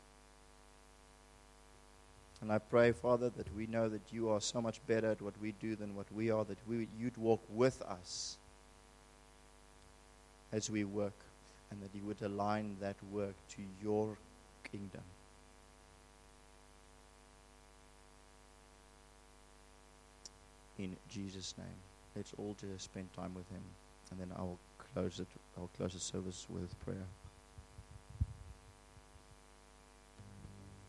And 2.41 2.51
I 2.51 2.57
pray, 2.57 2.91
Father, 2.91 3.29
that 3.29 3.53
we 3.55 3.67
know 3.67 3.89
that 3.89 4.01
you 4.11 4.29
are 4.29 4.39
so 4.39 4.61
much 4.61 4.79
better 4.87 5.11
at 5.11 5.21
what 5.21 5.33
we 5.41 5.53
do 5.53 5.75
than 5.75 5.95
what 5.95 6.11
we 6.13 6.31
are, 6.31 6.45
that 6.45 6.57
we, 6.67 6.87
you'd 6.97 7.17
walk 7.17 7.41
with 7.49 7.81
us 7.81 8.37
as 10.51 10.69
we 10.69 10.83
work, 10.83 11.13
and 11.72 11.82
that 11.82 11.89
you 11.93 12.01
would 12.05 12.22
align 12.22 12.76
that 12.82 12.95
work 13.11 13.36
to 13.49 13.61
your 13.82 14.17
kingdom. 14.72 15.03
In 20.78 20.95
Jesus' 21.09 21.53
name, 21.57 21.67
let's 22.15 22.34
all 22.38 22.55
just 22.59 22.86
spend 22.86 23.13
time 23.13 23.34
with 23.36 23.49
Him, 23.49 23.61
and 24.11 24.20
then 24.20 24.32
I'll 24.38 24.57
close 24.93 25.20
it. 25.20 25.28
I'll 25.57 25.70
close 25.78 25.93
the 25.93 25.99
service 25.99 26.47
with 26.49 26.80
prayer. 26.86 27.05